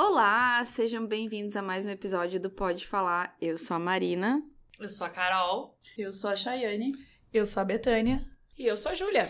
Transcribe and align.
Olá, 0.00 0.64
sejam 0.64 1.04
bem-vindos 1.04 1.56
a 1.56 1.60
mais 1.60 1.84
um 1.84 1.90
episódio 1.90 2.38
do 2.38 2.48
Pode 2.48 2.86
Falar. 2.86 3.36
Eu 3.40 3.58
sou 3.58 3.74
a 3.74 3.80
Marina. 3.80 4.40
Eu 4.78 4.88
sou 4.88 5.04
a 5.04 5.10
Carol. 5.10 5.76
Eu 5.98 6.12
sou 6.12 6.30
a 6.30 6.36
Chayane. 6.36 6.92
Eu 7.34 7.44
sou 7.44 7.60
a 7.60 7.64
Betânia. 7.64 8.24
E 8.56 8.64
eu 8.64 8.76
sou 8.76 8.92
a 8.92 8.94
Júlia. 8.94 9.28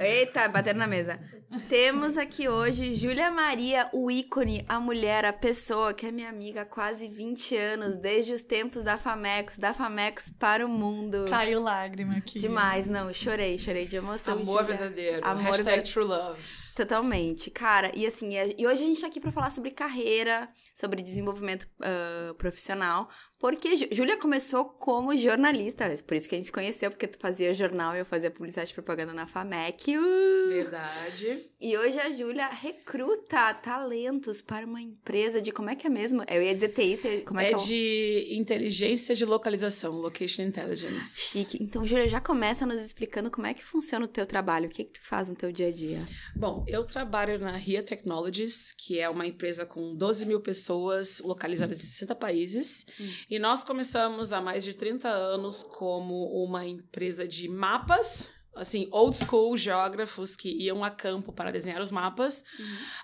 Eita, 0.00 0.48
batendo 0.48 0.78
na 0.78 0.88
mesa. 0.88 1.20
Temos 1.68 2.16
aqui 2.16 2.48
hoje 2.48 2.94
Júlia 2.94 3.30
Maria, 3.30 3.88
o 3.92 4.10
ícone, 4.10 4.64
a 4.66 4.80
mulher, 4.80 5.24
a 5.26 5.32
pessoa 5.34 5.92
que 5.92 6.06
é 6.06 6.10
minha 6.10 6.28
amiga 6.30 6.62
há 6.62 6.64
quase 6.64 7.06
20 7.08 7.54
anos, 7.56 7.96
desde 7.96 8.32
os 8.32 8.42
tempos 8.42 8.82
da 8.82 8.96
Famecos, 8.96 9.58
da 9.58 9.74
Famecos 9.74 10.30
para 10.38 10.64
o 10.64 10.68
mundo. 10.68 11.26
Caiu 11.28 11.60
lágrima 11.60 12.14
aqui. 12.16 12.38
Demais, 12.38 12.88
não, 12.88 13.12
chorei, 13.12 13.58
chorei 13.58 13.84
de 13.86 13.96
emoção. 13.96 14.34
Amor 14.34 14.62
Júlia. 14.62 14.76
verdadeiro. 14.78 15.26
Amor 15.26 15.42
Hashtag 15.42 15.82
ver- 15.82 15.92
True 15.92 16.04
Love. 16.06 16.40
Totalmente. 16.74 17.50
Cara, 17.50 17.90
e 17.94 18.06
assim, 18.06 18.30
e 18.56 18.66
hoje 18.66 18.82
a 18.82 18.86
gente 18.86 19.00
tá 19.00 19.06
aqui 19.06 19.20
pra 19.20 19.30
falar 19.30 19.50
sobre 19.50 19.70
carreira, 19.70 20.48
sobre 20.74 21.02
desenvolvimento 21.02 21.68
ah, 21.80 22.34
profissional, 22.38 23.08
porque 23.38 23.76
Jú- 23.76 23.88
Júlia 23.90 24.16
começou 24.16 24.64
como 24.64 25.16
jornalista, 25.16 25.88
por 26.06 26.16
isso 26.16 26.28
que 26.28 26.34
a 26.34 26.38
gente 26.38 26.46
se 26.46 26.52
conheceu, 26.52 26.90
porque 26.90 27.08
tu 27.08 27.18
fazia 27.18 27.52
jornal 27.52 27.94
e 27.94 27.98
eu 27.98 28.04
fazia 28.04 28.30
publicidade 28.30 28.70
e 28.70 28.74
propaganda 28.74 29.12
na 29.12 29.26
FAMEC. 29.26 29.96
Uh! 29.98 30.48
Verdade. 30.48 31.44
E 31.60 31.76
hoje 31.76 31.98
a 31.98 32.12
Júlia 32.12 32.48
recruta 32.48 33.52
talentos 33.54 34.40
para 34.40 34.64
uma 34.66 34.80
empresa 34.80 35.40
de 35.42 35.50
como 35.52 35.70
é 35.70 35.74
que 35.74 35.86
é 35.86 35.90
mesmo? 35.90 36.22
Eu 36.28 36.42
ia 36.42 36.54
dizer 36.54 36.68
TI, 36.68 37.22
como 37.24 37.40
é, 37.40 37.46
É, 37.46 37.48
que 37.48 37.54
é 37.54 37.56
o... 37.56 37.60
de 37.64 38.28
inteligência 38.30 39.14
de 39.14 39.24
localização, 39.24 39.92
Location 39.94 40.42
Intelligence. 40.42 41.20
Chique. 41.20 41.58
Então, 41.60 41.84
Júlia, 41.84 42.06
já 42.08 42.20
começa 42.20 42.64
nos 42.64 42.76
explicando 42.80 43.30
como 43.30 43.46
é 43.46 43.54
que 43.54 43.64
funciona 43.64 44.04
o 44.04 44.08
teu 44.08 44.24
trabalho, 44.26 44.66
o 44.66 44.70
que 44.70 44.84
que 44.84 44.92
tu 45.00 45.02
faz 45.02 45.28
no 45.28 45.34
teu 45.34 45.50
dia 45.52 45.68
a 45.68 45.72
dia. 45.72 46.00
Bom, 46.36 46.61
eu 46.66 46.84
trabalho 46.84 47.38
na 47.38 47.56
RIA 47.56 47.82
Technologies, 47.82 48.72
que 48.72 48.98
é 48.98 49.08
uma 49.08 49.26
empresa 49.26 49.66
com 49.66 49.94
12 49.94 50.26
mil 50.26 50.40
pessoas 50.40 51.20
localizadas 51.20 51.78
em 51.78 51.86
60 51.86 52.14
países. 52.14 52.86
E 53.28 53.38
nós 53.38 53.64
começamos 53.64 54.32
há 54.32 54.40
mais 54.40 54.64
de 54.64 54.74
30 54.74 55.08
anos 55.08 55.62
como 55.62 56.26
uma 56.44 56.64
empresa 56.66 57.26
de 57.26 57.48
mapas. 57.48 58.32
Assim, 58.54 58.86
old 58.90 59.16
school 59.16 59.56
geógrafos 59.56 60.36
que 60.36 60.50
iam 60.50 60.84
a 60.84 60.90
campo 60.90 61.32
para 61.32 61.50
desenhar 61.50 61.80
os 61.80 61.90
mapas. 61.90 62.44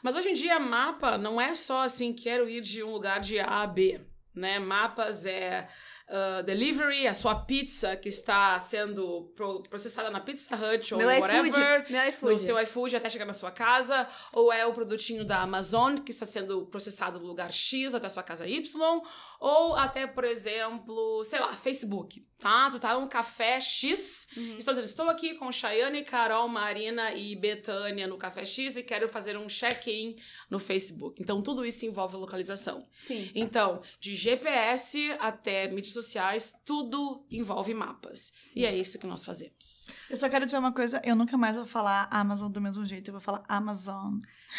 Mas 0.02 0.14
hoje 0.14 0.30
em 0.30 0.34
dia, 0.34 0.58
mapa 0.58 1.16
não 1.16 1.40
é 1.40 1.54
só 1.54 1.82
assim, 1.82 2.12
quero 2.12 2.48
ir 2.48 2.60
de 2.60 2.82
um 2.82 2.92
lugar 2.92 3.20
de 3.20 3.38
A 3.38 3.62
a 3.62 3.66
B. 3.66 4.00
Né? 4.34 4.58
Mapas 4.58 5.24
é 5.26 5.66
ah, 6.10 6.42
delivery, 6.42 7.06
a 7.06 7.14
sua 7.14 7.34
pizza 7.34 7.96
que 7.96 8.08
está 8.08 8.58
sendo 8.58 9.30
pro- 9.36 9.62
processada 9.64 10.10
na 10.10 10.20
Pizza 10.20 10.54
Hut 10.56 10.94
ou 10.94 10.98
Meu 10.98 11.08
whatever 11.08 11.44
iFood, 11.46 11.58
meu 11.92 12.02
no 12.02 12.08
iFood. 12.08 12.40
seu 12.40 12.58
iFood 12.60 12.96
até 12.96 13.10
chegar 13.10 13.24
na 13.26 13.32
sua 13.34 13.50
casa, 13.50 14.06
ou 14.32 14.52
é 14.52 14.64
o 14.66 14.72
produtinho 14.72 15.24
da 15.24 15.40
Amazon 15.42 15.98
que 15.98 16.10
está 16.10 16.24
sendo 16.26 16.66
processado 16.66 17.18
no 17.20 17.26
lugar 17.26 17.52
X 17.52 17.94
até 17.94 18.06
a 18.06 18.10
sua 18.10 18.22
casa 18.22 18.46
Y, 18.46 19.02
ou 19.40 19.76
até, 19.76 20.06
por 20.06 20.24
exemplo, 20.24 21.22
sei 21.24 21.38
lá, 21.38 21.52
Facebook, 21.52 22.26
tá? 22.40 22.70
Tu 22.70 22.78
tá 22.80 22.94
num 22.98 23.06
café 23.06 23.60
X, 23.60 24.26
Uhum. 24.36 24.56
estou 24.58 24.74
dizendo, 24.74 24.86
estou 24.88 25.08
aqui 25.08 25.34
com 25.34 25.50
Chayane, 25.52 26.02
Carol, 26.04 26.48
Marina 26.48 27.12
e 27.14 27.36
Betânia 27.36 28.06
no 28.06 28.16
café 28.16 28.44
X 28.44 28.76
e 28.76 28.82
quero 28.82 29.06
fazer 29.08 29.36
um 29.36 29.46
check-in 29.46 30.16
no 30.50 30.58
Facebook. 30.58 31.22
Então, 31.22 31.40
tudo 31.42 31.64
isso 31.64 31.86
envolve 31.86 32.16
localização. 32.16 32.82
Sim. 32.98 33.30
Então, 33.34 33.80
de 34.00 34.14
GPS 34.14 35.16
até 35.20 35.68
mídias 35.68 35.96
sociais, 36.04 36.54
tudo 36.64 37.24
envolve 37.30 37.74
mapas. 37.74 38.32
E 38.54 38.64
é 38.64 38.76
isso 38.76 38.98
que 38.98 39.06
nós 39.06 39.24
fazemos. 39.24 39.88
Eu 40.08 40.16
só 40.16 40.28
quero 40.28 40.44
dizer 40.44 40.58
uma 40.58 40.72
coisa, 40.72 41.00
eu 41.04 41.16
nunca 41.16 41.36
mais 41.36 41.56
vou 41.56 41.66
falar 41.66 42.08
Amazon 42.10 42.50
do 42.50 42.60
mesmo 42.60 42.84
jeito, 42.84 43.08
eu 43.08 43.12
vou 43.12 43.20
falar 43.20 43.44
Amazon. 43.48 44.18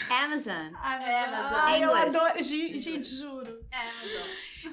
Amazon. 0.10 0.74
Amazon. 0.76 1.60
Ai, 1.62 1.84
eu 1.84 1.96
adoro. 1.96 2.44
Gente, 2.44 3.16
juro. 3.16 3.60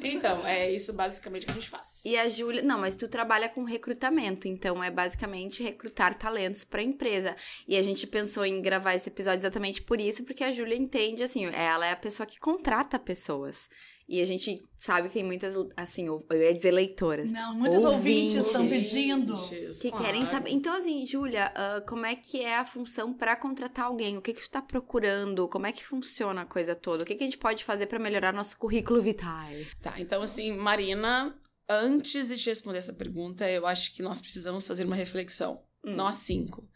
Então, 0.02 0.46
é 0.46 0.70
isso 0.70 0.92
basicamente 0.92 1.46
que 1.46 1.52
a 1.52 1.54
gente 1.54 1.68
faz. 1.68 2.02
E 2.04 2.16
a 2.16 2.28
Júlia, 2.28 2.62
não, 2.62 2.78
mas 2.78 2.94
tu 2.94 3.08
trabalha 3.08 3.48
com 3.48 3.64
recrutamento, 3.64 4.48
então 4.48 4.82
é 4.82 4.90
basicamente 4.90 5.62
recrutar 5.62 6.18
talentos 6.18 6.64
para 6.64 6.80
a 6.80 6.84
empresa. 6.84 7.36
E 7.66 7.76
a 7.76 7.82
gente 7.82 8.06
pensou 8.06 8.44
em 8.44 8.60
gravar 8.60 8.94
esse 8.94 9.08
episódio 9.08 9.40
exatamente 9.40 9.80
por 9.82 10.00
isso, 10.00 10.24
porque 10.24 10.44
a 10.44 10.52
Júlia 10.52 10.76
entende 10.76 11.22
assim, 11.22 11.46
ela 11.46 11.86
é 11.86 11.92
a 11.92 11.96
pessoa 11.96 12.26
que 12.26 12.38
contrata 12.38 12.98
pessoas. 12.98 13.68
E 14.08 14.20
a 14.20 14.24
gente 14.24 14.64
sabe 14.78 15.08
que 15.08 15.14
tem 15.14 15.24
muitas, 15.24 15.54
assim, 15.76 16.06
eu 16.06 16.24
ia 16.30 16.54
dizer 16.54 16.70
leitoras, 16.70 17.32
Não, 17.32 17.52
muitos 17.54 17.82
ouvintes 17.84 18.36
Ouvintes. 18.36 18.46
estão 18.46 18.68
pedindo. 18.68 19.34
Que 19.80 19.90
claro. 19.90 20.04
querem 20.04 20.26
saber. 20.26 20.50
Então, 20.50 20.76
assim, 20.76 21.04
Júlia, 21.04 21.52
ah, 21.56 21.82
como 21.88 22.06
é 22.06 22.14
que 22.14 22.40
é 22.40 22.56
a 22.56 22.64
função 22.64 23.12
para 23.12 23.34
contratar 23.34 23.86
alguém? 23.86 24.16
O 24.16 24.22
que 24.22 24.32
que 24.32 24.40
tu 24.40 24.50
tá 24.50 24.62
procurando? 24.62 25.48
Como 25.48 25.66
é 25.66 25.72
que 25.72 25.84
funciona 25.84 26.42
a 26.42 26.46
coisa 26.46 26.76
toda? 26.76 27.02
O 27.02 27.06
que 27.06 27.16
que 27.16 27.24
a 27.24 27.26
gente 27.26 27.38
pode 27.38 27.64
fazer 27.64 27.86
para 27.86 27.98
melhorar 27.98 28.32
nosso 28.32 28.56
currículo 28.56 29.02
vitae? 29.02 29.66
Tá, 29.82 29.94
então 29.98 30.22
assim, 30.22 30.56
Marina, 30.56 31.36
antes 31.68 32.28
de 32.28 32.36
te 32.36 32.48
responder 32.48 32.78
essa 32.78 32.92
pergunta, 32.92 33.50
eu 33.50 33.66
acho 33.66 33.92
que 33.92 34.02
nós 34.02 34.20
precisamos 34.20 34.66
fazer 34.66 34.84
uma 34.84 34.96
reflexão. 34.96 35.62
Hum. 35.84 35.96
Nós 35.96 36.16
cinco. 36.16 36.68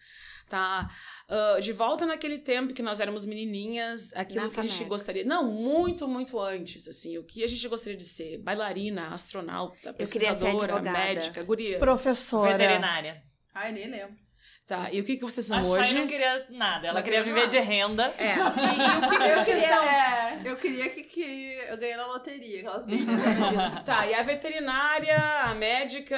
Tá? 0.50 0.90
Ah, 1.28 1.60
de 1.60 1.72
volta 1.72 2.04
naquele 2.04 2.38
tempo 2.38 2.74
que 2.74 2.82
nós 2.82 2.98
éramos 2.98 3.24
menininhas, 3.24 4.12
aquilo 4.14 4.42
Na 4.42 4.50
que 4.50 4.58
a 4.58 4.62
gente 4.64 4.82
gostaria. 4.84 5.24
Não, 5.24 5.44
muito, 5.44 6.08
muito 6.08 6.40
antes, 6.40 6.88
assim. 6.88 7.16
O 7.18 7.22
que 7.22 7.44
a 7.44 7.46
gente 7.46 7.66
gostaria 7.68 7.96
de 7.96 8.04
ser? 8.04 8.38
Bailarina, 8.38 9.14
astronauta, 9.14 9.94
pesquisadora, 9.94 10.82
médica, 10.82 11.44
gurias. 11.44 11.78
Professora. 11.78 12.58
Veterinária. 12.58 13.22
Ai, 13.54 13.70
nem 13.70 13.88
lembro. 13.88 14.16
Tá, 14.70 14.88
e 14.92 15.00
o 15.00 15.04
que, 15.04 15.16
que 15.16 15.22
vocês 15.22 15.44
são 15.44 15.58
A 15.58 15.62
Chay 15.62 15.70
hoje? 15.72 15.94
não 15.98 16.06
queria 16.06 16.46
nada. 16.48 16.86
Ela 16.86 16.98
Não 17.00 17.02
queria 17.02 17.18
queria 17.24 17.34
viver 17.34 17.46
nada. 17.46 17.50
de 17.50 17.58
renda. 17.58 18.14
É. 18.16 18.36
E, 18.36 18.38
e 18.38 19.04
o 19.04 19.08
que, 19.10 19.16
que 19.18 19.22
Eu 19.24 19.42
vocês 19.42 19.60
queria, 19.60 19.76
são? 19.76 19.84
é, 19.84 20.40
eu 20.44 20.56
queria 20.56 20.88
que, 20.90 21.02
que 21.02 21.58
eu 21.68 21.76
ganhei 21.76 21.96
na 21.96 22.06
loteria, 22.06 22.60
aquelas 22.60 22.84
imagina. 22.86 23.82
Tá, 23.84 24.06
e 24.06 24.14
a 24.14 24.22
veterinária, 24.22 25.16
a 25.42 25.54
médica, 25.56 26.16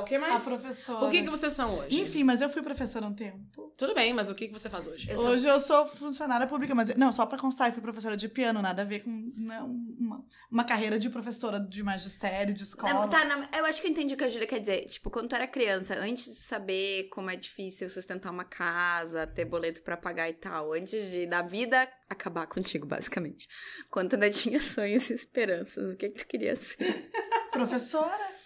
o 0.00 0.04
que 0.04 0.16
mais? 0.16 0.34
A 0.34 0.40
professora. 0.40 1.04
O 1.06 1.10
que, 1.10 1.22
que 1.22 1.28
vocês 1.28 1.52
são 1.52 1.78
hoje? 1.78 2.00
Enfim, 2.00 2.24
mas 2.24 2.40
eu 2.40 2.48
fui 2.48 2.62
professora 2.62 3.04
um 3.04 3.12
tempo. 3.14 3.66
Tudo 3.76 3.94
bem, 3.94 4.14
mas 4.14 4.30
o 4.30 4.34
que, 4.34 4.46
que 4.48 4.52
você 4.52 4.70
faz 4.70 4.86
hoje? 4.86 5.10
Eu 5.10 5.16
sou- 5.18 5.26
Hoje 5.28 5.46
eu 5.46 5.60
sou 5.60 5.86
funcionária 5.86 6.46
pública, 6.46 6.74
mas 6.74 6.94
não, 6.96 7.12
só 7.12 7.26
pra 7.26 7.36
constar, 7.38 7.68
eu 7.68 7.74
fui 7.74 7.82
professora 7.82 8.16
de 8.16 8.30
piano, 8.30 8.62
nada 8.62 8.80
a 8.80 8.84
ver 8.86 9.00
com 9.04 9.10
né, 9.36 9.60
uma, 9.60 10.24
uma 10.50 10.64
carreira 10.64 10.98
de 10.98 11.10
professora 11.10 11.60
de 11.60 11.82
magistério, 11.82 12.54
de 12.54 12.62
escola. 12.62 12.94
Não, 12.94 13.08
tá, 13.10 13.26
não, 13.26 13.46
eu 13.58 13.66
acho 13.66 13.80
que 13.82 13.86
eu 13.86 13.90
entendi 13.90 14.14
o 14.14 14.16
que 14.16 14.24
a 14.24 14.28
Júlia 14.30 14.46
quer 14.46 14.58
dizer. 14.60 14.86
Tipo, 14.86 15.10
quando 15.10 15.28
tu 15.28 15.34
era 15.34 15.46
criança, 15.46 15.94
antes 15.98 16.32
de 16.34 16.40
saber 16.40 17.08
como 17.10 17.28
é 17.28 17.36
difícil 17.36 17.89
sustentar 17.90 18.30
uma 18.30 18.44
casa, 18.44 19.26
ter 19.26 19.44
boleto 19.44 19.82
pra 19.82 19.96
pagar 19.96 20.28
e 20.30 20.34
tal, 20.34 20.72
antes 20.72 21.10
de 21.10 21.26
da 21.26 21.42
vida 21.42 21.86
acabar 22.08 22.46
contigo, 22.46 22.86
basicamente. 22.86 23.46
Quando 23.90 24.10
tu 24.10 24.14
ainda 24.14 24.30
tinha 24.30 24.60
sonhos 24.60 25.10
e 25.10 25.14
esperanças, 25.14 25.92
o 25.92 25.96
que 25.96 26.08
que 26.10 26.18
tu 26.24 26.26
queria 26.26 26.56
ser? 26.56 27.10
Professora? 27.52 28.40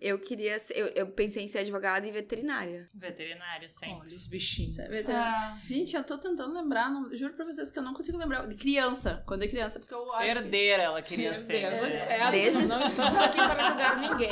Eu 0.00 0.18
queria 0.18 0.58
ser, 0.60 0.78
eu, 0.78 0.86
eu 0.88 1.06
pensei 1.08 1.42
em 1.42 1.48
ser 1.48 1.58
advogada 1.58 2.06
e 2.06 2.10
veterinária. 2.12 2.86
Veterinária, 2.94 3.68
sempre. 3.68 4.06
Olha 4.08 4.16
os 4.16 4.26
bichinhos. 4.26 4.76
Ah, 5.10 5.58
Gente, 5.64 5.94
eu 5.96 6.04
tô 6.04 6.16
tentando 6.18 6.54
lembrar, 6.54 6.90
não- 6.90 7.14
juro 7.14 7.34
pra 7.34 7.44
vocês 7.44 7.70
que 7.70 7.78
eu 7.78 7.82
não 7.82 7.92
consigo 7.92 8.16
lembrar. 8.16 8.46
De 8.46 8.54
criança, 8.56 9.22
quando 9.26 9.42
é 9.42 9.48
criança, 9.48 9.78
porque 9.80 9.92
eu 9.94 10.12
acho. 10.12 10.24
que- 10.24 10.30
Herdeira 10.38 10.82
ela 10.84 11.02
queria 11.02 11.34
ser. 11.34 11.64
É, 11.64 12.22
assim, 12.22 12.42
Desde- 12.42 12.66
não 12.66 12.82
estamos 12.82 13.18
aqui 13.18 13.36
para 13.36 13.62
julgar 13.62 13.96
ninguém. 14.00 14.30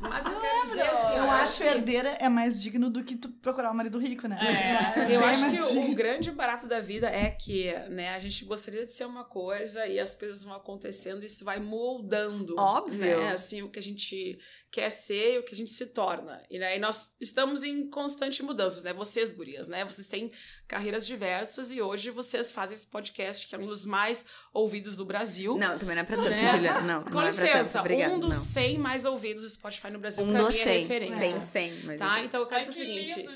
Mas 0.00 0.24
eu 0.26 0.40
quero 0.40 0.66
dizer 0.66 0.82
assim, 0.82 1.16
eu 1.16 1.24
ó, 1.24 1.30
acho 1.30 1.62
herdeira 1.62 2.10
é 2.20 2.28
mais 2.28 2.60
digno 2.60 2.88
do 2.88 3.02
que 3.02 3.16
tu 3.16 3.28
procurar 3.28 3.70
um 3.70 3.74
marido 3.74 3.98
rico, 3.98 4.28
né? 4.28 4.38
É. 4.40 5.02
Eu 5.12 5.20
Bem 5.20 5.28
acho 5.28 5.50
que 5.50 5.60
o, 5.60 5.68
digno. 5.68 5.90
o 5.90 5.94
grande 5.94 6.30
barato 6.30 6.66
da 6.66 6.80
vida 6.80 7.08
é 7.08 7.30
que, 7.30 7.72
né, 7.90 8.10
a 8.10 8.18
gente 8.18 8.44
gostaria 8.44 8.86
de 8.86 8.92
ser 8.94 9.06
uma 9.06 9.24
coisa 9.24 9.86
e 9.86 9.98
as 9.98 10.16
coisas 10.16 10.44
vão 10.44 10.54
acontecendo 10.54 11.22
e 11.22 11.26
isso 11.26 11.44
vai 11.44 11.58
moldando. 11.58 12.54
Óbvio. 12.58 13.18
Né, 13.18 13.32
assim, 13.32 13.62
o 13.62 13.70
que 13.70 13.78
a 13.78 13.82
gente 13.82 14.38
quer 14.70 14.90
ser 14.90 15.34
e 15.34 15.38
o 15.38 15.42
que 15.42 15.54
a 15.54 15.56
gente 15.56 15.70
se 15.72 15.86
torna. 15.86 16.42
E 16.50 16.62
aí 16.62 16.78
nós 16.78 17.10
estamos 17.20 17.64
em 17.64 17.88
constante 17.88 18.42
mudanças, 18.42 18.82
né? 18.82 18.92
Vocês, 18.92 19.32
gurias, 19.32 19.66
né? 19.66 19.84
Vocês 19.84 20.06
têm 20.06 20.30
carreiras 20.66 21.06
diversas 21.06 21.72
e 21.72 21.80
hoje 21.80 22.10
vocês 22.10 22.52
fazem 22.52 22.76
esse 22.76 22.86
podcast 22.86 23.46
que 23.46 23.54
é 23.54 23.58
um 23.58 23.66
dos 23.66 23.86
mais 23.86 24.26
ouvidos 24.52 24.96
do 24.96 25.04
Brasil. 25.06 25.56
Não, 25.56 25.78
também 25.78 25.94
não 25.96 26.02
é 26.02 26.04
pra 26.04 26.16
tanto, 26.16 26.28
Né? 26.30 26.50
Júlia. 26.54 26.80
Não, 26.88 27.02
Com 27.02 27.10
não 27.10 27.22
é 27.22 27.26
licença, 27.26 27.72
tanto. 27.72 27.80
Obrigada, 27.80 28.14
um 28.14 28.20
dos 28.20 28.36
não. 28.36 28.44
100 28.44 28.78
mais 28.78 29.04
ouvidos 29.04 29.42
do 29.42 29.50
Spotify 29.50 29.90
no 29.90 29.98
Brasil 29.98 30.24
Um 30.24 30.30
pra 30.32 30.42
dos 30.42 30.54
mim 30.54 30.60
é 30.60 30.64
100. 30.64 30.80
referência. 30.82 31.30
Tem 31.30 31.40
100, 31.40 31.72
mas... 31.84 31.98
Tá? 31.98 32.20
Então 32.24 32.40
eu 32.40 32.46
quero 32.46 32.60
Ai, 32.62 32.68
o 32.68 32.70
seguinte. 32.72 33.14
lindo. 33.16 33.32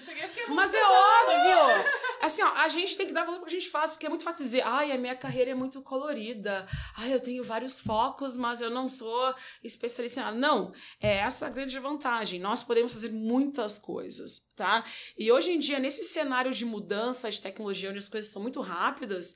Mas 0.48 0.74
é 0.74 0.82
óbvio! 0.84 1.84
Assim, 2.22 2.40
ó, 2.40 2.52
a 2.54 2.68
gente 2.68 2.96
tem 2.96 3.04
que 3.04 3.12
dar 3.12 3.24
valor 3.24 3.38
pro 3.40 3.48
que 3.48 3.56
a 3.56 3.58
gente 3.58 3.68
faz, 3.68 3.90
porque 3.90 4.06
é 4.06 4.08
muito 4.08 4.22
fácil 4.22 4.44
dizer, 4.44 4.62
ai, 4.64 4.92
a 4.92 4.96
minha 4.96 5.16
carreira 5.16 5.50
é 5.50 5.54
muito 5.54 5.82
colorida, 5.82 6.64
ai, 6.96 7.12
eu 7.12 7.18
tenho 7.18 7.42
vários 7.42 7.80
focos, 7.80 8.36
mas 8.36 8.60
eu 8.60 8.70
não 8.70 8.88
sou 8.88 9.34
especialista 9.64 10.20
em 10.20 10.22
nada. 10.22 10.38
Não, 10.38 10.72
é 11.00 11.16
essa 11.16 11.46
a 11.46 11.50
grande 11.50 11.76
vantagem. 11.80 12.38
Nós 12.38 12.62
podemos 12.62 12.92
fazer 12.92 13.10
muitas 13.10 13.76
coisas, 13.76 14.46
tá? 14.54 14.84
E 15.18 15.32
hoje 15.32 15.50
em 15.50 15.58
dia, 15.58 15.80
nesse 15.80 16.04
cenário 16.04 16.52
de 16.52 16.64
mudança 16.64 17.28
de 17.28 17.40
tecnologia, 17.40 17.90
onde 17.90 17.98
as 17.98 18.08
coisas 18.08 18.30
são 18.30 18.40
muito 18.40 18.60
rápidas, 18.60 19.34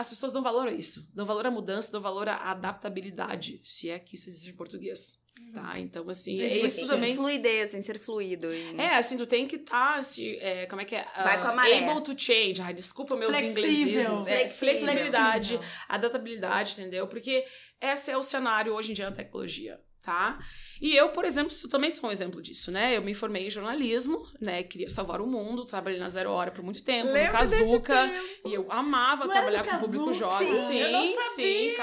as 0.00 0.08
pessoas 0.08 0.32
dão 0.32 0.42
valor 0.42 0.66
a 0.68 0.72
isso. 0.72 1.06
Dão 1.14 1.24
valor 1.26 1.46
à 1.46 1.50
mudança, 1.50 1.92
dão 1.92 2.00
valor 2.00 2.28
à 2.28 2.36
adaptabilidade, 2.50 3.60
se 3.64 3.90
é 3.90 3.98
que 3.98 4.14
isso 4.14 4.28
existe 4.28 4.50
em 4.50 4.54
português. 4.56 5.18
Tá? 5.54 5.72
Então, 5.78 6.08
assim, 6.08 6.40
é 6.40 6.46
isso 6.58 6.66
assim, 6.80 6.86
também. 6.86 7.16
Fluidez, 7.16 7.70
sem 7.70 7.80
ser 7.82 7.98
fluido. 7.98 8.52
e- 8.52 8.76
É, 8.78 8.96
assim, 8.96 9.16
tu 9.16 9.26
tem 9.26 9.46
que 9.46 9.56
estar, 9.56 10.00
é, 10.40 10.66
como 10.66 10.82
é 10.82 10.84
que 10.84 10.94
é? 10.94 11.02
Vai 11.16 11.36
Ah, 11.36 11.38
com 11.42 11.48
a 11.48 11.54
maré. 11.54 11.78
Able 11.88 12.02
to 12.04 12.14
change. 12.16 12.60
Ai, 12.62 12.72
desculpa 12.74 13.16
meus 13.16 13.34
Flexível. 13.34 13.64
inglesismos. 13.70 14.26
É, 14.26 14.48
Flexível. 14.48 14.58
flexibilidade, 14.78 15.60
adaptabilidade, 15.88 16.72
entendeu? 16.72 17.06
Porque 17.08 17.44
esse 17.80 18.10
é 18.10 18.16
o 18.16 18.22
cenário 18.22 18.74
hoje 18.74 18.90
em 18.92 18.94
dia 18.94 19.08
na 19.10 19.16
tecnologia, 19.16 19.80
tá? 20.02 20.38
E 20.80 20.96
eu, 20.96 21.10
por 21.10 21.24
exemplo, 21.24 21.54
também 21.68 21.92
sou 21.92 22.08
um 22.08 22.12
exemplo 22.12 22.40
disso, 22.40 22.70
né? 22.70 22.96
Eu 22.96 23.02
me 23.02 23.14
formei 23.14 23.46
em 23.46 23.50
jornalismo, 23.50 24.26
né? 24.40 24.62
Queria 24.62 24.88
salvar 24.88 25.20
o 25.20 25.26
mundo, 25.26 25.64
trabalhei 25.64 25.98
na 25.98 26.08
Zero 26.08 26.30
Hora 26.30 26.50
por 26.50 26.62
muito 26.62 26.82
tempo, 26.82 27.12
Lembro 27.12 27.32
no 27.32 28.50
E 28.50 28.54
eu 28.54 28.70
amava 28.70 29.28
trabalhar 29.28 29.66
com 29.66 29.76
o 29.76 29.80
público 29.80 30.14
jovem. 30.14 30.56
Sim. 30.56 30.80
Sim, 30.80 31.16
sim, 31.34 31.74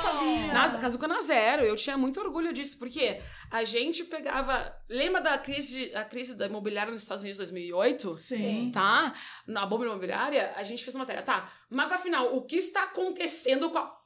sabia. 0.00 0.52
Na, 0.52 0.78
Kazuca 0.78 1.08
na 1.08 1.20
zero, 1.20 1.64
eu 1.64 1.76
tinha 1.76 1.96
muito 1.96 2.20
orgulho 2.20 2.52
disso, 2.52 2.78
porque 2.78 3.20
a 3.50 3.64
gente 3.64 4.04
pegava. 4.04 4.74
Lembra 4.88 5.20
da 5.20 5.38
crise, 5.38 5.94
a 5.94 6.04
crise 6.04 6.36
da 6.36 6.46
imobiliária 6.46 6.92
nos 6.92 7.02
Estados 7.02 7.22
Unidos 7.22 7.36
de 7.36 7.44
2008? 7.44 8.18
Sim. 8.18 8.70
Tá? 8.72 9.12
Na 9.46 9.66
bomba 9.66 9.84
imobiliária, 9.84 10.52
a 10.56 10.62
gente 10.62 10.82
fez 10.82 10.94
uma 10.94 11.00
matéria. 11.00 11.22
Tá, 11.22 11.52
mas 11.70 11.92
afinal, 11.92 12.34
o 12.36 12.42
que 12.42 12.56
está 12.56 12.84
acontecendo 12.84 13.70
com 13.70 13.78
a. 13.78 13.97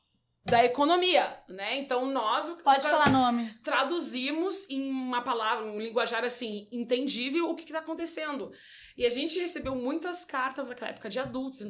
Da 0.45 0.65
economia, 0.65 1.39
né? 1.49 1.79
Então 1.79 2.07
nós 2.07 2.45
Pode 2.65 2.83
falar 2.83 3.11
nome. 3.11 3.55
traduzimos 3.63 4.69
em 4.69 4.91
uma 4.91 5.23
palavra, 5.23 5.65
um 5.65 5.81
linguajar 5.81 6.25
assim, 6.25 6.69
entendível, 6.73 7.49
o 7.49 7.55
que 7.55 7.63
está 7.63 7.79
acontecendo. 7.79 8.51
E 8.97 9.07
a 9.07 9.11
gente 9.11 9.39
recebeu 9.39 9.77
muitas 9.77 10.25
cartas 10.25 10.69
naquela 10.69 10.91
época 10.91 11.09
de 11.09 11.21
adultos. 11.21 11.61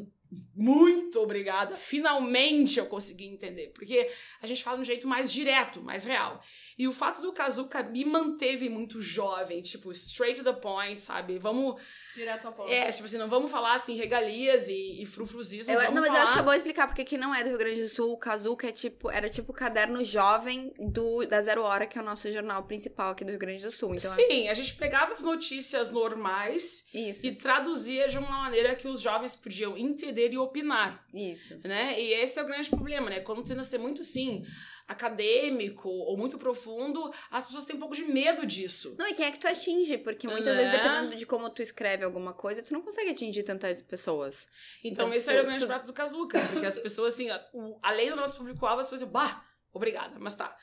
Muito 0.55 1.20
obrigada. 1.20 1.76
Finalmente 1.76 2.79
eu 2.79 2.87
consegui 2.87 3.26
entender. 3.26 3.69
Porque 3.75 4.11
a 4.40 4.46
gente 4.46 4.62
fala 4.62 4.76
de 4.76 4.82
um 4.82 4.84
jeito 4.84 5.06
mais 5.06 5.31
direto, 5.31 5.82
mais 5.82 6.05
real. 6.05 6.43
E 6.79 6.88
o 6.88 6.93
fato 6.93 7.20
do 7.20 7.32
Kazuca 7.32 7.82
me 7.82 8.05
manteve 8.05 8.69
muito 8.69 9.00
jovem, 9.00 9.61
tipo, 9.61 9.93
straight 9.93 10.43
to 10.43 10.44
the 10.44 10.58
point, 10.58 11.00
sabe? 11.00 11.38
Vamos. 11.38 11.81
Direto 12.14 12.46
ao 12.46 12.52
ponto. 12.52 12.70
É, 12.70 12.90
tipo 12.90 13.05
assim, 13.05 13.19
não 13.19 13.29
vamos 13.29 13.50
falar 13.50 13.75
assim, 13.75 13.94
regalias 13.96 14.69
e, 14.69 15.02
e 15.02 15.06
frufruzismo. 15.06 15.73
Eu- 15.73 15.81
vamos 15.81 15.94
não, 15.94 16.00
mas 16.02 16.06
eu 16.06 16.12
falar... 16.12 16.25
acho 16.25 16.32
que 16.32 16.38
é 16.38 16.43
bom 16.43 16.52
explicar, 16.55 16.87
porque 16.87 17.05
quem 17.05 17.19
não 17.19 17.34
é 17.34 17.43
do 17.43 17.50
Rio 17.50 17.58
Grande 17.58 17.82
do 17.82 17.88
Sul, 17.88 18.12
o 18.12 18.17
Kazuca 18.17 18.69
é 18.69 18.73
tipo, 18.73 19.11
era 19.11 19.29
tipo 19.29 19.52
o 19.52 19.55
caderno 19.55 20.02
jovem 20.05 20.73
do, 20.79 21.26
da 21.26 21.40
Zero 21.40 21.62
Hora, 21.62 21.87
que 21.87 21.99
é 21.99 22.00
o 22.00 22.05
nosso 22.05 22.31
jornal 22.32 22.64
principal 22.64 23.11
aqui 23.11 23.25
do 23.25 23.31
Rio 23.31 23.38
Grande 23.38 23.62
do 23.62 23.70
Sul. 23.70 23.94
Então, 23.94 24.14
Sim, 24.14 24.49
a 24.49 24.55
gente 24.55 24.75
pegava 24.76 25.12
as 25.12 25.23
notícias 25.23 25.90
normais 25.90 26.84
é 26.94 26.99
isso. 27.11 27.26
e 27.26 27.34
traduzia 27.34 28.08
de 28.08 28.19
uma 28.19 28.31
maneira 28.31 28.75
que 28.75 28.88
os 28.88 29.00
jovens 29.00 29.34
podiam 29.37 29.76
entender 29.76 30.21
e 30.30 30.38
opinar. 30.38 31.04
Isso. 31.12 31.58
né? 31.64 32.00
E 32.00 32.12
esse 32.14 32.38
é 32.38 32.42
o 32.42 32.46
grande 32.46 32.69
problema, 32.70 33.10
né? 33.10 33.20
Quando 33.20 33.42
tenta 33.42 33.62
ser 33.64 33.78
muito 33.78 34.02
assim 34.02 34.44
acadêmico 34.86 35.88
ou 35.88 36.16
muito 36.16 36.38
profundo, 36.38 37.10
as 37.30 37.44
pessoas 37.46 37.64
têm 37.64 37.76
um 37.76 37.78
pouco 37.78 37.94
de 37.94 38.04
medo 38.04 38.44
disso. 38.46 38.94
Não, 38.98 39.08
e 39.08 39.14
quem 39.14 39.26
é 39.26 39.30
que 39.30 39.38
tu 39.38 39.48
atinge? 39.48 39.98
Porque 39.98 40.28
muitas 40.28 40.56
Né? 40.56 40.62
vezes, 40.64 40.78
dependendo 40.82 41.16
de 41.16 41.26
como 41.26 41.48
tu 41.50 41.62
escreve 41.62 42.04
alguma 42.04 42.32
coisa, 42.32 42.62
tu 42.62 42.72
não 42.72 42.82
consegue 42.82 43.10
atingir 43.10 43.42
tantas 43.42 43.82
pessoas. 43.82 44.46
Então, 44.84 45.06
Então, 45.06 45.16
esse 45.16 45.26
tipo, 45.26 45.38
é 45.38 45.42
o 45.42 45.44
grande 45.44 45.60
tu- 45.60 45.66
prato 45.66 45.86
do 45.86 45.92
Kazuca, 45.92 46.38
porque 46.48 46.66
as 46.66 46.78
pessoas 46.78 47.14
assim, 47.14 47.30
a- 47.30 47.38
do 47.52 48.16
nosso 48.16 48.36
público-alvo, 48.36 48.80
as 48.80 48.86
pessoas 48.86 49.00
dizem, 49.00 49.12
bah, 49.12 49.44
obrigada, 49.72 50.14
mas 50.19 50.34
tá. 50.34 50.56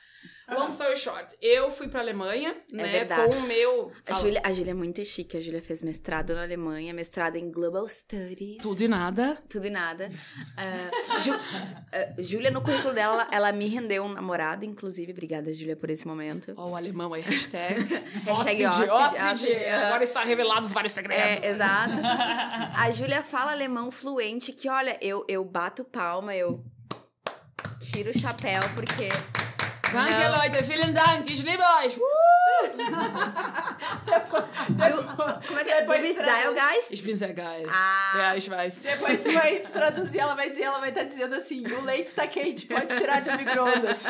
Long 0.50 0.66
story 0.66 0.96
short, 0.96 1.36
eu 1.40 1.70
fui 1.70 1.86
pra 1.86 2.00
Alemanha, 2.00 2.56
né, 2.72 2.82
É 2.88 2.92
verdade. 2.92 3.24
com 3.32 3.38
o 3.38 3.42
meu... 3.42 3.92
A. 4.04 4.14
Júlia, 4.14 4.40
a 4.44 4.52
Júlia 4.52 4.72
é 4.72 4.74
muito 4.74 5.02
chique. 5.04 5.36
A 5.36 5.40
Júlia 5.40 5.62
fez 5.62 5.80
mestrado 5.80 6.34
na 6.34 6.42
Alemanha, 6.42 6.92
mestrado 6.92 7.36
em 7.36 7.52
Global 7.52 7.88
Studies. 7.88 8.56
Tudo 8.60 8.82
e 8.82 8.88
nada. 8.88 9.38
Tudo 9.48 9.68
e 9.68 9.70
nada. 9.70 10.10
Ah, 10.56 11.20
Ju- 11.20 11.32
ah, 11.92 12.14
Júlia, 12.20 12.50
no 12.50 12.60
currículo 12.62 12.92
dela, 12.92 13.28
ela 13.30 13.52
me 13.52 13.68
rendeu 13.68 14.02
um 14.02 14.08
namorado, 14.12 14.64
inclusive. 14.64 15.12
Obrigada, 15.12 15.54
Júlia, 15.54 15.76
por 15.76 15.88
esse 15.88 16.04
momento. 16.04 16.52
Ó, 16.56 16.70
o 16.70 16.76
alemão 16.76 17.14
aí, 17.14 17.22
hashtag. 17.22 17.80
Hashtag 18.26 18.66
hóspede, 18.66 18.90
hóspede, 18.90 19.24
hóspede. 19.24 19.64
aham. 19.66 19.86
Agora 19.86 20.02
está 20.02 20.24
revelados 20.24 20.72
vários 20.72 20.92
segredos. 20.92 21.24
É, 21.24 21.48
exato. 21.48 21.92
A 22.76 22.90
Júlia 22.90 23.22
fala 23.22 23.52
alemão 23.52 23.90
fluente 23.92 24.52
que, 24.52 24.68
olha, 24.68 24.98
eu, 25.00 25.24
eu 25.28 25.44
bato 25.44 25.84
palma, 25.84 26.34
eu 26.34 26.64
tiro 27.90 28.10
o 28.10 28.18
chapéu, 28.18 28.62
porque. 28.74 29.08
Danke, 29.92 30.12
Não. 30.12 30.38
Leute, 30.38 30.62
vielen 30.62 30.92
Dank, 30.92 31.30
ich 31.32 31.42
liebe 31.42 31.62
euch. 31.82 31.96
Uh! 31.96 32.49
Du, 34.68 35.46
como 35.46 35.58
é 35.58 35.64
que 35.64 35.70
é? 35.70 35.80
Depois 35.80 36.02
guys? 36.54 36.90
Ich 36.90 37.02
bin 37.02 37.16
sehr 37.16 37.32
geil. 37.32 37.66
Ah, 37.70 38.12
Ja, 38.16 38.36
ich 38.36 38.48
weiß. 38.48 38.74
Depois 38.82 39.22
tu 39.22 39.32
vai 39.32 39.58
traduzir, 39.60 40.18
ela 40.18 40.34
vai 40.34 40.50
dizer, 40.50 40.62
ela 40.64 40.78
vai 40.78 40.90
estar 40.90 41.04
dizendo 41.04 41.34
assim, 41.36 41.64
o 41.66 41.82
leite 41.82 42.08
está 42.08 42.26
quente, 42.26 42.66
pode 42.66 42.96
tirar 42.96 43.22
do 43.22 43.32
micro-ondas. 43.36 44.04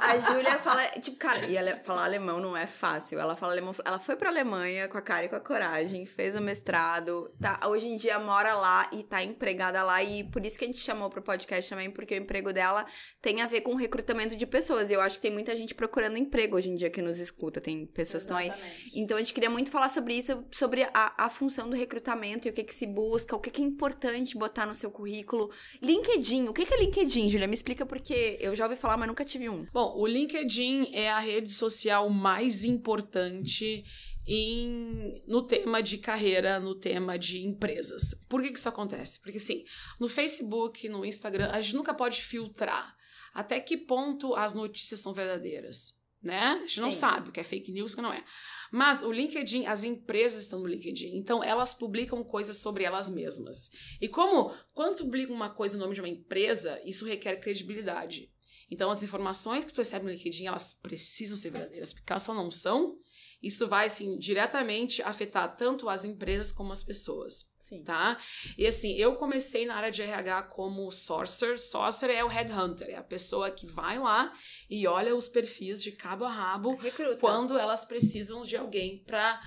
a 0.00 0.18
Júlia 0.18 0.58
fala, 0.58 0.86
tipo, 1.00 1.16
cara, 1.16 1.40
e 1.46 1.56
ela 1.56 1.76
falar 1.84 2.04
alemão 2.04 2.40
não 2.40 2.56
é 2.56 2.66
fácil. 2.66 3.18
Ela 3.18 3.36
fala 3.36 3.52
alemão, 3.52 3.74
ela 3.84 3.98
foi 3.98 4.16
pra 4.16 4.28
Alemanha 4.28 4.88
com 4.88 4.98
a 4.98 5.02
cara 5.02 5.24
e 5.24 5.28
com 5.28 5.36
a 5.36 5.40
coragem, 5.40 6.06
fez 6.06 6.36
o 6.36 6.40
mestrado, 6.40 7.30
tá, 7.40 7.60
hoje 7.66 7.88
em 7.88 7.96
dia 7.96 8.18
mora 8.18 8.54
lá 8.54 8.88
e 8.92 9.02
tá 9.02 9.22
empregada 9.22 9.82
lá 9.82 10.02
e 10.02 10.24
por 10.24 10.44
isso 10.44 10.58
que 10.58 10.64
a 10.64 10.68
gente 10.68 10.80
chamou 10.80 11.08
pro 11.10 11.22
podcast 11.22 11.68
também, 11.70 11.90
porque 11.90 12.14
o 12.14 12.18
emprego 12.18 12.52
dela 12.52 12.84
tem 13.20 13.42
a 13.42 13.46
ver 13.46 13.62
com 13.62 13.74
recrutamento 13.74 14.36
de 14.36 14.46
pessoas. 14.46 14.90
E 14.90 14.92
eu 14.92 15.00
acho 15.00 15.16
que 15.16 15.22
tem 15.22 15.30
muita 15.32 15.54
gente 15.56 15.74
procurando 15.74 16.16
emprego 16.16 16.43
hoje 16.52 16.70
em 16.70 16.76
dia 16.76 16.90
que 16.90 17.00
nos 17.00 17.18
escuta, 17.18 17.60
tem 17.60 17.86
pessoas 17.86 18.22
que 18.22 18.32
estão 18.32 18.36
aí. 18.36 18.52
Então 18.94 19.16
a 19.16 19.20
gente 19.20 19.32
queria 19.32 19.50
muito 19.50 19.70
falar 19.70 19.88
sobre 19.88 20.14
isso, 20.14 20.44
sobre 20.50 20.84
a, 20.92 21.14
a 21.16 21.28
função 21.28 21.68
do 21.68 21.76
recrutamento 21.76 22.46
e 22.46 22.50
o 22.50 22.52
que 22.52 22.64
que 22.64 22.74
se 22.74 22.86
busca, 22.86 23.36
o 23.36 23.40
que 23.40 23.50
que 23.50 23.62
é 23.62 23.64
importante 23.64 24.36
botar 24.36 24.66
no 24.66 24.74
seu 24.74 24.90
currículo. 24.90 25.50
LinkedIn, 25.80 26.48
o 26.48 26.52
que 26.52 26.66
que 26.66 26.74
é 26.74 26.78
LinkedIn, 26.78 27.28
Julia? 27.28 27.46
Me 27.46 27.54
explica 27.54 27.86
porque 27.86 28.38
eu 28.40 28.54
já 28.54 28.64
ouvi 28.64 28.76
falar, 28.76 28.96
mas 28.96 29.08
nunca 29.08 29.24
tive 29.24 29.48
um. 29.48 29.66
Bom, 29.72 29.94
o 29.96 30.06
LinkedIn 30.06 30.90
é 30.92 31.10
a 31.10 31.18
rede 31.18 31.50
social 31.50 32.08
mais 32.10 32.64
importante 32.64 33.84
em, 34.26 35.22
no 35.26 35.42
tema 35.42 35.82
de 35.82 35.98
carreira, 35.98 36.58
no 36.58 36.74
tema 36.74 37.18
de 37.18 37.44
empresas. 37.44 38.14
Por 38.28 38.42
que, 38.42 38.50
que 38.50 38.58
isso 38.58 38.68
acontece? 38.68 39.20
Porque, 39.20 39.38
assim, 39.38 39.64
no 40.00 40.08
Facebook, 40.08 40.88
no 40.88 41.04
Instagram, 41.04 41.50
a 41.50 41.60
gente 41.60 41.76
nunca 41.76 41.94
pode 41.94 42.22
filtrar 42.22 42.96
até 43.34 43.58
que 43.58 43.76
ponto 43.76 44.34
as 44.34 44.54
notícias 44.54 45.00
são 45.00 45.12
verdadeiras, 45.12 45.94
né? 46.24 46.60
A 46.62 46.66
gente 46.66 46.80
não 46.80 46.90
Sim. 46.90 46.98
sabe 46.98 47.28
o 47.28 47.32
que 47.32 47.40
é 47.40 47.44
fake 47.44 47.70
news, 47.70 47.92
o 47.92 47.96
que 47.96 48.02
não 48.02 48.12
é. 48.12 48.24
Mas 48.72 49.02
o 49.02 49.12
LinkedIn, 49.12 49.66
as 49.66 49.84
empresas 49.84 50.42
estão 50.42 50.58
no 50.58 50.66
LinkedIn, 50.66 51.16
então 51.16 51.44
elas 51.44 51.74
publicam 51.74 52.24
coisas 52.24 52.56
sobre 52.56 52.84
elas 52.84 53.08
mesmas. 53.08 53.70
E 54.00 54.08
como, 54.08 54.52
quando 54.72 54.96
tu 54.96 55.04
publica 55.04 55.32
uma 55.32 55.50
coisa 55.50 55.76
no 55.76 55.84
nome 55.84 55.94
de 55.94 56.00
uma 56.00 56.08
empresa, 56.08 56.80
isso 56.84 57.04
requer 57.04 57.36
credibilidade. 57.36 58.32
Então, 58.70 58.90
as 58.90 59.02
informações 59.02 59.64
que 59.64 59.72
tu 59.72 59.78
recebe 59.78 60.06
no 60.06 60.10
LinkedIn, 60.10 60.46
elas 60.46 60.72
precisam 60.72 61.36
ser 61.36 61.50
verdadeiras, 61.50 61.92
porque 61.92 62.10
elas 62.12 62.26
não 62.26 62.50
são, 62.50 62.98
isso 63.42 63.66
vai, 63.66 63.86
assim, 63.86 64.16
diretamente 64.18 65.02
afetar 65.02 65.54
tanto 65.56 65.88
as 65.88 66.04
empresas 66.04 66.50
como 66.50 66.72
as 66.72 66.82
pessoas, 66.82 67.46
Sim. 67.64 67.82
tá? 67.82 68.18
E, 68.58 68.66
assim, 68.66 68.92
eu 68.96 69.16
comecei 69.16 69.64
na 69.64 69.74
área 69.74 69.90
de 69.90 70.02
RH 70.02 70.42
como 70.44 70.90
sourcer. 70.92 71.58
Sourcer 71.58 72.10
é 72.10 72.22
o 72.22 72.28
headhunter, 72.28 72.90
é 72.90 72.96
a 72.96 73.02
pessoa 73.02 73.50
que 73.50 73.66
vai 73.66 73.98
lá 73.98 74.32
e 74.68 74.86
olha 74.86 75.16
os 75.16 75.28
perfis 75.28 75.82
de 75.82 75.92
cabo 75.92 76.26
a 76.26 76.30
rabo 76.30 76.76
Recruta. 76.76 77.16
quando 77.16 77.58
elas 77.58 77.84
precisam 77.84 78.42
de 78.42 78.56
alguém 78.56 79.02
para 79.06 79.40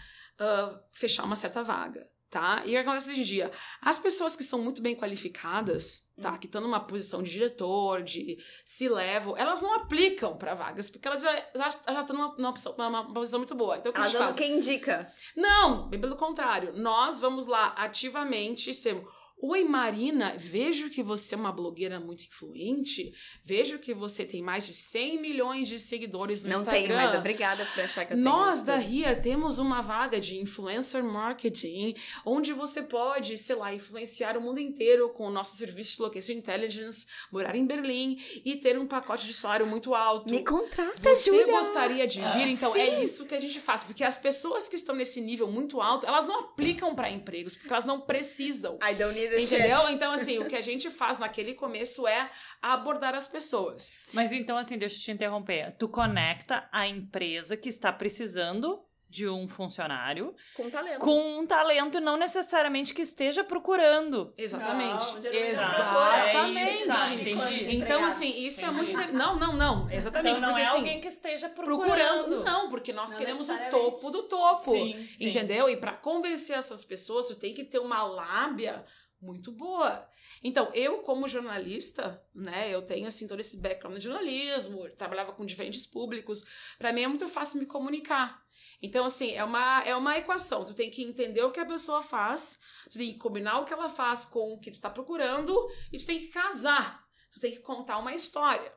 fechar 0.92 1.24
uma 1.26 1.36
certa 1.36 1.64
vaga, 1.64 2.08
tá? 2.30 2.62
E 2.66 2.70
o 2.70 2.72
que 2.72 2.78
acontece 2.78 3.12
hoje 3.12 3.22
em 3.22 3.24
dia? 3.24 3.52
As 3.82 3.98
pessoas 3.98 4.36
que 4.36 4.44
são 4.44 4.60
muito 4.60 4.82
bem 4.82 4.96
qualificadas, 4.96 6.08
tá? 6.22 6.38
Que 6.38 6.46
estão 6.48 6.62
numa 6.62 6.80
posição 6.80 7.22
de 7.24 7.32
diretor, 7.32 8.02
de 8.04 8.38
C-level, 8.66 9.36
elas 9.38 9.62
não 9.62 9.74
aplicam 9.76 10.36
para 10.38 10.54
vagas, 10.54 10.90
porque 10.90 11.08
elas 11.08 11.22
já, 11.22 11.34
já, 11.56 11.70
já 11.70 12.02
estão 12.02 12.16
numa, 12.16 12.36
numa, 12.38 12.52
posição- 12.54 12.76
numa 12.78 13.14
posição 13.14 13.40
muito 13.40 13.56
boa. 13.56 13.78
Então, 13.78 13.92
o 13.92 13.94
que 13.94 14.00
a 14.00 14.04
Elas 14.04 14.12
gente 14.14 14.22
faz? 14.24 14.36
quem 14.36 14.58
indica. 14.58 15.12
Não, 15.36 15.88
bem 15.90 16.00
pelo 16.00 16.16
contrário. 16.16 16.74
Nós 16.74 17.20
vamos 17.20 17.46
lá 17.46 17.68
ativamente 17.78 18.74
ser. 18.74 19.02
Oi, 19.40 19.64
Marina, 19.64 20.34
vejo 20.36 20.90
que 20.90 21.04
você 21.04 21.36
é 21.36 21.38
uma 21.38 21.52
blogueira 21.52 22.00
muito 22.00 22.24
influente. 22.26 23.14
Vejo 23.44 23.78
que 23.78 23.94
você 23.94 24.26
tem 24.26 24.42
mais 24.42 24.66
de 24.66 24.74
100 24.74 25.22
milhões 25.22 25.68
de 25.68 25.78
seguidores 25.78 26.42
no 26.42 26.50
não 26.50 26.62
Instagram. 26.62 26.82
tenho, 26.82 26.96
mas 26.96 27.14
obrigada 27.14 27.64
por 27.68 27.84
achar 27.84 28.04
que 28.04 28.14
eu 28.14 28.18
tenho. 28.18 28.28
Nós 28.28 28.62
da 28.62 28.78
Here 28.78 29.22
temos 29.22 29.60
uma 29.60 29.80
vaga 29.80 30.20
de 30.20 30.40
influencer 30.40 31.04
marketing, 31.04 31.94
onde 32.26 32.52
você 32.52 32.82
pode, 32.82 33.38
sei 33.38 33.56
lá, 33.56 33.72
influenciar 33.72 34.36
o 34.38 34.42
mundo 34.42 34.60
inteiro 34.60 35.10
com 35.10 35.28
o 35.28 35.32
nosso 35.32 35.56
serviço 35.56 35.98
de 35.98 36.02
location 36.02 36.34
intelligence, 36.34 37.06
morar 37.32 37.56
em 37.56 37.64
Berlim 37.66 38.20
e 38.44 38.56
ter 38.56 38.80
um 38.80 38.88
pacote 38.88 39.28
de 39.28 39.36
salário 39.36 39.68
muito 39.68 39.94
alto. 39.94 40.34
Me 40.34 40.44
contrata, 40.44 41.00
Você 41.00 41.30
Júlia. 41.30 41.46
gostaria 41.46 42.08
de 42.08 42.22
vir? 42.22 42.48
Então 42.48 42.76
é 42.76 42.88
Sim. 42.96 43.02
isso 43.04 43.24
que 43.24 43.36
a 43.36 43.40
gente 43.40 43.60
faz, 43.60 43.84
porque 43.84 44.04
as 44.04 44.18
pessoas 44.18 44.68
que 44.68 44.76
estão 44.76 44.96
nesse 44.96 45.22
nível 45.22 45.48
muito 45.48 45.80
alto, 45.80 46.08
elas 46.08 46.26
não 46.26 46.40
aplicam 46.40 46.96
para 46.96 47.12
empregos, 47.12 47.56
porque 47.56 47.72
elas 47.72 47.86
não 47.86 48.02
precisam. 48.02 48.80
I 48.84 48.96
don't 48.96 49.14
need 49.14 49.27
Entendeu? 49.36 49.90
Então, 49.90 50.12
assim, 50.12 50.40
o 50.40 50.46
que 50.46 50.56
a 50.56 50.62
gente 50.62 50.90
faz 50.90 51.18
naquele 51.20 51.54
começo 51.54 52.08
é 52.08 52.30
abordar 52.62 53.16
as 53.16 53.28
pessoas. 53.28 53.92
Mas 54.14 54.32
então, 54.32 54.58
assim, 54.58 54.78
deixa 54.78 54.96
eu 54.98 55.02
te 55.02 55.12
interromper. 55.12 55.76
Tu 55.78 55.88
conecta 55.88 56.68
a 56.72 56.88
empresa 56.88 57.56
que 57.58 57.70
está 57.70 57.92
precisando 57.92 58.84
de 59.10 59.26
um 59.28 59.48
funcionário 59.48 60.36
Com 60.54 60.70
talento. 60.70 61.00
com 61.00 61.40
um 61.40 61.48
talento 61.48 61.98
não 62.02 62.18
necessariamente 62.18 62.94
que 62.94 63.02
esteja 63.02 63.42
procurando. 63.42 64.34
Exatamente. 64.38 65.06
Não, 65.24 65.32
É 65.32 65.52
Exatamente. 65.52 66.72
isso, 66.74 66.88
tá, 66.88 67.14
entendi. 67.14 67.76
Então, 67.78 68.04
assim, 68.04 68.46
isso 68.46 68.66
é 68.66 68.70
muito. 68.70 68.92
Entendi. 68.92 69.14
Não, 69.14 69.40
não, 69.40 69.54
não. 69.56 69.90
Exatamente. 69.90 70.40
Então 70.40 70.50
não 70.50 70.56
porque, 70.56 70.68
é 70.68 70.70
assim, 70.70 70.78
alguém 70.80 71.00
que 71.00 71.08
esteja 71.08 71.48
procurando. 71.48 72.24
procurando. 72.26 72.44
Não, 72.44 72.70
porque 72.70 72.92
nós 72.92 73.12
Não 73.12 73.18
queremos 73.18 73.50
o 73.50 73.58
topo 73.72 74.12
do 74.12 74.24
topo. 74.24 74.72
Sim, 74.72 75.08
sim. 75.16 75.30
Entendeu? 75.30 75.70
E 75.70 75.78
pra 75.78 75.94
convencer 75.94 76.58
essas 76.58 76.84
pessoas, 76.84 77.28
tu 77.30 77.36
tem 77.36 77.54
que 77.54 77.64
ter 77.64 77.80
uma 77.80 78.04
lábia 78.04 78.84
muito 79.22 79.52
boa. 79.52 80.08
Então, 80.44 80.72
eu 80.74 81.00
como 81.00 81.28
jornalista, 81.28 82.24
né, 82.34 82.74
eu 82.74 82.82
tenho 82.82 83.08
assim 83.08 83.28
todo 83.28 83.40
esse 83.40 83.58
background 83.60 83.98
de 83.98 84.04
jornalismo, 84.04 84.90
trabalhava 84.92 85.34
com 85.34 85.46
diferentes 85.46 85.86
públicos, 85.86 86.44
Pra 86.78 86.94
mim 86.94 87.02
é 87.02 87.08
muito 87.08 87.28
fácil 87.28 87.60
me 87.60 87.66
comunicar. 87.66 88.42
Então, 88.82 89.06
assim, 89.06 89.32
é 89.32 89.44
uma, 89.44 89.84
é 89.84 89.96
uma 89.96 90.18
equação. 90.18 90.64
Tu 90.64 90.74
tem 90.74 90.90
que 90.90 91.04
entender 91.04 91.42
o 91.42 91.52
que 91.52 91.60
a 91.60 91.66
pessoa 91.66 92.02
faz, 92.02 92.60
tu 92.90 92.98
tem 92.98 93.14
que 93.14 93.18
combinar 93.18 93.60
o 93.60 93.66
que 93.66 93.74
ela 93.74 93.90
faz 93.90 94.26
com 94.26 94.54
o 94.54 94.60
que 94.60 94.72
tu 94.72 94.80
tá 94.80 94.90
procurando 94.90 95.56
e 95.92 95.98
tu 95.98 96.06
tem 96.06 96.20
que 96.20 96.28
casar. 96.28 97.04
Tu 97.32 97.40
tem 97.40 97.52
que 97.52 97.60
contar 97.60 97.98
uma 97.98 98.14
história. 98.14 98.72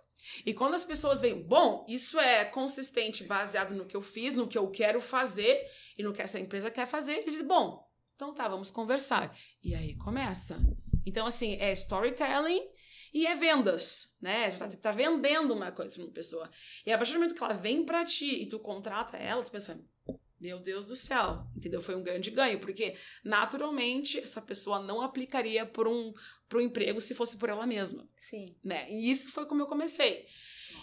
E 0.44 0.52
quando 0.52 0.74
as 0.74 0.84
pessoas 0.84 1.20
veem, 1.20 1.42
bom, 1.42 1.84
isso 1.88 2.18
é 2.18 2.44
consistente, 2.44 3.24
baseado 3.24 3.74
no 3.74 3.86
que 3.86 3.96
eu 3.96 4.02
fiz, 4.02 4.34
no 4.34 4.48
que 4.48 4.58
eu 4.58 4.70
quero 4.70 5.00
fazer 5.00 5.62
e 5.98 6.02
no 6.02 6.12
que 6.12 6.20
essa 6.20 6.38
empresa 6.38 6.70
quer 6.70 6.86
fazer, 6.86 7.12
eles 7.12 7.26
dizem, 7.26 7.46
bom, 7.46 7.89
então 8.20 8.34
tá, 8.34 8.46
vamos 8.46 8.70
conversar. 8.70 9.34
E 9.64 9.74
aí 9.74 9.96
começa. 9.96 10.60
Então, 11.06 11.26
assim, 11.26 11.54
é 11.54 11.72
storytelling 11.72 12.62
e 13.14 13.26
é 13.26 13.34
vendas, 13.34 14.14
né? 14.20 14.50
Tá, 14.50 14.68
tá 14.68 14.90
vendendo 14.90 15.54
uma 15.54 15.72
coisa 15.72 15.94
pra 15.94 16.04
uma 16.04 16.12
pessoa. 16.12 16.50
E 16.84 16.92
a 16.92 16.98
partir 16.98 17.14
do 17.14 17.20
momento 17.20 17.34
que 17.34 17.42
ela 17.42 17.54
vem 17.54 17.82
pra 17.82 18.04
ti 18.04 18.42
e 18.42 18.46
tu 18.46 18.58
contrata 18.58 19.16
ela, 19.16 19.42
tu 19.42 19.50
pensa, 19.50 19.82
meu 20.38 20.58
Deus 20.58 20.84
do 20.84 20.94
céu, 20.94 21.46
entendeu? 21.56 21.80
Foi 21.80 21.94
um 21.94 22.02
grande 22.02 22.30
ganho, 22.30 22.60
porque 22.60 22.94
naturalmente 23.24 24.18
essa 24.18 24.42
pessoa 24.42 24.78
não 24.78 25.00
aplicaria 25.00 25.64
por 25.64 25.88
um, 25.88 26.12
um 26.54 26.60
emprego 26.60 27.00
se 27.00 27.14
fosse 27.14 27.38
por 27.38 27.48
ela 27.48 27.66
mesma 27.66 28.06
Sim. 28.18 28.54
né? 28.62 28.86
E 28.92 29.10
isso 29.10 29.30
foi 29.30 29.46
como 29.46 29.62
eu 29.62 29.66
comecei. 29.66 30.26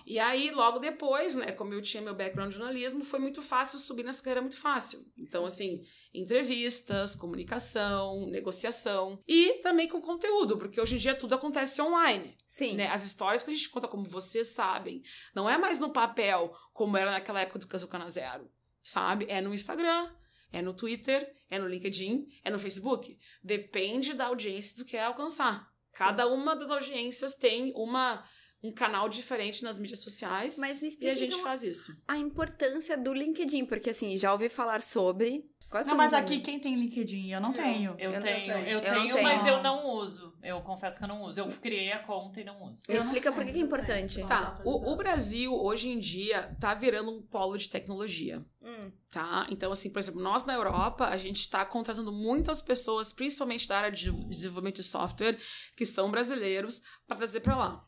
E 0.08 0.20
aí, 0.20 0.52
logo 0.52 0.80
depois, 0.80 1.36
né, 1.36 1.52
como 1.52 1.74
eu 1.74 1.82
tinha 1.82 2.02
meu 2.02 2.16
background 2.16 2.50
de 2.50 2.58
jornalismo, 2.58 3.04
foi 3.04 3.20
muito 3.20 3.42
fácil 3.42 3.78
subir 3.78 4.04
nessa 4.04 4.22
carreira 4.22 4.40
muito 4.40 4.58
fácil. 4.58 5.06
Então, 5.18 5.46
assim, 5.46 5.84
entrevistas, 6.20 7.16
comunicação, 7.16 8.28
negociação 8.30 9.22
e 9.28 9.60
também 9.62 9.88
com 9.88 10.02
conteúdo, 10.02 10.58
porque 10.58 10.80
hoje 10.80 10.96
em 10.96 11.00
dia 11.00 11.16
tudo 11.16 11.36
acontece 11.36 11.82
online. 11.82 12.36
Sim. 12.46 12.76
Né? 12.76 12.88
As 12.88 13.06
histórias 13.06 13.44
que 13.44 13.52
a 13.52 13.54
gente 13.54 13.70
conta, 13.70 13.88
como 13.88 14.06
vocês 14.06 14.48
sabem, 14.48 15.02
não 15.34 15.50
é 15.50 15.58
mais 15.58 15.80
no 15.80 15.92
papel, 15.92 16.54
como 16.74 16.98
era 16.98 17.12
naquela 17.12 17.42
época 17.42 17.60
do 17.60 17.68
Kazucana 17.68 18.10
Zero, 18.10 18.50
sabe? 18.84 19.26
É 19.30 19.42
no 19.42 19.54
Instagram, 19.54 20.10
é 20.52 20.62
no 20.62 20.74
Twitter, 20.74 21.32
é 21.50 21.60
no 21.60 21.68
LinkedIn, 21.68 22.28
é 22.44 22.50
no 22.50 22.60
Facebook. 22.60 23.18
Depende 23.44 24.14
da 24.14 24.26
audiência 24.28 24.76
que 24.76 24.84
tu 24.84 24.86
quer 24.86 25.04
alcançar. 25.04 25.68
Cada 25.92 26.28
uma 26.28 26.56
das 26.56 26.70
audiências 26.70 27.34
tem 27.34 27.74
uma, 27.76 28.24
um 28.64 28.72
canal 28.72 29.10
diferente 29.10 29.64
nas 29.64 29.80
mídias 29.80 30.02
sociais 30.02 30.58
Mas 30.58 30.80
me 30.80 30.88
e 30.88 30.90
explica 30.90 31.12
a 31.12 31.16
gente 31.16 31.34
então, 31.34 31.44
faz 31.44 31.64
isso. 31.64 31.96
a 32.08 32.18
importância 32.18 32.98
do 32.98 33.14
LinkedIn, 33.14 33.66
porque 33.66 33.90
assim, 33.90 34.18
já 34.18 34.32
ouvi 34.32 34.48
falar 34.48 34.82
sobre. 34.82 35.50
Qual 35.70 35.84
o 35.84 35.88
Não, 35.88 35.98
mas 35.98 36.14
aqui 36.14 36.40
quem 36.40 36.60
tem 36.60 36.76
LinkedIn? 36.76 37.30
Eu 37.30 37.42
não 37.42 37.50
Eu. 37.50 37.56
tenho. 37.56 37.96
Eu, 38.00 38.12
Eu 38.12 38.22
tenho, 38.22 38.46
tenho. 38.46 38.58
eu 38.58 38.80
Eu 38.80 38.82
tenho, 38.82 39.14
tenho. 39.16 39.24
mas 39.24 39.46
eu 39.46 39.62
não 39.62 39.86
uso. 39.90 40.34
Eu 40.42 40.62
confesso 40.62 40.98
que 40.98 41.04
eu 41.04 41.08
não 41.10 41.24
uso. 41.24 41.40
Eu 41.42 41.48
criei 41.48 41.92
a 41.92 42.00
conta 42.00 42.40
e 42.40 42.44
não 42.46 42.64
uso. 42.64 42.84
Me 42.88 42.96
explica 42.96 43.32
por 43.32 43.44
que, 43.44 43.52
que 43.52 43.60
é 43.60 43.62
importante. 43.62 44.24
Tá, 44.24 44.62
o, 44.64 44.94
o 44.94 44.96
Brasil, 44.96 45.54
hoje 45.54 45.90
em 45.90 46.00
dia, 46.00 46.56
tá 46.60 46.74
virando 46.74 47.12
um 47.12 47.22
polo 47.22 47.58
de 47.58 47.68
tecnologia. 47.70 48.46
Hum, 48.62 48.92
tá? 49.12 49.46
Então, 49.50 49.72
assim, 49.72 49.90
por 49.92 50.00
exemplo, 50.00 50.22
nós 50.22 50.46
na 50.46 50.54
Europa, 50.54 51.08
a 51.08 51.18
gente 51.18 51.42
está 51.42 51.66
contratando 51.66 52.12
muitas 52.14 52.62
pessoas, 52.62 53.12
principalmente 53.12 53.68
da 53.68 53.78
área 53.78 53.92
de 53.92 54.10
desenvolvimento 54.28 54.78
de 54.78 54.84
software, 54.84 55.38
que 55.76 55.86
são 55.86 56.10
brasileiros, 56.10 56.82
para 57.06 57.18
trazer 57.18 57.42
para 57.42 57.58
lá. 57.58 57.86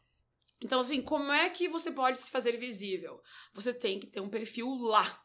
Então, 0.61 0.81
assim, 0.81 1.01
como 1.01 1.31
é 1.31 1.49
que 1.49 1.69
você 1.69 1.91
pode 1.91 2.17
se 2.17 2.29
fazer 2.29 2.57
visível? 2.57 3.21
Você 3.53 3.73
tem 3.73 3.99
que 3.99 4.07
ter 4.07 4.19
um 4.19 4.29
perfil 4.29 4.67
lá, 4.75 5.21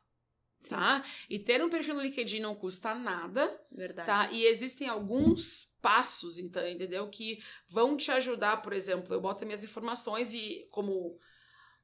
tá? 0.68 1.02
E 1.28 1.38
ter 1.38 1.62
um 1.62 1.68
perfil 1.68 1.94
no 1.94 2.02
LinkedIn 2.02 2.40
não 2.40 2.54
custa 2.54 2.94
nada, 2.94 3.60
verdade. 3.70 4.06
tá? 4.06 4.32
E 4.32 4.46
existem 4.46 4.88
alguns 4.88 5.72
passos, 5.80 6.38
então, 6.38 6.66
entendeu? 6.66 7.08
Que 7.08 7.42
vão 7.68 7.96
te 7.96 8.10
ajudar, 8.10 8.62
por 8.62 8.72
exemplo, 8.72 9.14
eu 9.14 9.20
boto 9.20 9.42
as 9.42 9.46
minhas 9.46 9.64
informações 9.64 10.34
e 10.34 10.66
como, 10.70 11.18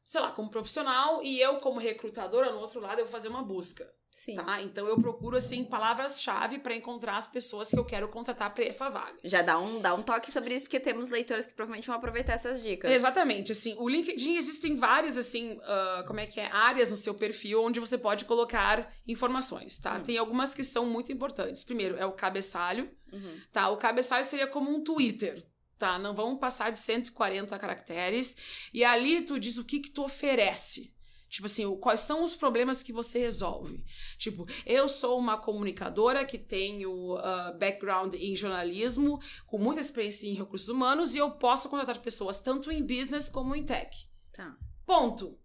sei 0.04 0.20
lá, 0.20 0.32
como 0.32 0.50
profissional 0.50 1.22
e 1.22 1.40
eu 1.40 1.58
como 1.58 1.78
recrutadora, 1.78 2.52
no 2.52 2.58
outro 2.58 2.80
lado, 2.80 2.98
eu 2.98 3.04
vou 3.04 3.12
fazer 3.12 3.28
uma 3.28 3.42
busca. 3.42 3.92
Sim. 4.10 4.34
Tá? 4.34 4.60
Então 4.60 4.86
eu 4.86 4.96
procuro 4.98 5.36
assim 5.36 5.64
palavras-chave 5.64 6.58
para 6.58 6.74
encontrar 6.76 7.16
as 7.16 7.26
pessoas 7.26 7.70
que 7.70 7.78
eu 7.78 7.84
quero 7.84 8.06
contratar 8.08 8.52
para 8.52 8.64
essa 8.64 8.90
vaga. 8.90 9.18
Já 9.24 9.40
dá 9.40 9.58
um, 9.58 9.80
dá 9.80 9.94
um 9.94 10.02
toque 10.02 10.30
sobre 10.30 10.54
isso, 10.54 10.64
porque 10.66 10.78
temos 10.78 11.08
leitoras 11.08 11.46
que 11.46 11.54
provavelmente 11.54 11.86
vão 11.86 11.96
aproveitar 11.96 12.34
essas 12.34 12.62
dicas. 12.62 12.90
Exatamente, 12.90 13.52
assim, 13.52 13.74
o 13.78 13.88
LinkedIn 13.88 14.36
existem 14.36 14.76
várias 14.76 15.16
assim, 15.16 15.58
ah, 15.62 16.04
como 16.06 16.20
é 16.20 16.26
que 16.26 16.38
é, 16.38 16.46
áreas 16.52 16.90
no 16.90 16.96
seu 16.96 17.14
perfil 17.14 17.62
onde 17.62 17.80
você 17.80 17.96
pode 17.96 18.24
colocar 18.26 18.92
informações, 19.06 19.78
tá? 19.78 19.96
Hum. 19.96 20.02
Tem 20.02 20.18
algumas 20.18 20.54
que 20.54 20.64
são 20.64 20.84
muito 20.84 21.10
importantes. 21.10 21.64
Primeiro 21.64 21.96
é 21.96 22.04
o 22.04 22.12
cabeçalho, 22.12 22.90
Uhum. 23.12 23.40
tá? 23.50 23.68
O 23.70 23.76
cabeçalho 23.76 24.24
seria 24.24 24.46
como 24.46 24.70
um 24.70 24.84
Twitter, 24.84 25.42
tá? 25.78 25.98
Não 25.98 26.14
vamos 26.14 26.38
passar 26.38 26.70
de 26.70 26.78
140 26.78 27.58
caracteres 27.58 28.36
e 28.72 28.84
ali 28.84 29.22
tu 29.22 29.38
diz 29.40 29.56
o 29.56 29.64
que 29.64 29.80
que 29.80 29.90
tu 29.90 30.04
oferece. 30.04 30.92
Tipo 31.30 31.46
assim, 31.46 31.76
quais 31.76 32.00
são 32.00 32.24
os 32.24 32.34
problemas 32.34 32.82
que 32.82 32.92
você 32.92 33.20
resolve? 33.20 33.84
Tipo, 34.18 34.46
eu 34.66 34.88
sou 34.88 35.16
uma 35.16 35.38
comunicadora 35.38 36.24
que 36.24 36.36
tenho 36.36 37.16
ah, 37.18 37.56
background 37.58 38.14
em 38.14 38.34
jornalismo, 38.34 39.20
com 39.46 39.56
muita 39.56 39.80
experiência 39.80 40.26
em 40.26 40.34
recursos 40.34 40.68
humanos, 40.68 41.14
e 41.14 41.18
eu 41.18 41.30
posso 41.30 41.68
contratar 41.68 41.98
pessoas 41.98 42.40
tanto 42.40 42.72
em 42.72 42.84
business 42.84 43.28
como 43.28 43.54
em 43.54 43.64
tech. 43.64 44.08
Tá. 44.32 44.56
Ponto. 44.84 45.38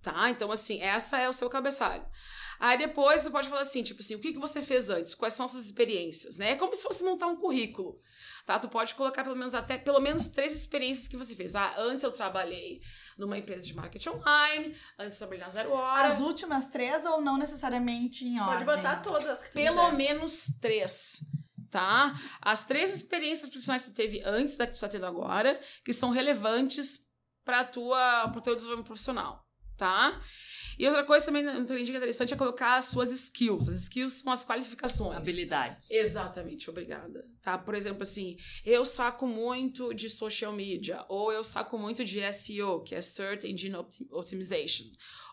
Tá? 0.00 0.30
Então, 0.30 0.50
assim, 0.50 0.80
essa 0.80 1.18
é 1.18 1.28
o 1.28 1.32
seu 1.34 1.50
cabeçalho. 1.50 2.06
Aí 2.58 2.78
depois 2.78 3.20
você 3.22 3.30
pode 3.30 3.48
falar 3.48 3.62
assim, 3.62 3.82
tipo 3.82 4.00
assim, 4.00 4.14
o 4.14 4.18
que, 4.20 4.32
que 4.32 4.38
você 4.38 4.62
fez 4.62 4.88
antes? 4.90 5.14
Quais 5.14 5.34
são 5.34 5.44
as 5.44 5.50
suas 5.52 5.66
experiências? 5.66 6.36
Né? 6.36 6.52
É 6.52 6.56
como 6.56 6.74
se 6.74 6.82
fosse 6.82 7.02
montar 7.02 7.26
um 7.26 7.36
currículo. 7.36 8.00
Tá? 8.44 8.58
Tu 8.58 8.68
pode 8.68 8.94
colocar 8.94 9.24
pelo 9.24 9.36
menos 9.36 9.54
até 9.54 9.76
pelo 9.76 10.00
menos 10.00 10.26
três 10.28 10.54
experiências 10.54 11.08
que 11.08 11.16
você 11.16 11.34
fez. 11.34 11.54
Ah, 11.56 11.74
antes 11.78 12.02
eu 12.04 12.12
trabalhei 12.12 12.80
numa 13.18 13.36
empresa 13.36 13.66
de 13.66 13.74
marketing 13.74 14.10
online, 14.10 14.74
antes 14.98 15.14
eu 15.14 15.18
trabalhei 15.18 15.42
na 15.44 15.48
Zero 15.50 15.70
Hora. 15.72 16.14
As 16.14 16.20
últimas 16.20 16.66
três 16.66 17.04
ou 17.04 17.20
não 17.20 17.36
necessariamente 17.36 18.24
em 18.24 18.38
Pode 18.38 18.50
ordem? 18.50 18.64
botar 18.66 18.96
todas 19.02 19.42
que 19.42 19.50
tu 19.50 19.54
Pelo 19.54 19.76
quiser. 19.84 19.92
menos 19.96 20.46
três. 20.60 21.18
Tá? 21.70 22.14
As 22.40 22.64
três 22.64 22.94
experiências 22.94 23.50
profissionais 23.50 23.82
que 23.82 23.90
tu 23.90 23.94
teve 23.94 24.22
antes 24.24 24.56
da 24.56 24.66
que 24.66 24.74
tu 24.74 24.80
tá 24.80 24.88
tendo 24.88 25.04
agora, 25.06 25.60
que 25.84 25.92
são 25.92 26.10
relevantes 26.10 27.00
para 27.44 27.64
tua 27.64 28.28
pro 28.30 28.40
teu 28.40 28.54
desenvolvimento 28.54 28.86
profissional, 28.86 29.45
tá? 29.76 30.20
E 30.78 30.86
outra 30.86 31.04
coisa 31.04 31.24
também, 31.24 31.46
um 31.48 31.64
trending 31.64 31.96
interessante 31.96 32.34
é 32.34 32.36
colocar 32.36 32.76
as 32.76 32.86
suas 32.86 33.10
skills. 33.10 33.68
As 33.68 33.76
skills 33.82 34.14
são 34.14 34.32
as 34.32 34.44
qualificações. 34.44 35.16
Habilidades. 35.16 35.90
Exatamente, 35.90 36.68
obrigada. 36.68 37.24
Tá? 37.46 37.56
Por 37.56 37.76
exemplo, 37.76 38.02
assim, 38.02 38.36
eu 38.64 38.84
saco 38.84 39.24
muito 39.24 39.94
de 39.94 40.10
social 40.10 40.52
media, 40.52 41.04
ou 41.08 41.30
eu 41.30 41.44
saco 41.44 41.78
muito 41.78 42.04
de 42.04 42.20
SEO, 42.32 42.82
que 42.82 42.92
é 42.92 43.00
Search 43.00 43.46
Engine 43.46 43.76
Opti- 43.76 44.04
Optimization, 44.10 44.86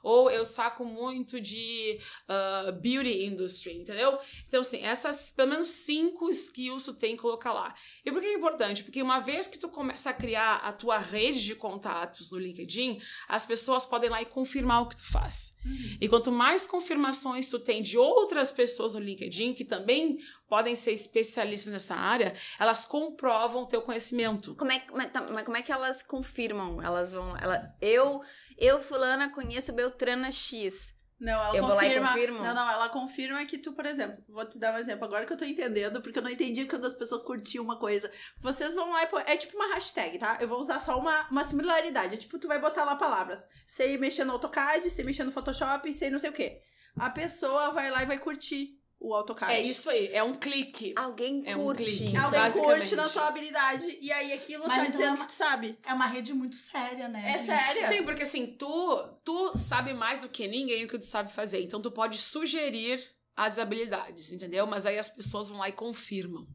ou 0.03 0.29
eu 0.29 0.45
saco 0.45 0.85
muito 0.85 1.41
de 1.41 1.97
ah, 2.27 2.71
beauty 2.71 3.25
industry, 3.25 3.77
entendeu? 3.79 4.19
Então, 4.47 4.59
assim, 4.59 4.83
essas 4.83 5.31
pelo 5.31 5.49
menos 5.49 5.69
cinco 5.69 6.29
skills 6.29 6.85
tu 6.85 6.93
tem 6.93 7.15
que 7.15 7.21
colocar 7.23 7.51
lá. 7.51 7.73
E 8.05 8.11
por 8.11 8.21
que 8.21 8.27
é 8.27 8.33
importante? 8.33 8.83
Porque 8.83 9.01
uma 9.01 9.19
vez 9.19 9.47
que 9.47 9.57
tu 9.57 9.67
começa 9.69 10.11
a 10.11 10.13
criar 10.13 10.57
a 10.57 10.71
tua 10.71 10.99
rede 10.99 11.43
de 11.43 11.55
contatos 11.55 12.29
no 12.29 12.37
LinkedIn, 12.37 13.01
as 13.27 13.45
pessoas 13.47 13.85
podem 13.85 14.07
ir 14.07 14.11
lá 14.11 14.21
e 14.21 14.25
confirmar 14.27 14.83
o 14.83 14.87
que 14.87 14.97
tu 14.97 15.11
faz. 15.11 15.57
E 15.99 16.07
quanto 16.07 16.31
mais 16.31 16.67
confirmações 16.67 17.47
tu 17.47 17.57
tem 17.57 17.81
de 17.81 17.97
outras 17.97 18.51
pessoas 18.51 18.93
no 18.93 18.99
LinkedIn 18.99 19.53
que 19.53 19.65
também 19.65 20.17
podem 20.53 20.75
ser 20.75 20.91
especialistas 20.91 21.73
nessa 21.73 21.95
área, 21.95 22.35
elas 22.59 22.85
comprovam 22.85 23.65
teu 23.65 23.81
conhecimento. 23.81 24.53
Como 24.53 24.71
é, 24.71 24.83
mas, 24.93 25.11
tá, 25.11 25.25
mas 25.31 25.43
como 25.43 25.57
é 25.57 25.63
que 25.63 25.71
elas 25.71 26.03
confirmam? 26.03 26.79
Elas 26.79 27.11
vão. 27.11 27.35
Ela, 27.37 27.75
eu, 27.81 28.21
eu, 28.55 28.79
fulana, 28.79 29.33
conheço 29.33 29.73
Beltrana 29.73 30.31
X. 30.31 30.93
Não, 31.19 31.43
ela 31.43 31.57
Eu 31.57 31.65
vou 31.65 31.73
lá 31.73 31.83
e 31.87 31.99
confirma. 31.99 32.43
Não, 32.43 32.53
não, 32.53 32.69
ela 32.69 32.87
confirma 32.87 33.43
que 33.45 33.57
tu, 33.57 33.73
por 33.73 33.87
exemplo, 33.87 34.23
vou 34.29 34.45
te 34.45 34.59
dar 34.59 34.75
um 34.75 34.77
exemplo 34.77 35.05
agora 35.05 35.25
que 35.25 35.33
eu 35.33 35.37
tô 35.37 35.43
entendendo, 35.43 35.99
porque 36.03 36.19
eu 36.19 36.23
não 36.23 36.29
entendi 36.29 36.65
quando 36.65 36.85
as 36.85 36.93
pessoas 36.93 37.23
curtiam 37.23 37.63
uma 37.63 37.79
coisa. 37.79 38.11
Vocês 38.39 38.75
vão 38.75 38.91
lá 38.91 39.01
e 39.01 39.07
pô, 39.07 39.17
é 39.17 39.35
tipo 39.35 39.55
uma 39.55 39.73
hashtag, 39.73 40.19
tá? 40.19 40.37
Eu 40.39 40.47
vou 40.47 40.59
usar 40.59 40.77
só 40.77 40.99
uma, 40.99 41.27
uma 41.31 41.45
similaridade. 41.45 42.13
É 42.13 42.17
tipo, 42.17 42.37
tu 42.37 42.47
vai 42.47 42.59
botar 42.59 42.83
lá 42.83 42.95
palavras. 42.95 43.47
Sei 43.65 43.97
mexer 43.97 44.23
no 44.23 44.33
AutoCAD, 44.33 44.91
sei 44.91 45.03
mexer 45.03 45.23
no 45.23 45.31
Photoshop, 45.31 45.91
sei 45.91 46.11
não 46.11 46.19
sei 46.19 46.29
o 46.29 46.33
quê. 46.33 46.61
A 46.95 47.09
pessoa 47.09 47.71
vai 47.71 47.89
lá 47.89 48.03
e 48.03 48.05
vai 48.05 48.19
curtir 48.19 48.82
o 49.03 49.13
AutoCAD. 49.13 49.51
É 49.51 49.61
isso 49.61 49.89
aí, 49.89 50.07
é 50.13 50.23
um 50.23 50.33
clique. 50.33 50.93
Alguém 50.95 51.43
É 51.45 51.55
um 51.57 51.63
curte. 51.65 51.83
clique. 51.83 52.15
Alguém 52.17 52.51
curte 52.53 52.95
na 52.95 53.05
sua 53.05 53.27
habilidade 53.27 53.97
e 54.01 54.11
aí 54.11 54.31
aquilo 54.31 54.63
Mas 54.67 54.77
tá 54.77 54.81
então 54.83 54.91
dizendo 54.91 55.07
é 55.07 55.11
uma- 55.11 55.17
que 55.25 55.27
tu 55.27 55.35
sabe. 55.35 55.79
É 55.85 55.93
uma 55.93 56.05
rede 56.07 56.33
muito 56.33 56.55
séria, 56.55 57.07
né? 57.09 57.33
É 57.33 57.37
sério. 57.37 57.83
Sim, 57.87 58.03
porque 58.03 58.23
assim, 58.23 58.45
tu, 58.47 59.03
tu 59.23 59.57
sabe 59.57 59.93
mais 59.93 60.21
do 60.21 60.29
que 60.29 60.47
ninguém 60.47 60.85
o 60.85 60.87
que 60.87 60.97
tu 60.97 61.05
sabe 61.05 61.31
fazer. 61.31 61.61
Então 61.61 61.81
tu 61.81 61.91
pode 61.91 62.17
sugerir 62.17 63.03
as 63.35 63.59
habilidades, 63.59 64.31
entendeu? 64.31 64.65
Mas 64.65 64.85
aí 64.85 64.97
as 64.97 65.09
pessoas 65.09 65.49
vão 65.49 65.57
lá 65.59 65.67
e 65.67 65.73
confirmam. 65.73 66.47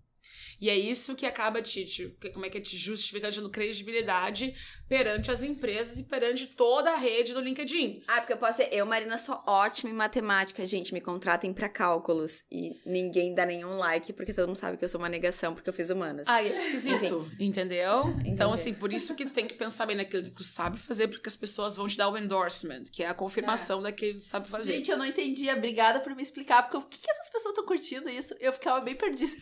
E 0.61 0.69
é 0.69 0.77
isso 0.77 1.15
que 1.15 1.25
acaba 1.27 1.63
te, 1.63 1.85
te 1.87 2.17
que- 2.21 2.31
como 2.31 2.45
é 2.47 2.51
que 2.51 2.59
é 2.59 2.61
te 2.61 2.77
justificando, 2.77 3.49
credibilidade 3.51 4.55
perante 4.89 5.31
as 5.31 5.43
empresas 5.43 5.99
e 6.01 6.05
perante 6.05 6.47
toda 6.47 6.91
a 6.91 6.97
rede 6.97 7.35
do 7.35 7.41
LinkedIn. 7.41 8.03
Ah, 8.09 8.21
porque 8.21 8.33
eu 8.33 8.39
posso 8.39 8.57
ser. 8.57 8.69
Eu, 8.73 8.87
Marina, 8.87 9.19
sou 9.19 9.41
ótima 9.47 9.91
em 9.91 9.95
matemática. 9.95 10.65
Gente, 10.65 10.95
me 10.95 11.01
contratem 11.01 11.53
pra 11.53 11.69
cálculos. 11.69 12.43
E 12.51 12.81
ninguém 12.87 13.35
dá 13.35 13.45
nenhum 13.45 13.77
like, 13.77 14.13
porque 14.15 14.33
todo 14.33 14.47
mundo 14.47 14.57
sabe 14.57 14.77
que 14.79 14.85
eu 14.85 14.89
sou 14.89 14.99
uma 15.01 15.09
negação, 15.09 15.55
porque 15.55 15.69
eu 15.69 15.75
fiz 15.75 15.91
humanas. 15.91 16.27
Aí 16.27 16.49
é 16.51 16.57
esquisito, 16.57 17.31
entendeu? 17.39 18.05
Então, 18.25 18.49
Entendi. 18.49 18.55
assim, 18.55 18.75
por 18.75 18.93
isso 18.93 19.15
que 19.15 19.25
tu 19.27 19.33
tem 19.33 19.47
que 19.47 19.55
pensar 19.55 19.85
bem 19.87 19.97
naquilo 19.97 20.25
que 20.25 20.31
tu 20.31 20.43
sabe 20.45 20.79
fazer, 20.79 21.09
porque 21.09 21.29
as 21.29 21.37
pessoas 21.37 21.77
vão 21.77 21.87
te 21.87 21.97
dar 21.97 22.09
o 22.09 22.17
endorsement, 22.17 22.85
que 22.91 23.03
é 23.03 23.09
a 23.09 23.15
confirmação 23.15 23.83
daquilo 23.83 24.15
que 24.15 24.21
tu 24.21 24.25
sabe 24.27 24.49
fazer. 24.49 24.73
Gente, 24.73 24.91
eu 24.91 24.97
não 24.97 25.05
entendi. 25.07 25.51
Obrigada 25.51 26.01
por 26.01 26.15
me 26.17 26.23
explicar, 26.23 26.63
porque 26.63 26.77
o 26.79 26.83
que, 26.83 26.99
que 26.99 27.11
essas 27.11 27.29
pessoas 27.29 27.53
estão 27.53 27.67
curtindo 27.67 28.09
isso? 28.09 28.35
Eu 28.41 28.53
ficava 28.53 28.81
bem 28.81 28.95
perdida. 28.95 29.33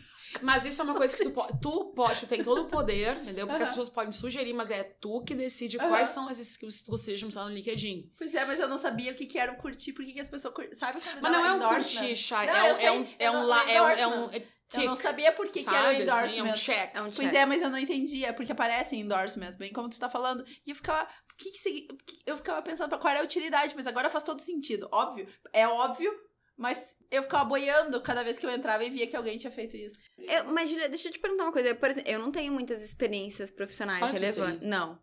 Mas 0.41 0.65
isso 0.65 0.81
é 0.81 0.83
uma 0.83 0.93
coisa 0.93 1.15
que 1.15 1.23
tu, 1.23 1.31
po- 1.31 1.57
tu 1.61 1.93
pode, 1.95 2.19
tu 2.21 2.27
tem 2.27 2.43
todo 2.43 2.63
o 2.63 2.65
poder, 2.65 3.17
entendeu? 3.17 3.47
Porque 3.47 3.61
as 3.63 3.69
Aham. 3.69 3.77
pessoas 3.77 3.89
podem 3.89 4.11
sugerir, 4.11 4.53
mas 4.53 4.71
é 4.71 4.83
tu 4.83 5.21
que 5.23 5.33
decide 5.33 5.77
Aham. 5.77 5.89
quais 5.89 6.09
são 6.09 6.27
as 6.27 6.37
skills 6.39 6.77
que 6.79 6.85
tu 6.85 6.91
gostaria 6.91 7.15
de 7.15 7.25
mostrar 7.25 7.45
no 7.45 7.51
LinkedIn. 7.51 8.11
Pois 8.17 8.33
é, 8.35 8.43
mas 8.45 8.59
eu 8.59 8.67
não 8.67 8.77
sabia 8.77 9.11
o 9.11 9.15
que, 9.15 9.25
que 9.25 9.37
era 9.39 9.51
o 9.51 9.55
curtir, 9.57 9.93
por 9.93 10.03
que, 10.05 10.19
as 10.19 10.27
pessoas 10.27 10.53
curtem. 10.53 10.73
Sabe 10.75 10.99
quando 11.01 11.21
Mas 11.21 11.31
não 11.31 11.45
é 11.45 11.51
um 11.51 11.55
endorsement? 11.57 11.99
curtir, 12.01 12.15
Chay, 12.15 12.47
Não, 12.47 12.55
é, 12.55 12.91
um- 12.91 13.07
é 13.19 13.31
um, 13.31 13.35
um, 13.37 13.43
lá- 13.45 13.71
é 13.71 13.81
um, 13.81 13.87
é 13.89 14.07
um 14.07 14.29
Eu 14.73 14.83
não 14.85 14.95
sabia 14.97 15.31
por 15.31 15.47
que, 15.47 15.63
que 15.63 15.69
era 15.69 15.87
o? 15.87 15.91
Assim, 15.91 16.01
endorsement. 16.03 16.47
é 16.47 16.51
um 16.51 16.53
check. 16.53 16.89
É 16.95 17.01
um 17.01 17.03
Pois 17.11 17.15
check. 17.29 17.33
é, 17.33 17.45
mas 17.45 17.61
eu 17.61 17.69
não 17.69 17.77
entendia, 17.79 18.33
porque 18.33 18.51
aparece 18.51 18.95
endorsement, 18.97 19.53
bem 19.57 19.71
como 19.71 19.89
tu 19.89 19.97
tá 19.99 20.09
falando. 20.09 20.43
E 20.65 20.71
eu 20.71 20.75
ficava. 20.75 21.07
Que 21.37 21.51
que 21.51 21.81
que- 22.05 22.19
eu 22.25 22.35
ficava 22.35 22.61
pensando 22.63 22.89
pra 22.89 22.97
qual 22.97 23.11
era 23.11 23.21
a 23.21 23.23
utilidade, 23.23 23.73
mas 23.77 23.85
agora 23.87 24.09
faz 24.09 24.23
todo 24.23 24.39
sentido. 24.41 24.89
Óbvio. 24.91 25.27
É 25.53 25.67
óbvio, 25.67 26.11
mas 26.57 26.95
eu 27.11 27.21
ficava 27.23 27.45
boiando 27.45 28.01
cada 28.01 28.23
vez 28.23 28.37
que 28.39 28.45
eu 28.45 28.49
entrava 28.49 28.83
e 28.83 28.89
via 28.89 29.07
que 29.07 29.15
alguém 29.15 29.37
tinha 29.37 29.51
feito 29.51 29.77
isso. 29.77 29.99
Eu- 30.17 30.45
mas, 30.45 30.69
Julia, 30.69 30.89
deixa 30.89 31.07
eu 31.07 31.13
te 31.13 31.19
perguntar 31.19 31.43
uma 31.43 31.53
coisa. 31.53 31.73
Por 31.75 31.89
exemplo, 31.89 32.09
eu 32.11 32.19
não 32.19 32.31
tenho 32.31 32.51
muitas 32.51 32.81
experiências 32.81 33.49
profissionais 33.51 34.03
que 34.03 34.11
relevantes. 34.11 34.67
Não. 34.67 34.99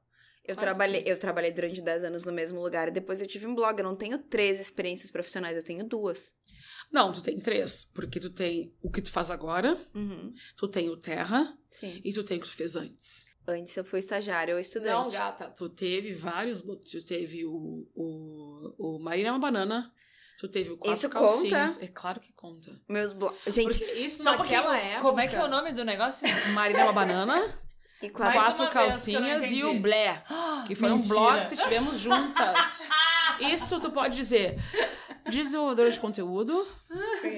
Eu 0.46 0.56
trabalhei, 0.56 1.02
eu 1.06 1.16
trabalhei 1.18 1.50
durante 1.52 1.80
10 1.80 2.04
anos 2.04 2.22
no 2.24 2.30
mesmo 2.32 2.60
lugar 2.60 2.88
e 2.88 2.90
depois 2.90 3.18
eu 3.20 3.26
tive 3.26 3.46
um 3.46 3.54
blog. 3.54 3.78
Eu 3.78 3.84
não 3.84 3.96
tenho 3.96 4.18
três 4.18 4.60
experiências 4.60 5.10
profissionais, 5.10 5.56
eu 5.56 5.62
tenho 5.62 5.84
duas. 5.88 6.34
Não, 6.92 7.12
tu 7.14 7.22
tem 7.22 7.40
três, 7.40 7.84
porque 7.94 8.20
tu 8.20 8.28
tem 8.28 8.74
o 8.82 8.90
que 8.90 9.00
tu 9.00 9.10
faz 9.10 9.30
agora, 9.30 9.74
Uhum. 9.94 10.34
tu 10.56 10.68
tem 10.68 10.90
o 10.90 10.96
terra 10.98 11.56
Sim. 11.70 11.98
e 12.04 12.12
tu 12.12 12.22
tem 12.22 12.36
o 12.36 12.40
que 12.42 12.46
tu 12.48 12.54
fez 12.56 12.76
antes. 12.76 13.24
Antes 13.48 13.74
eu 13.76 13.84
fui 13.84 14.00
estagiária 14.00 14.54
ou 14.54 14.60
estudante. 14.60 14.92
Não, 14.92 15.08
gata, 15.10 15.48
tu 15.50 15.68
teve 15.70 16.12
vários, 16.12 16.60
tu 16.62 17.02
teve 17.04 17.44
o, 17.46 17.88
o, 17.94 18.96
o 18.96 18.98
Marina 19.02 19.28
é 19.30 19.32
uma 19.32 19.38
banana, 19.40 19.90
tu 20.38 20.48
teve 20.48 20.70
quatro 20.76 20.92
Isso 20.92 21.08
calcinhas. 21.08 21.80
É 21.82 21.86
claro 21.86 22.20
que 22.20 22.32
conta. 22.32 22.70
Meus 22.88 23.12
blogs. 23.12 23.38
Gente, 23.54 23.78
Porque 23.78 23.92
isso 23.94 24.22
Só 24.22 24.36
naquela 24.36 24.76
época... 24.76 25.02
como 25.02 25.20
é 25.20 25.28
que 25.28 25.36
é 25.36 25.42
o 25.44 25.48
nome 25.48 25.72
do 25.72 25.84
negócio? 25.84 26.26
Marina 26.54 26.80
é 26.80 26.84
uma 26.84 26.92
banana, 26.92 27.54
e 28.02 28.10
quatro. 28.10 28.38
quatro 28.40 28.70
calcinhas 28.70 29.50
e 29.52 29.64
o 29.64 29.78
blé. 29.80 30.22
Que 30.66 30.74
foram 30.74 30.96
Mentira. 30.96 31.14
blogs 31.14 31.46
que 31.48 31.56
tivemos 31.56 31.98
juntas. 32.00 32.82
Isso 33.38 33.78
tu 33.80 33.90
pode 33.90 34.16
dizer 34.16 34.56
desenvolvedora 35.28 35.90
de 35.90 35.98
conteúdo, 36.00 36.66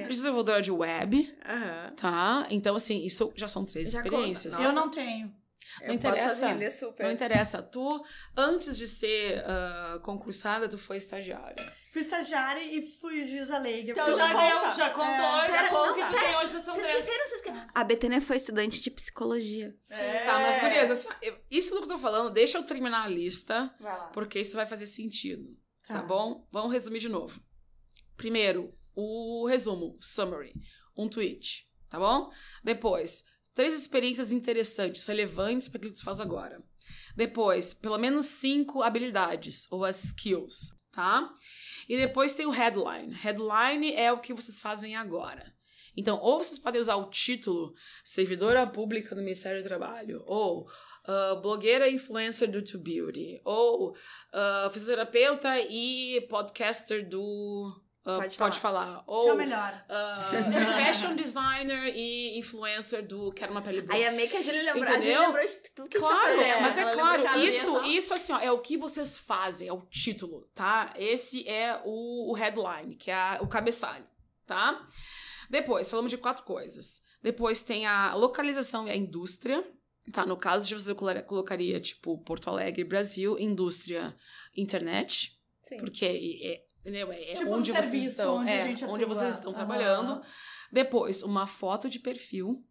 desenvolvedora 0.09 0.61
de 0.63 0.71
web, 0.71 1.35
Aham. 1.45 1.93
tá? 1.97 2.47
Então, 2.51 2.77
assim, 2.77 3.05
isso 3.05 3.33
já 3.35 3.49
são 3.49 3.65
três 3.65 3.91
Já 3.91 3.99
experiências. 4.01 4.55
conta. 4.57 4.69
Eu 4.69 4.73
não 4.73 4.89
tenho. 4.91 5.33
Não 5.81 5.89
Eu 5.89 5.95
interessa. 5.95 6.23
Posso 6.29 6.35
fazer 6.41 6.47
render 6.53 6.71
super. 6.71 7.03
Não 7.05 7.13
interessa. 7.13 7.63
Tu, 7.63 8.05
antes 8.37 8.77
de 8.77 8.87
ser 8.87 9.43
ah, 9.47 10.01
concursada, 10.03 10.69
tu 10.69 10.79
foi 10.79 10.97
estagiária. 10.97 11.57
Fui 11.93 12.03
estagiária 12.03 12.61
e 12.63 12.83
fui 13.01 13.27
juíza 13.27 13.59
leiga. 13.59 13.93
Então 13.93 14.17
já 14.17 14.33
conta. 14.33 14.67
deu, 14.67 14.75
já 14.77 14.91
contou. 14.91 15.11
É, 15.13 15.49
já 15.51 15.69
contou 15.69 15.95
que 15.95 16.05
tu 16.05 16.13
tem 16.21 16.37
hoje, 16.37 16.53
já 16.53 16.61
são 16.61 16.75
Vocês 16.75 16.87
três. 16.87 16.99
esqueceram, 17.01 17.27
vocês 17.27 17.41
esqueceram. 17.41 17.69
A 17.75 17.85
Betânia 17.85 18.21
foi 18.21 18.37
estudante 18.37 18.81
de 18.81 18.91
psicologia. 18.91 19.75
É. 19.91 20.25
Tá, 20.25 20.33
mas 20.41 20.61
beleza. 20.61 20.93
assim, 20.93 21.09
isso 21.51 21.71
do 21.75 21.79
que 21.79 21.85
eu 21.85 21.89
tô 21.97 21.99
falando, 21.99 22.33
deixa 22.33 22.59
eu 22.59 22.63
terminar 22.65 23.05
a 23.05 23.09
lista, 23.09 23.75
Vai 23.81 23.97
lá. 23.99 24.07
porque 24.09 24.39
isso 24.41 24.57
vai 24.57 24.67
fazer 24.67 24.87
sentido. 24.87 25.45
Tá, 25.87 25.95
Tá. 25.95 26.03
bom? 26.03 26.47
Vamos 26.53 26.73
resumir 26.73 26.99
de 26.99 27.09
novo. 27.09 27.41
Primeiro, 28.17 28.75
o 28.95 29.47
resumo, 29.47 29.97
summary, 30.01 30.53
um 30.97 31.09
tweet, 31.09 31.67
tá 31.89 31.99
bom? 31.99 32.31
Depois, 32.65 33.23
três 33.57 33.75
experiências 33.75 34.31
interessantes, 34.33 35.05
relevantes 35.07 35.67
para 35.67 35.79
aquilo 35.79 35.95
que 35.95 35.99
tu 35.99 36.05
faz 36.05 36.21
agora. 36.21 36.63
Depois, 37.17 37.73
pelo 37.73 37.97
menos 37.97 38.27
cinco 38.27 38.83
habilidades 38.83 39.67
ou 39.73 39.83
as 39.85 40.05
skills, 40.05 40.79
tá? 40.93 41.29
E 41.89 41.97
depois 41.97 42.35
tem 42.35 42.47
o 42.47 42.51
headline. 42.51 43.13
Headline 43.15 43.95
é 43.95 44.13
o 44.13 44.21
que 44.21 44.35
vocês 44.35 44.61
fazem 44.61 44.95
agora. 44.95 45.55
Então, 45.97 46.19
ou 46.21 46.39
vocês 46.39 46.59
podem 46.59 46.81
usar 46.81 46.97
o 46.97 47.09
título 47.09 47.73
servidora 48.05 48.67
pública 48.67 49.15
do 49.15 49.23
Ministério 49.23 49.63
do 49.63 49.67
Trabalho, 49.67 50.23
ou 50.27 50.69
ah, 51.07 51.37
blogueira 51.37 51.89
influencer 51.89 52.51
do 52.51 52.63
To 52.63 52.79
Beauty, 52.79 53.41
ou 53.43 53.97
ah, 54.35 54.69
fisioterapeuta 54.71 55.59
e 55.61 56.21
podcaster 56.29 57.09
do 57.09 57.86
ah, 58.07 58.19
Pode 58.19 58.37
pode 58.37 58.59
falar. 58.61 58.87
falar. 58.87 59.03
Isso 59.03 59.11
é 59.11 59.13
o 59.13 59.31
Ou 59.31 59.37
melhor. 59.37 59.85
ah, 59.89 60.31
fashion 60.87 61.15
designer 61.17 61.93
e 61.95 62.39
influencer 62.39 63.07
do 63.07 63.33
Quero 63.33 63.51
uma 63.53 63.61
pele 63.61 63.83
boa. 63.83 63.95
Aí 63.95 64.07
amei 64.07 64.29
que 64.29 64.37
a 64.37 64.43
Julia 64.43 64.63
lembrou. 64.63 64.85
A 64.95 64.97
Entendeu? 64.99 65.21
lembrou 65.23 65.47
de 65.47 65.55
tudo 65.75 65.89
que 65.89 65.97
a 65.97 66.01
gente 66.01 66.09
Claro, 66.09 66.37
fazendo. 66.39 66.61
mas 66.63 66.79
é 66.79 66.83
ela 66.83 66.93
claro, 66.93 67.39
isso, 67.41 67.83
isso 67.85 68.15
assim, 68.15 68.33
ó, 68.33 68.39
é 68.39 68.51
o 68.53 68.59
que 68.61 68.77
vocês 68.77 69.19
fazem, 69.19 69.69
é 69.69 69.73
o 69.73 69.81
título, 69.83 70.49
tá? 70.55 70.95
Esse 70.97 71.47
é 71.49 71.81
o, 71.85 72.31
o 72.31 72.35
headline, 72.35 72.95
que 72.97 73.11
é 73.11 73.15
a- 73.15 73.39
o 73.43 73.49
cabeçalho, 73.49 74.05
tá? 74.47 74.87
Depois, 75.51 75.91
falamos 75.91 76.11
de 76.11 76.17
quatro 76.19 76.45
coisas. 76.45 77.03
Depois 77.23 77.61
tem 77.61 77.87
a 77.87 78.15
localização 78.15 78.87
e 78.87 78.91
a 78.91 78.97
indústria, 78.97 79.65
tá? 80.13 80.25
No 80.25 80.37
caso 80.37 80.69
de 80.69 80.75
você 80.75 80.95
colo- 80.95 81.23
colocaria, 81.25 81.81
tipo, 81.81 82.19
Porto 82.19 82.49
Alegre, 82.49 82.85
Brasil, 82.85 83.37
indústria, 83.39 84.15
internet, 84.57 85.33
Sim. 85.61 85.79
porque 85.79 86.66
é, 86.87 86.99
é, 86.99 87.03
entendeu? 87.03 87.13
É 87.13 87.33
Tipo 87.35 87.51
um 87.51 87.55
onde 87.55 87.71
vocês 87.73 87.85
serviço, 87.85 88.11
estão, 88.11 88.37
onde 88.37 88.51
a 88.51 88.55
é, 88.55 88.67
gente 88.67 88.85
onde 88.85 89.05
vocês 89.05 89.35
estão 89.35 89.51
Aham. 89.53 89.59
trabalhando. 89.67 90.23
Depois, 90.71 91.23
uma 91.23 91.47
foto 91.47 91.89
de 91.89 91.99
perfil, 91.99 92.63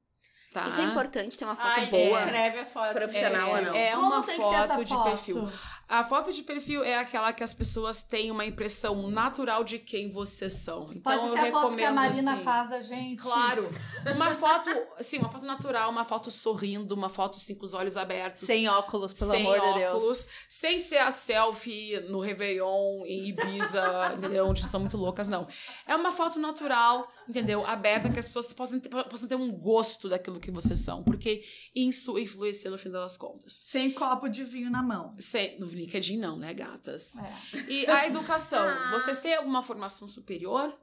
tá? 0.53 0.67
Isso 0.67 0.81
é 0.81 0.83
importante, 0.83 1.37
ter 1.37 1.45
uma 1.45 1.55
foto 1.55 1.67
Ai, 1.67 1.85
boa. 1.87 2.19
escreve 2.19 2.59
a 2.59 2.65
foto. 2.65 2.93
Profissional 2.93 3.49
ou 3.51 3.61
não? 3.61 3.75
É 3.75 3.91
Como 3.91 4.07
uma 4.07 4.23
tem 4.23 4.35
que 4.37 4.43
ser 4.43 4.53
essa 4.53 4.67
foto 4.67 4.85
de 4.85 4.93
foto? 4.93 5.09
perfil. 5.11 5.51
A 5.87 6.03
foto 6.03 6.33
de 6.33 6.41
perfil 6.41 6.83
é 6.83 6.97
aquela 6.97 7.31
que 7.31 7.43
as 7.43 7.53
pessoas 7.53 8.01
têm 8.01 8.31
uma 8.31 8.43
impressão 8.43 9.07
natural 9.07 9.63
de 9.63 9.77
quem 9.77 10.09
vocês 10.09 10.53
são. 10.53 10.87
Então 10.89 11.01
Pode 11.01 11.27
eu 11.27 11.33
ser 11.33 11.39
a 11.39 11.51
foto 11.51 11.75
que 11.75 11.83
a 11.83 11.91
Marina 11.91 12.33
assim, 12.33 12.43
faz 12.43 12.69
da 12.69 12.81
gente. 12.81 13.21
Claro. 13.21 13.69
Uma 14.15 14.31
foto, 14.31 14.69
sim, 14.99 15.19
uma 15.19 15.29
foto 15.29 15.45
natural, 15.45 15.91
uma 15.91 16.03
foto 16.03 16.31
sorrindo, 16.31 16.95
uma 16.95 17.07
foto 17.07 17.37
assim 17.37 17.53
com 17.53 17.63
os 17.63 17.75
olhos 17.75 17.97
abertos. 17.97 18.41
Sem 18.41 18.67
óculos, 18.67 19.13
pelo 19.13 19.29
sem 19.29 19.41
amor 19.41 19.59
de 19.59 19.79
Deus. 19.79 19.95
óculos, 19.95 20.29
sem 20.49 20.79
ser 20.79 20.97
a 20.97 21.11
selfie 21.11 21.99
no 22.09 22.19
Réveillon, 22.19 23.05
em 23.05 23.29
Ibiza, 23.29 24.15
entendeu? 24.17 24.47
Onde 24.47 24.61
estão 24.61 24.79
muito 24.79 24.97
loucas, 24.97 25.27
não. 25.27 25.47
É 25.85 25.95
uma 25.95 26.11
foto 26.11 26.39
natural, 26.39 27.07
entendeu? 27.29 27.63
Aberta, 27.65 28.09
que 28.09 28.17
as 28.17 28.25
pessoas 28.25 28.51
possam 28.53 28.79
ter, 28.79 28.89
possam 28.89 29.29
ter 29.29 29.35
um 29.35 29.51
gosto 29.51 30.09
daquilo 30.09 30.39
que 30.39 30.49
vocês 30.49 30.79
são. 30.79 31.03
Porque 31.03 31.43
isso 31.75 32.17
influencia 32.17 32.71
no 32.71 32.77
fim 32.77 32.89
das 32.89 33.17
contas. 33.17 33.63
Sem 33.67 33.91
copo 33.91 34.27
de 34.27 34.43
vinho 34.43 34.71
na 34.71 34.81
mão. 34.81 35.11
Sem, 35.19 35.59
no 35.59 35.74
LinkedIn 35.75 36.17
não, 36.17 36.37
né, 36.37 36.53
gatas? 36.53 37.15
É. 37.17 37.57
E 37.69 37.87
a 37.87 38.07
educação, 38.07 38.59
Ah. 38.67 38.91
vocês 38.91 39.19
têm 39.19 39.35
alguma 39.35 39.61
formação 39.63 40.07
superior? 40.07 40.73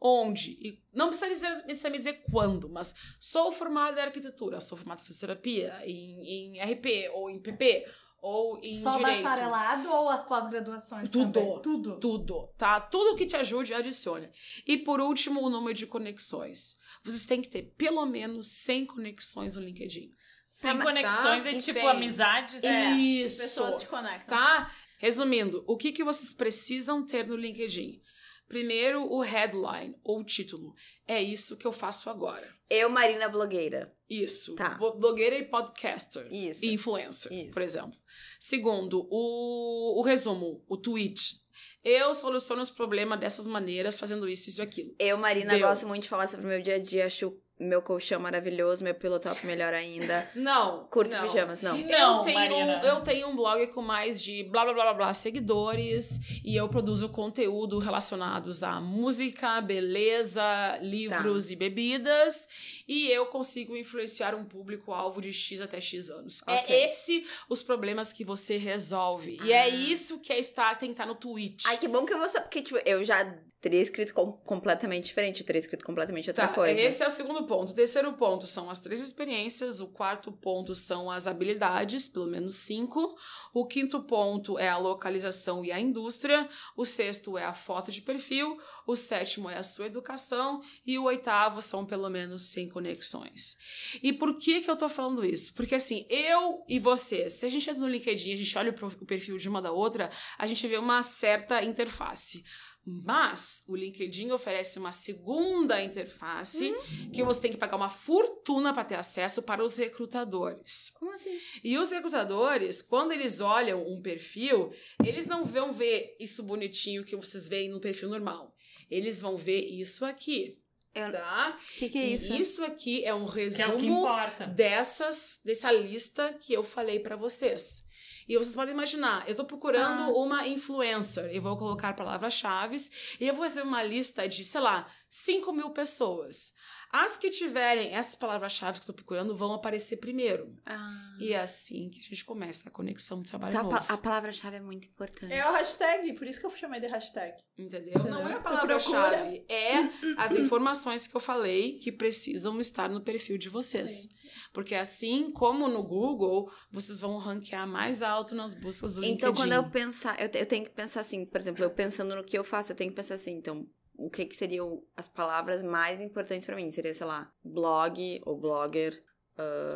Onde? 0.00 0.52
E 0.60 0.82
não 0.92 1.06
precisa 1.08 1.28
dizer, 1.28 1.62
precisa 1.62 1.88
me 1.90 1.96
dizer 1.96 2.22
quando, 2.30 2.68
mas 2.68 2.92
sou 3.20 3.52
formada 3.52 4.00
em 4.00 4.04
arquitetura, 4.04 4.60
sou 4.60 4.76
formada 4.76 5.00
em 5.00 5.04
fisioterapia, 5.04 5.80
em, 5.84 6.56
em 6.56 6.60
RP, 6.60 7.08
ou 7.14 7.30
em 7.30 7.38
PP, 7.40 7.86
ou 8.20 8.58
em 8.64 8.82
Só 8.82 8.96
direito. 8.98 9.22
bacharelado 9.22 9.88
ou 9.88 10.08
as 10.08 10.24
pós-graduações 10.26 11.08
Tudo. 11.10 11.32
também? 11.32 11.62
Tudo. 11.62 12.00
Tudo, 12.00 12.48
tá? 12.58 12.80
Tudo 12.80 13.16
que 13.16 13.26
te 13.26 13.36
ajude, 13.36 13.74
adicione. 13.74 14.28
E 14.66 14.76
por 14.76 15.00
último, 15.00 15.40
o 15.40 15.48
número 15.48 15.74
de 15.78 15.86
conexões. 15.86 16.76
Vocês 17.04 17.24
têm 17.24 17.40
que 17.40 17.48
ter 17.48 17.72
pelo 17.76 18.04
menos 18.04 18.48
100 18.48 18.86
conexões 18.86 19.54
no 19.54 19.62
LinkedIn. 19.62 20.10
Sem 20.52 20.76
Tá, 20.76 20.84
conexões 20.84 21.44
tá, 21.44 21.50
é 21.50 21.54
tipo 21.54 21.72
sem. 21.72 21.88
amizades. 21.88 22.62
É, 22.62 22.86
As 22.92 22.98
Isso. 22.98 23.42
pessoas 23.42 23.80
te 23.80 23.86
conectam. 23.88 24.36
Tá? 24.36 24.70
Resumindo, 24.98 25.64
o 25.66 25.76
que, 25.76 25.90
que 25.90 26.04
vocês 26.04 26.32
precisam 26.34 27.04
ter 27.04 27.26
no 27.26 27.34
LinkedIn? 27.34 28.00
Primeiro, 28.46 29.10
o 29.10 29.20
headline 29.20 29.96
ou 30.04 30.20
o 30.20 30.24
título. 30.24 30.74
É 31.08 31.20
isso 31.22 31.56
que 31.56 31.66
eu 31.66 31.72
faço 31.72 32.10
agora. 32.10 32.46
Eu, 32.68 32.90
Marina 32.90 33.28
Blogueira. 33.28 33.92
Isso. 34.08 34.54
Tá. 34.54 34.74
Blogueira 34.76 35.36
e 35.38 35.44
podcaster. 35.44 36.26
Isso. 36.30 36.62
E 36.64 36.72
influencer, 36.74 37.32
Isso. 37.32 37.50
por 37.50 37.62
exemplo. 37.62 37.98
Segundo, 38.38 39.06
o, 39.10 39.98
o 39.98 40.02
resumo, 40.02 40.62
o 40.68 40.76
tweet. 40.76 41.40
Eu 41.82 42.14
soluciono 42.14 42.62
os 42.62 42.70
problemas 42.70 43.18
dessas 43.18 43.46
maneiras, 43.46 43.98
fazendo 43.98 44.28
isso, 44.28 44.50
isso 44.50 44.60
e 44.60 44.62
aquilo. 44.62 44.94
Eu, 44.98 45.16
Marina, 45.16 45.54
Deu. 45.54 45.66
gosto 45.66 45.86
muito 45.88 46.02
de 46.04 46.08
falar 46.08 46.28
sobre 46.28 46.46
o 46.46 46.48
meu 46.48 46.60
dia 46.62 46.76
a 46.76 46.78
dia. 46.78 47.06
Acho 47.06 47.36
meu 47.60 47.80
colchão 47.80 48.18
maravilhoso, 48.18 48.82
meu 48.82 48.94
pilotop 48.94 49.46
melhor 49.46 49.72
ainda. 49.72 50.28
Não. 50.34 50.84
Curto 50.90 51.14
não. 51.16 51.26
pijamas, 51.26 51.60
não. 51.60 51.76
Não, 51.78 52.16
eu, 52.18 52.22
tenho, 52.22 52.34
Marina. 52.38 52.80
eu 52.84 53.00
tenho 53.02 53.28
um 53.28 53.36
blog 53.36 53.66
com 53.68 53.80
mais 53.82 54.20
de 54.20 54.42
blá 54.44 54.64
blá 54.64 54.72
blá 54.74 54.84
blá, 54.84 54.94
blá 54.94 55.12
seguidores 55.12 56.18
e 56.44 56.56
eu 56.56 56.68
produzo 56.68 57.08
conteúdo 57.08 57.78
relacionados 57.78 58.62
a 58.64 58.80
música, 58.80 59.60
beleza, 59.60 60.42
livros 60.80 61.46
Tá. 61.46 61.52
e 61.52 61.56
bebidas 61.56 62.48
e 62.88 63.08
eu 63.10 63.26
consigo 63.26 63.76
influenciar 63.76 64.34
um 64.34 64.44
público-alvo 64.44 65.20
de 65.20 65.32
X 65.32 65.60
até 65.60 65.80
X 65.80 66.10
anos. 66.10 66.42
Ok. 66.46 66.74
É 66.74 66.90
esse 66.90 67.24
os 67.48 67.62
problemas 67.62 68.12
que 68.12 68.24
você 68.24 68.56
resolve. 68.56 69.38
E 69.44 69.52
é 69.52 69.62
Ah. 69.62 69.68
isso 69.68 70.18
que 70.18 70.32
é 70.32 70.38
estar, 70.38 70.74
tem 70.76 70.88
que 70.88 70.94
estar 70.94 71.06
no 71.06 71.14
Twitch. 71.14 71.62
Ai, 71.66 71.76
que 71.78 71.86
bom 71.86 72.04
que 72.04 72.12
eu 72.12 72.18
vou 72.18 72.28
saber, 72.28 72.44
porque 72.44 72.62
tipo, 72.62 72.80
eu 72.84 73.04
já 73.04 73.22
teria 73.62 73.80
escrito 73.80 74.12
com- 74.12 74.32
completamente 74.32 75.04
diferente, 75.04 75.40
eu 75.40 75.46
teria 75.46 75.60
escrito 75.60 75.84
completamente 75.84 76.28
outra 76.28 76.48
Tá, 76.48 76.52
coisa. 76.52 76.78
esse 76.80 77.00
é 77.02 77.06
o 77.06 77.10
segundo 77.10 77.46
ponto. 77.46 77.70
O 77.70 77.74
terceiro 77.74 78.12
ponto 78.14 78.44
são 78.46 78.68
as 78.68 78.80
três 78.80 79.00
experiências. 79.00 79.78
O 79.80 79.86
quarto 79.86 80.32
ponto 80.32 80.74
são 80.74 81.08
as 81.08 81.28
habilidades, 81.28 82.08
pelo 82.08 82.26
menos 82.26 82.56
cinco. 82.58 83.16
O 83.54 83.64
quinto 83.64 84.02
ponto 84.02 84.58
é 84.58 84.68
a 84.68 84.76
localização 84.76 85.64
e 85.64 85.70
a 85.70 85.78
indústria. 85.78 86.48
O 86.76 86.84
sexto 86.84 87.38
é 87.38 87.44
a 87.44 87.54
foto 87.54 87.92
de 87.92 88.02
perfil. 88.02 88.58
O 88.84 88.96
sétimo 88.96 89.48
é 89.48 89.56
a 89.56 89.62
sua 89.62 89.86
educação. 89.86 90.60
E 90.84 90.98
o 90.98 91.04
oitavo 91.04 91.62
são 91.62 91.86
pelo 91.86 92.10
menos 92.10 92.42
100 92.50 92.68
conexões. 92.68 93.56
E 94.02 94.12
por 94.12 94.36
que 94.38 94.60
que 94.60 94.68
eu 94.70 94.76
tô 94.76 94.88
falando 94.88 95.24
isso? 95.24 95.54
Porque 95.54 95.76
assim, 95.76 96.04
eu 96.10 96.64
e 96.68 96.80
você, 96.80 97.28
se 97.28 97.46
a 97.46 97.48
gente 97.48 97.70
entra 97.70 97.80
no 97.80 97.88
LinkedIn, 97.88 98.32
a 98.32 98.36
gente 98.36 98.58
olha 98.58 98.74
o 99.00 99.06
perfil 99.06 99.36
de 99.38 99.48
uma 99.48 99.62
da 99.62 99.70
outra, 99.70 100.10
a 100.36 100.48
gente 100.48 100.66
vê 100.66 100.78
uma 100.78 101.00
certa 101.00 101.62
interface. 101.62 102.42
Mas 102.84 103.62
o 103.68 103.76
LinkedIn 103.76 104.32
oferece 104.32 104.78
uma 104.78 104.90
segunda 104.90 105.80
interface 105.82 106.74
que 107.12 107.22
você 107.22 107.40
tem 107.42 107.52
que 107.52 107.56
pagar 107.56 107.76
uma 107.76 107.88
fortuna 107.88 108.72
para 108.74 108.84
ter 108.84 108.96
acesso 108.96 109.40
para 109.42 109.62
os 109.64 109.76
recrutadores. 109.76 110.90
Como 110.94 111.12
assim? 111.12 111.38
E 111.62 111.78
os 111.78 111.90
recrutadores, 111.90 112.82
quando 112.82 113.12
eles 113.12 113.40
olham 113.40 113.86
um 113.86 114.02
perfil, 114.02 114.72
eles 115.04 115.26
não 115.26 115.44
vão 115.44 115.72
ver 115.72 116.16
isso 116.18 116.42
bonitinho 116.42 117.04
que 117.04 117.14
vocês 117.16 117.48
veem 117.48 117.68
no 117.70 117.80
perfil 117.80 118.08
normal. 118.08 118.52
Eles 118.90 119.20
vão 119.20 119.36
ver 119.36 119.60
isso 119.60 120.04
aqui, 120.04 120.58
Eu- 120.94 121.10
tá? 121.12 121.56
O 121.58 121.78
que, 121.78 121.88
que 121.88 121.98
é 121.98 122.06
E 122.08 122.14
isso? 122.14 122.34
isso 122.34 122.64
aqui 122.64 123.04
é 123.04 123.14
um 123.14 123.26
Que 123.30 123.40
é 123.40 123.44
o 123.68 123.76
que 123.76 123.84
resumo 123.86 123.98
importa. 124.00 124.46
dessas 124.46 125.40
dessa 125.44 125.70
lista 125.70 126.32
que 126.34 126.52
eu 126.52 126.62
falei 126.62 126.98
pra 126.98 127.14
vocês. 127.16 127.82
E 128.28 128.36
vocês 128.38 128.54
podem 128.54 128.72
imaginar, 128.74 129.28
eu 129.28 129.34
tô 129.34 129.44
procurando 129.44 130.02
Ah. 130.02 130.08
uma 130.12 130.46
influencer, 130.46 131.30
eu 131.32 131.42
vou 131.42 131.56
colocar 131.56 131.94
palavras-chave 131.94 132.76
e 133.20 133.26
eu 133.26 133.34
vou 133.34 133.44
fazer 133.44 133.62
uma 133.62 133.82
lista 133.82 134.28
de, 134.28 134.44
sei 134.44 134.60
lá, 134.60 134.86
5 135.08 135.52
mil 135.52 135.70
pessoas. 135.70 136.52
As 136.92 137.16
que 137.16 137.30
tiverem 137.30 137.94
essas 137.94 138.14
palavras-chave 138.14 138.78
que 138.78 138.82
eu 138.84 138.88
tô 138.88 138.92
procurando 138.92 139.34
vão 139.34 139.54
aparecer 139.54 139.96
primeiro. 139.96 140.54
Ah. 140.66 141.16
E 141.18 141.32
é 141.32 141.40
assim 141.40 141.88
que 141.88 141.98
a 142.00 142.02
gente 142.02 142.22
começa 142.22 142.68
a 142.68 142.72
conexão 142.72 143.18
do 143.20 143.26
trabalho 143.26 143.50
Então, 143.54 143.60
a, 143.70 143.72
novo. 143.72 143.86
pa- 143.86 143.94
a 143.94 143.96
palavra-chave 143.96 144.56
é 144.56 144.60
muito 144.60 144.88
importante. 144.88 145.32
É 145.32 145.48
o 145.48 145.52
hashtag, 145.54 146.12
por 146.12 146.26
isso 146.26 146.38
que 146.38 146.44
eu 146.44 146.50
chamei 146.50 146.80
de 146.80 146.88
hashtag. 146.88 147.32
Entendeu? 147.56 148.04
Não 148.04 148.28
é 148.28 148.34
a 148.34 148.40
palavra-chave, 148.40 149.44
é 149.48 149.74
as 150.18 150.32
informações 150.32 151.06
que 151.06 151.16
eu 151.16 151.20
falei 151.20 151.78
que 151.78 151.90
precisam 151.90 152.58
estar 152.60 152.88
no 152.90 153.00
perfil 153.02 153.38
de 153.38 153.48
vocês. 153.48 153.90
Sim. 154.02 154.08
Porque 154.52 154.74
assim 154.74 155.30
como 155.32 155.68
no 155.68 155.82
Google, 155.82 156.50
vocês 156.70 157.00
vão 157.00 157.16
ranquear 157.16 157.66
mais 157.66 158.02
alto 158.02 158.34
nas 158.34 158.54
buscas 158.54 158.94
do 158.94 159.00
LinkedIn. 159.00 159.14
Então, 159.16 159.34
quando 159.34 159.52
eu 159.52 159.70
pensar, 159.70 160.18
eu, 160.20 160.28
eu 160.38 160.46
tenho 160.46 160.64
que 160.64 160.70
pensar 160.70 161.00
assim, 161.00 161.24
por 161.24 161.40
exemplo, 161.40 161.64
eu 161.64 161.70
pensando 161.70 162.14
no 162.14 162.24
que 162.24 162.36
eu 162.36 162.44
faço, 162.44 162.72
eu 162.72 162.76
tenho 162.76 162.90
que 162.90 162.96
pensar 162.96 163.14
assim, 163.14 163.32
então, 163.32 163.66
o 164.06 164.10
que 164.10 164.24
que 164.26 164.34
seriam 164.36 164.82
as 164.96 165.08
palavras 165.08 165.62
mais 165.62 166.00
importantes 166.00 166.44
pra 166.46 166.56
mim? 166.56 166.70
Seria, 166.70 166.94
sei 166.94 167.06
lá, 167.06 167.30
blog 167.44 168.20
ou 168.24 168.36
blogger, 168.38 169.02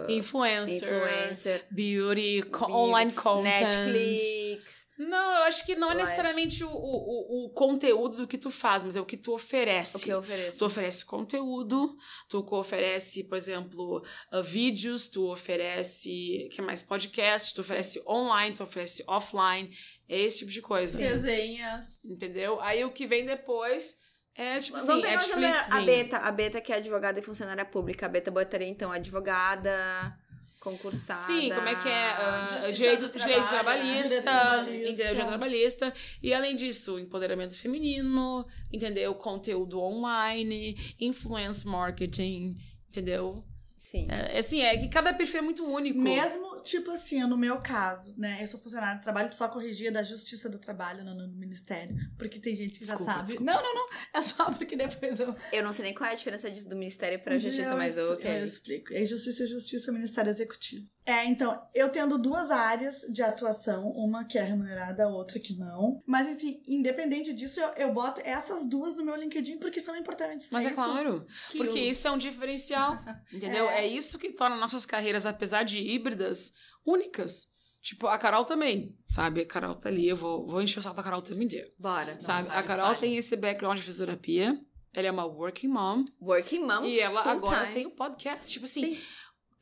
Influencer, 0.09 0.77
influencer, 0.87 1.67
beauty, 1.71 2.43
co- 2.43 2.67
Beauty, 2.67 2.73
online 2.73 3.13
content. 3.13 3.45
Netflix. 3.45 4.87
Não, 4.99 5.39
eu 5.39 5.43
acho 5.45 5.65
que 5.65 5.75
não 5.75 5.91
é 5.91 5.95
necessariamente 5.95 6.63
o, 6.65 6.69
o, 6.71 7.47
o 7.47 7.51
conteúdo 7.51 8.17
do 8.19 8.27
que 8.27 8.39
tu 8.39 8.51
faz, 8.51 8.83
mas 8.83 8.97
é 8.97 9.01
o 9.01 9.05
que 9.05 9.17
tu 9.17 9.33
oferece. 9.33 9.97
O 9.97 10.01
que 10.01 10.11
eu 10.11 10.19
ofereço. 10.19 10.59
Tu 10.59 10.65
oferece 10.65 11.05
conteúdo, 11.05 11.97
tu 12.29 12.47
oferece, 12.55 13.25
por 13.25 13.37
exemplo, 13.37 14.03
uh, 14.33 14.43
vídeos, 14.43 15.09
tu 15.09 15.31
oferece, 15.31 16.49
que 16.53 16.63
mais? 16.63 16.83
Podcast, 16.83 17.55
tu 17.55 17.61
oferece 17.63 18.03
online, 18.07 18.55
tu 18.55 18.63
oferece 18.63 19.03
offline, 19.07 19.71
é 20.09 20.21
esse 20.21 20.39
tipo 20.41 20.51
de 20.51 20.63
coisa. 20.63 20.99
Resenhas. 20.99 22.05
Entendeu? 22.05 22.61
Aí 22.61 22.85
o 22.85 22.93
que 22.93 23.07
vem 23.07 23.27
depois 23.27 23.99
é 24.37 24.59
tipo 24.59 24.77
assim, 24.77 24.87
Vamos 24.87 25.03
pegar 25.03 25.17
Netflix. 25.19 25.71
a. 25.71 25.81
Beta, 25.81 26.17
a 26.19 26.33
Beta 26.33 26.61
que 26.61 26.73
é 26.73 26.77
advogada 26.77 27.19
e 27.19 27.23
funcionária 27.23 27.65
pública. 27.65 28.07
A 28.07 28.09
Beta 28.09 28.31
botaria, 28.31 28.69
então, 28.69 28.93
advogada, 28.93 30.17
concursada. 30.61 31.21
Sim, 31.21 31.51
como 31.55 31.69
é 31.69 31.75
que 31.77 31.89
é? 31.89 32.47
Justiça 32.49 32.73
direito, 32.73 33.19
direito 33.19 33.49
trabalhista, 33.49 34.09
direito 34.09 34.23
trabalhista. 34.25 34.89
entendeu? 34.89 35.07
Direito 35.07 35.29
trabalhista. 35.29 35.95
E 36.23 36.35
além 36.35 36.57
disso, 36.57 36.99
empoderamento 36.99 37.55
feminino, 37.57 38.47
entendeu? 38.73 39.15
Conteúdo 39.15 39.81
online, 39.81 40.77
influence 41.01 41.67
marketing, 41.67 42.57
entendeu? 42.89 43.45
Sim. 43.91 44.09
É, 44.11 44.39
assim, 44.39 44.63
é 44.63 44.77
que 44.77 44.89
cada 44.89 45.15
perfil 45.15 45.39
é 45.39 45.43
muito 45.43 45.65
único. 45.65 46.01
Mesmo, 46.01 46.61
tipo 46.63 46.91
assim, 46.91 47.21
no 47.21 47.37
meu 47.37 47.61
caso, 47.61 48.15
né? 48.19 48.39
Eu 48.43 48.49
sou 48.49 48.59
funcionária 48.59 48.97
de 48.97 49.03
trabalho, 49.03 49.33
só 49.33 49.49
corrigia 49.49 49.93
da 49.93 50.03
Justiça 50.03 50.49
do 50.49 50.59
Trabalho 50.59 51.05
no, 51.05 51.15
no 51.15 51.29
Ministério. 51.29 51.97
Porque 52.19 52.41
tem 52.41 52.57
gente 52.57 52.73
que 52.73 52.81
Desculpa, 52.81 53.05
já 53.05 53.13
sabe. 53.19 53.29
desculpa, 53.29 53.53
não, 53.53 53.63
não, 53.63 53.75
não. 53.75 53.89
É 54.13 54.21
só 54.23 54.51
porque 54.51 54.77
depois 54.77 55.21
eu. 55.21 55.37
Eu 55.53 55.63
não 55.63 55.73
sei 55.73 55.85
nem 55.85 55.95
qual 55.95 56.11
é 56.11 56.15
a 56.15 56.17
diferença 56.17 56.51
disso 56.51 56.69
do 56.69 56.75
Ministério 56.75 57.21
pra 57.21 57.37
Um 57.37 57.39
Justiça, 57.39 57.69
dia 57.69 57.77
mas 57.77 57.97
eu, 57.97 58.15
ok. 58.15 58.41
Eu 58.41 58.45
explico. 58.45 58.93
É 58.93 59.07
Justiça 59.07 59.45
é 59.45 59.47
Justiça, 59.47 59.93
Ministério 59.93 60.31
Executivo. 60.31 60.89
É, 61.07 61.25
então, 61.27 61.63
eu 61.73 61.93
tendo 61.93 62.19
duas 62.19 62.51
áreas 62.51 63.03
de 63.09 63.23
atuação, 63.23 63.91
uma 63.91 64.25
que 64.25 64.37
é 64.37 64.43
remunerada, 64.43 65.05
a 65.05 65.09
outra 65.09 65.39
que 65.39 65.55
não. 65.55 66.03
Mas, 66.05 66.27
enfim, 66.29 66.61
independente 66.67 67.33
disso, 67.33 67.61
eu, 67.61 67.69
eu 67.77 67.93
boto 67.93 68.21
essas 68.25 68.65
duas 68.69 68.97
no 68.97 69.05
meu 69.05 69.15
LinkedIn 69.15 69.59
porque 69.59 69.79
são 69.79 69.95
importantes. 69.97 70.49
Mas 70.51 70.65
é 70.65 70.69
isso. 70.69 70.75
claro, 70.75 71.25
porque 71.57 71.79
isso 71.79 72.09
é 72.09 72.11
um 72.11 72.19
diferencial, 72.19 72.99
entendeu? 73.33 73.71
É. 73.71 73.76
É. 73.79 73.87
isso 73.87 74.19
que 74.19 74.33
torna 74.33 74.57
nossas 74.57 74.85
carreiras, 74.87 75.27
apesar 75.27 75.63
de 75.65 75.81
híbridas, 75.81 76.53
únicas. 76.85 77.49
Tipo, 77.81 78.09
a 78.09 78.19
Carol 78.19 78.45
também, 78.45 78.99
sabe? 79.07 79.43
A 79.43 79.47
Carol 79.47 79.77
tá 79.77 79.89
ali, 79.89 80.09
eu 80.09 80.17
vou, 80.17 80.45
vou 80.45 80.61
encher 80.61 80.81
o 80.81 80.83
saco 80.83 80.97
da 80.97 81.03
Carol 81.05 81.21
o 81.21 81.23
tempo 81.23 81.41
inteiro. 81.41 81.71
Bora. 81.79 82.21
Sabe? 82.21 82.49
fale, 82.49 82.59
a 82.61 82.63
Carol 82.65 82.95
tem 82.97 83.17
esse 83.17 83.37
background 83.37 83.77
de 83.77 83.85
fisioterapia. 83.85 84.61
Ela 84.93 85.07
é 85.09 85.11
uma 85.11 85.25
working 85.25 85.69
mom. 85.69 86.05
Working 86.21 86.65
mom. 86.65 86.85
e 86.85 86.99
ela 86.99 87.23
agora 87.23 87.63
time. 87.63 87.75
tem 87.75 87.87
um 87.87 87.91
podcast. 87.91 88.51
Tipo 88.51 88.65
assim, 88.65 88.95
Sim. 88.95 89.03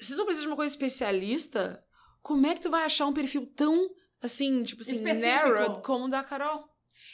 se 0.01 0.17
tu 0.17 0.25
precisa 0.25 0.43
de 0.43 0.47
uma 0.49 0.57
coisa 0.57 0.73
especialista, 0.73 1.85
como 2.23 2.47
é 2.47 2.55
que 2.55 2.63
tu 2.63 2.71
vai 2.71 2.85
achar 2.85 3.05
um 3.05 3.13
perfil 3.13 3.47
tão, 3.55 3.91
assim, 4.23 4.63
tipo 4.63 4.81
assim, 4.81 4.97
Específico. 4.97 5.27
narrowed 5.27 5.83
como 5.83 6.07
o 6.07 6.09
da 6.09 6.25
Carol? 6.25 6.65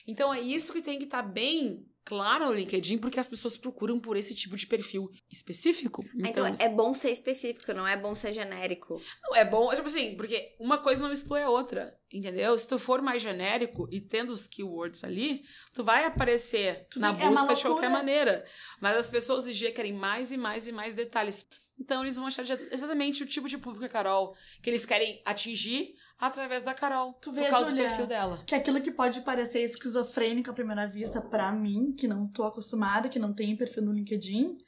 Então 0.06 0.32
é 0.32 0.40
isso 0.40 0.72
que 0.72 0.80
tem 0.80 0.98
que 0.98 1.06
estar 1.06 1.22
bem 1.22 1.89
claro 2.04 2.46
no 2.46 2.52
LinkedIn, 2.52 2.98
porque 2.98 3.20
as 3.20 3.28
pessoas 3.28 3.56
procuram 3.56 3.98
por 3.98 4.16
esse 4.16 4.34
tipo 4.34 4.56
de 4.56 4.66
perfil 4.66 5.10
específico. 5.30 6.04
Então, 6.14 6.46
é 6.46 6.68
bom 6.68 6.94
ser 6.94 7.10
específico, 7.10 7.72
não 7.72 7.86
é 7.86 7.96
bom 7.96 8.14
ser 8.14 8.32
genérico. 8.32 9.00
Não, 9.22 9.36
é 9.36 9.44
bom, 9.44 9.70
tipo 9.70 9.86
assim, 9.86 10.16
porque 10.16 10.54
uma 10.58 10.78
coisa 10.78 11.02
não 11.02 11.12
exclui 11.12 11.42
a 11.42 11.50
outra, 11.50 11.96
entendeu? 12.12 12.56
Se 12.58 12.66
tu 12.66 12.78
for 12.78 13.00
mais 13.00 13.22
genérico 13.22 13.88
e 13.90 14.00
tendo 14.00 14.32
os 14.32 14.46
keywords 14.46 15.04
ali, 15.04 15.42
tu 15.74 15.84
vai 15.84 16.04
aparecer 16.04 16.86
Tu 16.90 16.98
na 16.98 17.10
é 17.10 17.28
busca 17.28 17.54
de 17.54 17.62
qualquer 17.62 17.90
maneira. 17.90 18.44
Mas 18.80 18.96
as 18.96 19.10
pessoas 19.10 19.44
hoje 19.44 19.52
em 19.52 19.58
dia 19.58 19.72
querem 19.72 19.92
mais 19.92 20.32
e 20.32 20.36
mais 20.36 20.66
e 20.66 20.72
mais 20.72 20.94
detalhes. 20.94 21.46
Então 21.80 22.02
eles 22.02 22.16
vão 22.16 22.26
achar 22.26 22.42
exatamente 22.70 23.22
o 23.22 23.26
tipo 23.26 23.48
de 23.48 23.56
público 23.56 23.80
que 23.80 23.86
a 23.86 23.88
Carol, 23.88 24.36
que 24.62 24.68
eles 24.68 24.84
querem 24.84 25.22
atingir 25.24 25.94
através 26.18 26.62
da 26.62 26.74
Carol, 26.74 27.14
Tu 27.14 27.32
por 27.32 27.40
vê, 27.40 27.48
causa 27.48 27.70
Julia, 27.70 27.84
do 27.84 27.88
perfil 27.88 28.06
dela. 28.06 28.38
Que 28.46 28.54
é 28.54 28.58
aquilo 28.58 28.82
que 28.82 28.90
pode 28.90 29.22
parecer 29.22 29.60
esquizofrênico 29.60 30.50
à 30.50 30.52
primeira 30.52 30.86
vista 30.86 31.22
pra 31.22 31.50
mim, 31.50 31.94
que 31.98 32.06
não 32.06 32.28
tô 32.28 32.44
acostumada, 32.44 33.08
que 33.08 33.18
não 33.18 33.32
tem 33.32 33.56
perfil 33.56 33.82
no 33.84 33.92
LinkedIn, 33.92 34.58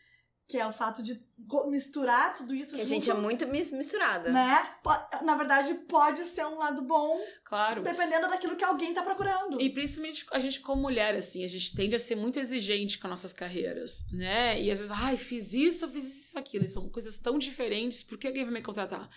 que 0.49 0.57
é 0.57 0.67
o 0.67 0.73
fato 0.73 1.03
de 1.03 1.23
misturar 1.69 2.35
tudo 2.35 2.55
isso 2.55 2.75
Que 2.75 2.83
a 2.83 2.85
junto, 2.85 2.89
gente 2.95 3.11
é 3.11 3.15
muito 3.15 3.47
mis- 3.47 3.71
misturada. 3.71 4.31
né? 4.31 4.75
Na 5.23 5.35
verdade, 5.37 5.75
pode 5.89 6.21
ser 6.25 6.45
um 6.47 6.57
lado 6.59 6.83
bom, 6.83 7.21
Claro. 7.45 7.83
dependendo 7.83 8.29
daquilo 8.29 8.57
que 8.57 8.65
alguém 8.65 8.93
tá 8.95 9.03
procurando. 9.03 9.61
E 9.61 9.71
principalmente 9.71 10.25
a 10.33 10.39
gente 10.39 10.61
como 10.61 10.83
mulher, 10.83 11.15
assim, 11.15 11.45
a 11.45 11.49
gente 11.49 11.75
tende 11.75 11.95
a 11.95 11.99
ser 11.99 12.15
muito 12.17 12.39
exigente 12.39 12.99
com 12.99 13.09
nossas 13.09 13.33
carreiras, 13.33 14.05
né? 14.13 14.61
E 14.61 14.71
às 14.71 14.79
vezes, 14.81 14.95
ai, 14.97 15.17
fiz 15.17 15.53
isso, 15.53 15.89
fiz 15.89 16.05
isso, 16.05 16.39
aquilo. 16.39 16.65
E 16.65 16.69
são 16.69 16.89
coisas 16.89 17.19
tão 17.19 17.39
diferentes, 17.39 18.03
por 18.03 18.17
que 18.19 18.27
alguém 18.27 18.45
vai 18.45 18.55
me 18.55 18.63
contratar? 18.63 19.09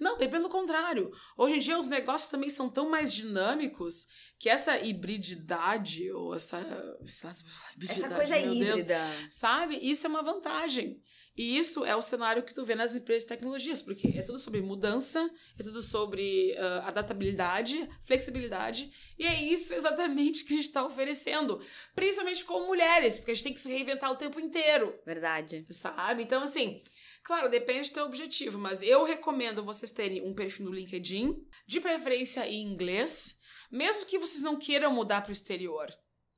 Não, 0.00 0.18
bem 0.18 0.28
pelo 0.28 0.48
contrário. 0.48 1.10
Hoje 1.36 1.54
em 1.54 1.58
dia 1.60 1.78
os 1.78 1.86
negócios 1.86 2.28
também 2.28 2.48
são 2.48 2.68
tão 2.68 2.90
mais 2.90 3.12
dinâmicos 3.14 4.06
que 4.40 4.48
essa 4.48 4.76
hibrididade, 4.78 6.10
ou 6.10 6.34
essa... 6.34 6.58
Essa, 7.04 7.28
Essa 7.28 7.44
hibrididade, 7.76 8.14
coisa 8.14 8.34
meu 8.40 8.54
Deus, 8.54 8.80
híbrida. 8.82 9.00
sabe? 9.30 9.78
Isso 9.80 10.06
é 10.06 10.10
uma 10.10 10.22
vantagem. 10.22 11.00
E 11.36 11.58
isso 11.58 11.84
é 11.84 11.96
o 11.96 12.02
cenário 12.02 12.44
que 12.44 12.54
tu 12.54 12.64
vê 12.64 12.74
nas 12.74 12.94
empresas 12.94 13.22
de 13.22 13.28
tecnologias, 13.28 13.82
porque 13.82 14.08
é 14.16 14.22
tudo 14.22 14.38
sobre 14.38 14.60
mudança, 14.60 15.28
é 15.58 15.62
tudo 15.62 15.82
sobre 15.82 16.52
uh, 16.52 16.86
adaptabilidade, 16.86 17.88
flexibilidade, 18.04 18.92
e 19.18 19.26
é 19.26 19.42
isso 19.42 19.74
exatamente 19.74 20.44
que 20.44 20.52
a 20.52 20.56
gente 20.56 20.66
está 20.66 20.84
oferecendo, 20.84 21.60
principalmente 21.94 22.44
com 22.44 22.66
mulheres, 22.66 23.16
porque 23.16 23.32
a 23.32 23.34
gente 23.34 23.44
tem 23.44 23.54
que 23.54 23.60
se 23.60 23.70
reinventar 23.70 24.12
o 24.12 24.16
tempo 24.16 24.38
inteiro. 24.38 24.96
Verdade. 25.04 25.66
Sabe? 25.70 26.22
Então, 26.22 26.42
assim, 26.42 26.80
Claro, 27.24 27.48
depende 27.48 27.88
do 27.88 27.94
teu 27.94 28.04
objetivo, 28.04 28.58
mas 28.58 28.82
eu 28.82 29.02
recomendo 29.02 29.64
vocês 29.64 29.90
terem 29.90 30.20
um 30.20 30.34
perfil 30.34 30.66
no 30.66 30.74
LinkedIn, 30.74 31.42
de 31.66 31.80
preferência 31.80 32.46
em 32.46 32.70
inglês, 32.70 33.40
mesmo 33.72 34.04
que 34.04 34.18
vocês 34.18 34.42
não 34.42 34.58
queiram 34.58 34.92
mudar 34.92 35.22
para 35.22 35.30
o 35.30 35.32
exterior. 35.32 35.88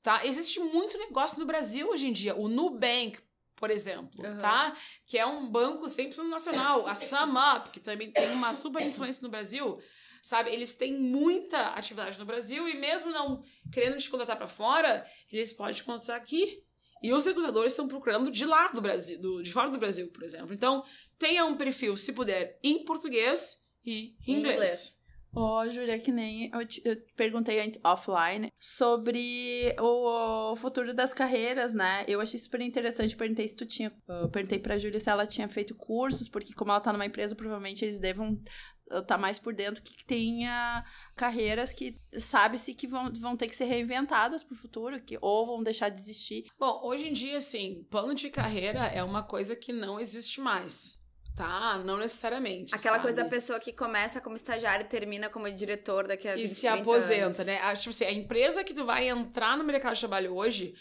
Tá? 0.01 0.25
Existe 0.25 0.61
muito 0.61 0.97
negócio 0.97 1.41
no 1.41 1.45
Brasil 1.45 1.89
hoje 1.89 2.07
em 2.07 2.13
dia. 2.13 2.37
O 2.37 2.47
Nubank, 2.47 3.19
por 3.57 3.71
exemplo, 3.71 4.25
uhum. 4.25 4.39
tá? 4.39 4.77
Que 5.07 5.19
é 5.19 5.27
um 5.27 5.51
banco 5.51 5.87
100% 5.87 6.29
nacional. 6.29 6.87
A 6.87 6.95
SumUp, 6.95 7.71
que 7.73 7.81
também 7.81 8.13
tem 8.13 8.31
uma 8.31 8.53
super 8.53 8.83
influência 8.83 9.23
no 9.23 9.31
Brasil, 9.31 9.79
sabe? 10.23 10.51
Eles 10.51 10.75
têm 10.75 10.93
muita 10.99 11.69
atividade 11.69 12.19
no 12.19 12.27
Brasil 12.27 12.69
e 12.69 12.79
mesmo 12.79 13.11
não 13.11 13.43
querendo 13.73 13.97
te 13.97 14.11
contratar 14.11 14.37
para 14.37 14.47
fora, 14.47 15.07
eles 15.33 15.53
podem 15.53 15.75
te 15.75 15.85
contratar 15.85 16.17
aqui. 16.17 16.63
E 17.03 17.13
os 17.13 17.25
recrutadores 17.25 17.73
estão 17.73 17.89
procurando 17.89 18.31
de 18.31 18.45
lá 18.45 18.69
do 18.69 18.81
Brasil, 18.81 19.21
do, 19.21 19.43
de 19.43 19.53
fora 19.53 19.71
do 19.71 19.79
Brasil, 19.79 20.11
por 20.11 20.23
exemplo. 20.23 20.55
Então, 20.55 20.85
tenha 21.19 21.45
um 21.45 21.57
perfil, 21.57 21.97
se 21.97 22.13
puder, 22.13 22.59
em 22.63 22.85
português 22.85 23.63
e 23.85 24.17
em 24.27 24.39
inglês. 24.39 24.55
inglês. 24.55 24.97
Ô, 25.37 25.59
oh, 25.59 25.69
Júlia, 25.69 25.99
que 25.99 26.11
nem 26.11 26.51
eu, 26.51 26.67
te, 26.67 26.81
eu 26.83 26.97
perguntei 27.15 27.61
antes 27.61 27.79
offline 27.85 28.51
sobre 28.59 29.77
o, 29.79 30.53
o, 30.53 30.57
futuro 30.57 30.95
das 30.95 31.13
carreiras, 31.13 31.75
né? 31.75 32.07
Eu 32.09 32.23
achei 32.23 32.41
super 32.41 32.59
interessante, 32.63 33.15
perguntei 33.15 33.47
se 33.47 33.55
tu 33.55 33.67
tinha. 33.67 33.93
Eu 34.09 34.31
perguntei 34.31 34.59
pra 34.59 34.79
Júlia 34.79 34.99
se 34.99 35.11
ela 35.11 35.27
tinha 35.27 35.47
feito 35.47 35.75
cursos, 35.75 36.27
porque 36.27 36.55
como 36.55 36.71
ela 36.71 36.81
tá 36.81 36.91
numa 36.91 37.05
empresa, 37.05 37.37
provavelmente 37.37 37.85
eles 37.85 38.01
devam 38.01 38.41
estar 38.87 39.03
tá 39.03 39.19
mais 39.19 39.39
por 39.39 39.53
dentro 39.53 39.83
que 39.83 40.07
tenha 40.07 40.83
carreiras 41.15 41.71
que 41.71 42.01
sabe-se 42.19 42.73
que 42.73 42.87
vão, 42.87 43.13
vão 43.13 43.37
ter 43.37 43.49
que 43.49 43.57
ser 43.57 43.67
reinventadas 43.67 44.43
para 44.43 44.55
o 44.55 44.59
futuro, 44.59 45.03
que 45.03 45.19
ou 45.21 45.45
vão 45.45 45.63
deixar 45.63 45.91
de 45.91 46.01
existir. 46.01 46.45
Bom, 46.59 46.81
hoje 46.83 47.09
em 47.09 47.13
dia, 47.13 47.37
assim, 47.37 47.87
plano 47.91 48.15
de 48.15 48.31
carreira 48.31 48.87
é 48.87 49.05
uma 49.05 49.23
coisa 49.23 49.55
que 49.55 49.71
não 49.71 50.01
existe 50.01 50.41
mais. 50.41 50.96
Tá, 51.37 51.77
não 51.85 51.99
necessariamente. 51.99 52.75
Aquela 52.75 52.97
sabe? 52.97 53.03
coisa, 53.05 53.23
a 53.23 53.27
pessoa 53.27 53.61
que 53.61 53.71
começa 53.71 54.23
como 54.23 54.37
estagiário 54.37 54.87
e 54.87 54.89
termina 54.89 55.29
como 55.29 55.51
diretor 55.51 56.09
daqui 56.09 56.27
a 56.27 56.35
20 56.35 56.45
E 56.45 56.49
se 56.49 56.67
aposenta, 56.67 57.25
anos. 57.25 57.39
né? 57.39 57.61
A, 57.61 57.77
tipo 57.77 57.91
assim, 57.91 58.07
a 58.07 58.13
empresa 58.13 58.65
que 58.65 58.73
tu 58.73 58.87
vai 58.87 59.11
entrar 59.11 59.57
no 59.59 59.63
mercado 59.63 59.93
de 59.93 60.01
trabalho 60.01 60.35
hoje, 60.35 60.75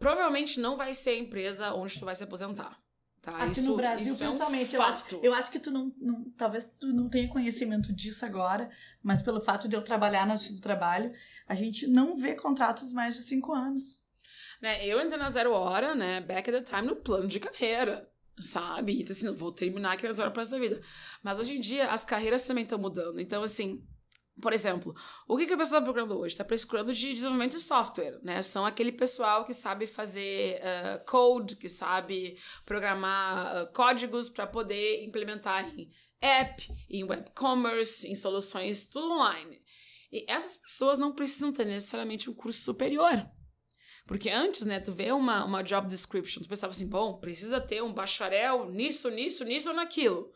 provavelmente 0.00 0.58
não 0.58 0.76
vai 0.76 0.92
ser 0.94 1.10
a 1.10 1.18
empresa 1.18 1.72
onde 1.74 1.96
tu 1.96 2.04
vai 2.04 2.16
se 2.16 2.24
aposentar. 2.24 2.76
Tá, 3.22 3.36
Aqui 3.36 3.60
isso, 3.60 3.68
no 3.68 3.76
Brasil, 3.76 4.16
principalmente, 4.16 4.74
é 4.74 4.78
um 4.78 4.82
eu, 4.82 4.88
acho, 4.88 5.20
eu 5.24 5.34
acho 5.34 5.50
que 5.52 5.60
tu 5.60 5.70
não, 5.70 5.94
não, 6.00 6.24
Talvez 6.36 6.66
tu 6.80 6.86
não 6.86 7.08
tenha 7.08 7.28
conhecimento 7.28 7.92
disso 7.92 8.24
agora, 8.24 8.68
mas 9.02 9.22
pelo 9.22 9.40
fato 9.40 9.68
de 9.68 9.76
eu 9.76 9.82
trabalhar 9.82 10.26
no 10.26 10.36
do 10.36 10.60
trabalho, 10.60 11.12
a 11.46 11.54
gente 11.54 11.86
não 11.86 12.16
vê 12.16 12.34
contratos 12.34 12.92
mais 12.92 13.14
de 13.14 13.22
cinco 13.22 13.52
anos. 13.52 14.00
Né, 14.60 14.84
eu 14.86 15.00
entrei 15.00 15.18
na 15.18 15.28
zero 15.28 15.52
hora, 15.52 15.94
né? 15.94 16.20
Back 16.20 16.50
at 16.50 16.64
the 16.64 16.76
time, 16.76 16.86
no 16.88 16.96
plano 16.96 17.28
de 17.28 17.38
carreira. 17.38 18.09
Sabe? 18.40 19.00
Então, 19.00 19.12
assim, 19.12 19.26
não 19.26 19.34
vou 19.34 19.52
terminar 19.52 19.92
aqui 19.92 20.06
na 20.06 20.12
zero 20.12 20.30
hora 20.30 20.48
da 20.48 20.58
vida. 20.58 20.80
Mas 21.22 21.38
hoje 21.38 21.56
em 21.56 21.60
dia, 21.60 21.88
as 21.90 22.04
carreiras 22.04 22.42
também 22.42 22.64
estão 22.64 22.78
mudando. 22.78 23.20
Então, 23.20 23.42
assim, 23.42 23.84
por 24.40 24.52
exemplo, 24.52 24.94
o 25.28 25.36
que, 25.36 25.46
que 25.46 25.52
a 25.52 25.56
pessoa 25.56 25.78
está 25.78 25.82
procurando 25.82 26.18
hoje? 26.18 26.34
Está 26.34 26.44
procurando 26.44 26.92
de 26.92 27.12
desenvolvimento 27.12 27.52
de 27.52 27.60
software, 27.60 28.18
né? 28.22 28.40
São 28.42 28.64
aquele 28.64 28.92
pessoal 28.92 29.44
que 29.44 29.52
sabe 29.52 29.86
fazer 29.86 30.60
uh, 30.60 31.04
code, 31.04 31.56
que 31.56 31.68
sabe 31.68 32.38
programar 32.64 33.64
uh, 33.64 33.72
códigos 33.72 34.28
para 34.30 34.46
poder 34.46 35.04
implementar 35.04 35.68
em 35.68 35.90
app, 36.20 36.72
em 36.88 37.04
web 37.04 37.30
commerce, 37.34 38.08
em 38.08 38.14
soluções 38.14 38.86
tudo 38.86 39.12
online. 39.12 39.60
E 40.12 40.24
essas 40.28 40.56
pessoas 40.56 40.98
não 40.98 41.14
precisam 41.14 41.52
ter 41.52 41.64
necessariamente 41.64 42.28
um 42.28 42.34
curso 42.34 42.62
superior. 42.62 43.14
Porque 44.10 44.28
antes, 44.28 44.66
né, 44.66 44.80
tu 44.80 44.90
vê 44.90 45.12
uma, 45.12 45.44
uma 45.44 45.62
job 45.62 45.86
description, 45.86 46.42
tu 46.42 46.48
pensava 46.48 46.72
assim, 46.72 46.88
bom, 46.88 47.14
precisa 47.14 47.60
ter 47.60 47.80
um 47.80 47.92
bacharel 47.92 48.68
nisso, 48.68 49.08
nisso, 49.08 49.44
nisso 49.44 49.68
ou 49.68 49.74
naquilo. 49.76 50.32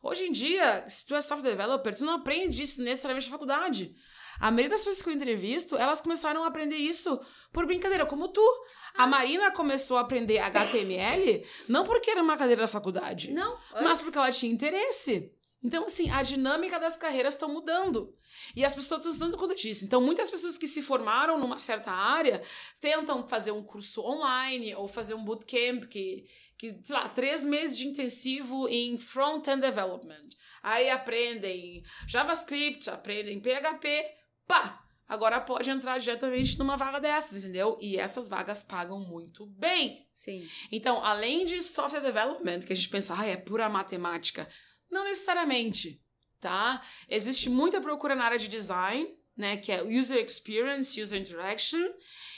Hoje 0.00 0.28
em 0.28 0.30
dia, 0.30 0.84
se 0.86 1.04
tu 1.04 1.12
é 1.12 1.20
software 1.20 1.50
developer, 1.50 1.92
tu 1.92 2.04
não 2.04 2.12
aprende 2.14 2.62
isso 2.62 2.80
necessariamente 2.80 3.26
na 3.26 3.32
faculdade. 3.32 3.96
A 4.38 4.48
maioria 4.52 4.70
das 4.70 4.78
pessoas 4.78 5.02
que 5.02 5.08
eu 5.08 5.12
entrevisto, 5.12 5.76
elas 5.76 6.00
começaram 6.00 6.44
a 6.44 6.46
aprender 6.46 6.76
isso 6.76 7.20
por 7.52 7.66
brincadeira, 7.66 8.06
como 8.06 8.28
tu. 8.28 8.46
A. 8.94 9.08
Marina 9.08 9.50
começou 9.50 9.96
a 9.96 10.02
aprender 10.02 10.38
HTML 10.38 11.44
não 11.68 11.82
porque 11.82 12.12
era 12.12 12.22
uma 12.22 12.36
cadeira 12.36 12.62
da 12.62 12.68
faculdade. 12.68 13.32
Não. 13.32 13.58
Mas 13.72 14.00
porque 14.00 14.18
ela 14.18 14.30
tinha 14.30 14.52
interesse. 14.52 15.32
Então, 15.66 15.84
assim, 15.84 16.08
a 16.10 16.22
dinâmica 16.22 16.78
das 16.78 16.96
carreiras 16.96 17.34
estão 17.34 17.52
mudando. 17.52 18.14
E 18.54 18.64
as 18.64 18.72
pessoas 18.72 19.00
estão 19.00 19.12
se 19.12 19.18
dando 19.18 19.36
conta 19.36 19.52
disso. 19.52 19.84
Então, 19.84 20.00
muitas 20.00 20.30
pessoas 20.30 20.56
que 20.56 20.68
se 20.68 20.80
formaram 20.80 21.40
numa 21.40 21.58
certa 21.58 21.90
área 21.90 22.40
tentam 22.80 23.26
fazer 23.26 23.50
um 23.50 23.64
curso 23.64 24.00
online 24.00 24.76
ou 24.76 24.86
fazer 24.86 25.14
um 25.14 25.24
bootcamp 25.24 25.84
que 25.86 26.24
que, 26.58 26.80
sei 26.82 26.96
lá, 26.96 27.06
três 27.08 27.44
meses 27.44 27.76
de 27.76 27.86
intensivo 27.86 28.66
em 28.66 28.96
front-end 28.96 29.60
development. 29.60 30.28
Aí 30.62 30.88
aprendem 30.88 31.82
JavaScript, 32.08 32.88
aprendem 32.88 33.40
PHP, 33.40 34.06
pá! 34.46 34.82
Agora 35.06 35.38
pode 35.38 35.70
entrar 35.70 35.98
diretamente 35.98 36.58
numa 36.58 36.74
vaga 36.74 36.98
dessas, 36.98 37.44
entendeu? 37.44 37.76
E 37.78 37.98
essas 37.98 38.26
vagas 38.26 38.64
pagam 38.64 38.98
muito 38.98 39.44
bem. 39.46 40.08
Sim. 40.14 40.48
Então, 40.72 41.04
além 41.04 41.44
de 41.44 41.62
software 41.62 42.00
development, 42.00 42.60
que 42.60 42.72
a 42.72 42.76
gente 42.76 42.88
pensa, 42.88 43.14
ah, 43.16 43.26
é 43.26 43.36
pura 43.36 43.68
matemática. 43.68 44.48
Não 44.90 45.04
necessariamente, 45.04 46.02
tá? 46.40 46.82
Existe 47.08 47.48
muita 47.48 47.80
procura 47.80 48.14
na 48.14 48.24
área 48.24 48.38
de 48.38 48.48
design, 48.48 49.08
né? 49.36 49.56
Que 49.56 49.72
é 49.72 49.82
user 49.82 50.24
experience, 50.24 51.00
user 51.00 51.20
interaction, 51.20 51.92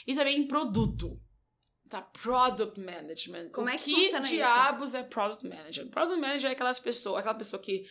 e 0.05 0.15
também 0.15 0.47
produto. 0.47 1.19
Tá, 1.89 2.03
product 2.03 2.79
management. 2.79 3.49
Como 3.49 3.65
o 3.65 3.69
é 3.69 3.75
que, 3.75 3.85
que 3.85 4.03
funciona 4.03 4.27
diabos 4.27 4.89
isso? 4.89 4.97
é 4.97 5.03
product 5.03 5.47
management? 5.47 5.89
Product 5.89 6.21
manager 6.21 6.51
é 6.51 6.53
aquelas 6.53 6.77
pessoas, 6.77 7.19
aquela 7.19 7.33
pessoa 7.33 7.59
que 7.59 7.89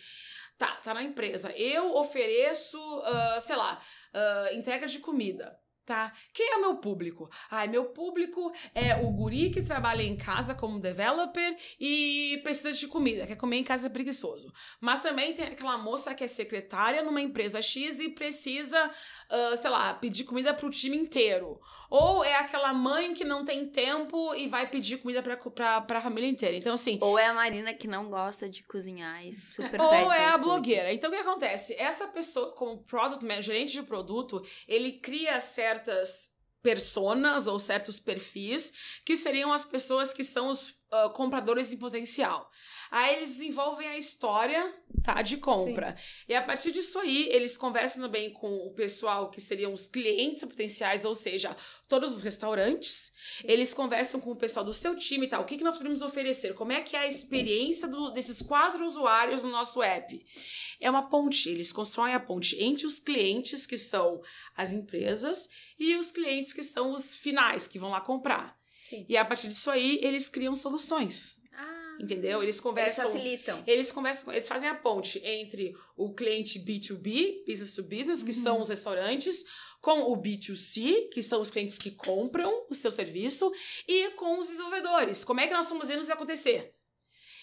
tá, 0.56 0.76
tá 0.76 0.94
na 0.94 1.02
empresa. 1.02 1.50
Eu 1.56 1.96
ofereço, 1.96 2.78
uh, 3.00 3.40
sei 3.40 3.56
lá, 3.56 3.82
uh, 4.14 4.56
entrega 4.56 4.86
de 4.86 5.00
comida 5.00 5.58
tá? 5.88 6.12
Quem 6.32 6.52
é 6.52 6.58
meu 6.58 6.76
público? 6.76 7.30
Ai, 7.50 7.66
meu 7.66 7.86
público 7.86 8.52
é 8.74 8.94
o 8.96 9.10
guri 9.10 9.50
que 9.50 9.62
trabalha 9.62 10.02
em 10.02 10.16
casa 10.16 10.54
como 10.54 10.78
developer 10.80 11.56
e 11.80 12.38
precisa 12.42 12.72
de 12.72 12.86
comida, 12.86 13.26
quer 13.26 13.36
comer 13.36 13.56
em 13.56 13.64
casa 13.64 13.86
é 13.86 13.90
preguiçoso. 13.90 14.52
Mas 14.80 15.00
também 15.00 15.32
tem 15.32 15.46
aquela 15.46 15.78
moça 15.78 16.14
que 16.14 16.22
é 16.22 16.28
secretária 16.28 17.02
numa 17.02 17.20
empresa 17.20 17.62
X 17.62 17.98
e 18.00 18.10
precisa, 18.10 18.78
uh, 18.86 19.56
sei 19.56 19.70
lá, 19.70 19.94
pedir 19.94 20.24
comida 20.24 20.52
pro 20.52 20.70
time 20.70 20.96
inteiro. 20.96 21.58
Ou 21.90 22.22
é 22.22 22.34
aquela 22.34 22.72
mãe 22.74 23.14
que 23.14 23.24
não 23.24 23.46
tem 23.46 23.66
tempo 23.66 24.34
e 24.34 24.46
vai 24.46 24.68
pedir 24.68 24.98
comida 24.98 25.22
pra, 25.22 25.36
pra, 25.36 25.80
pra 25.80 26.00
família 26.00 26.28
inteira. 26.28 26.54
Então, 26.54 26.74
assim. 26.74 26.98
Ou 27.00 27.18
é 27.18 27.26
a 27.26 27.32
Marina 27.32 27.72
que 27.72 27.88
não 27.88 28.10
gosta 28.10 28.46
de 28.46 28.62
cozinhar 28.62 29.26
e 29.26 29.32
super 29.32 29.80
Ou 29.80 30.12
é 30.12 30.26
a 30.26 30.36
blogueira. 30.36 30.92
Então, 30.92 31.08
o 31.08 31.12
que 31.12 31.18
acontece? 31.18 31.74
Essa 31.78 32.06
pessoa, 32.06 32.52
como 32.52 32.84
product 32.84 33.24
manager, 33.24 33.44
gerente 33.44 33.72
de 33.72 33.82
produto, 33.82 34.44
ele 34.66 34.92
cria 34.92 35.40
certas 35.78 36.30
personas 36.62 37.46
ou 37.46 37.58
certos 37.58 38.00
perfis 38.00 38.72
que 39.04 39.16
seriam 39.16 39.52
as 39.52 39.64
pessoas 39.64 40.12
que 40.12 40.24
são 40.24 40.48
os 40.48 40.70
uh, 40.92 41.10
compradores 41.14 41.72
em 41.72 41.78
potencial. 41.78 42.50
Aí 42.90 43.16
eles 43.16 43.34
desenvolvem 43.34 43.86
a 43.86 43.98
história, 43.98 44.74
tá, 45.02 45.20
de 45.22 45.36
compra. 45.36 45.96
Sim. 45.96 46.24
E 46.28 46.34
a 46.34 46.42
partir 46.42 46.70
disso 46.70 46.98
aí, 46.98 47.28
eles 47.30 47.56
conversam 47.56 48.02
também 48.02 48.32
com 48.32 48.48
o 48.66 48.72
pessoal 48.72 49.30
que 49.30 49.40
seriam 49.40 49.72
os 49.72 49.86
clientes 49.86 50.44
potenciais, 50.44 51.04
ou 51.04 51.14
seja, 51.14 51.56
todos 51.88 52.14
os 52.14 52.22
restaurantes. 52.22 53.12
Eles 53.44 53.74
conversam 53.74 54.20
com 54.20 54.30
o 54.30 54.36
pessoal 54.36 54.64
do 54.64 54.72
seu 54.72 54.96
time 54.96 55.26
e 55.26 55.28
tal. 55.28 55.42
O 55.42 55.44
que, 55.44 55.58
que 55.58 55.64
nós 55.64 55.76
podemos 55.76 56.02
oferecer? 56.02 56.54
Como 56.54 56.72
é 56.72 56.80
que 56.80 56.96
é 56.96 57.00
a 57.00 57.06
experiência 57.06 57.86
do, 57.86 58.10
desses 58.10 58.40
quatro 58.42 58.86
usuários 58.86 59.42
no 59.42 59.50
nosso 59.50 59.82
app? 59.82 60.24
É 60.80 60.88
uma 60.88 61.08
ponte. 61.08 61.48
Eles 61.48 61.72
constroem 61.72 62.14
a 62.14 62.20
ponte 62.20 62.62
entre 62.62 62.86
os 62.86 62.98
clientes, 62.98 63.66
que 63.66 63.76
são 63.76 64.20
as 64.56 64.72
empresas, 64.72 65.48
e 65.78 65.94
os 65.96 66.10
clientes 66.10 66.52
que 66.52 66.62
são 66.62 66.92
os 66.92 67.16
finais, 67.16 67.68
que 67.68 67.78
vão 67.78 67.90
lá 67.90 68.00
comprar. 68.00 68.58
Sim. 68.78 69.04
E 69.08 69.16
a 69.16 69.24
partir 69.24 69.48
disso 69.48 69.70
aí, 69.70 69.98
eles 70.02 70.28
criam 70.28 70.54
soluções. 70.54 71.37
Entendeu? 71.98 72.42
Eles 72.42 72.60
conversam. 72.60 73.04
Eles 73.04 73.14
facilitam. 73.14 73.64
Eles 73.66 73.92
conversam, 73.92 74.32
eles 74.32 74.48
fazem 74.48 74.68
a 74.68 74.74
ponte 74.74 75.20
entre 75.24 75.74
o 75.96 76.14
cliente 76.14 76.58
B2B, 76.58 77.44
business 77.46 77.74
to 77.74 77.82
business, 77.82 78.22
que 78.22 78.30
uhum. 78.30 78.42
são 78.42 78.60
os 78.60 78.68
restaurantes, 78.68 79.44
com 79.80 80.12
o 80.12 80.16
B2C, 80.16 81.08
que 81.10 81.22
são 81.22 81.40
os 81.40 81.50
clientes 81.50 81.78
que 81.78 81.90
compram 81.90 82.66
o 82.68 82.74
seu 82.74 82.90
serviço, 82.90 83.50
e 83.86 84.10
com 84.10 84.38
os 84.38 84.48
desenvolvedores. 84.48 85.24
Como 85.24 85.40
é 85.40 85.46
que 85.46 85.52
nós 85.52 85.66
estamos 85.66 85.86
fazendo 85.86 86.02
isso 86.02 86.12
acontecer? 86.12 86.74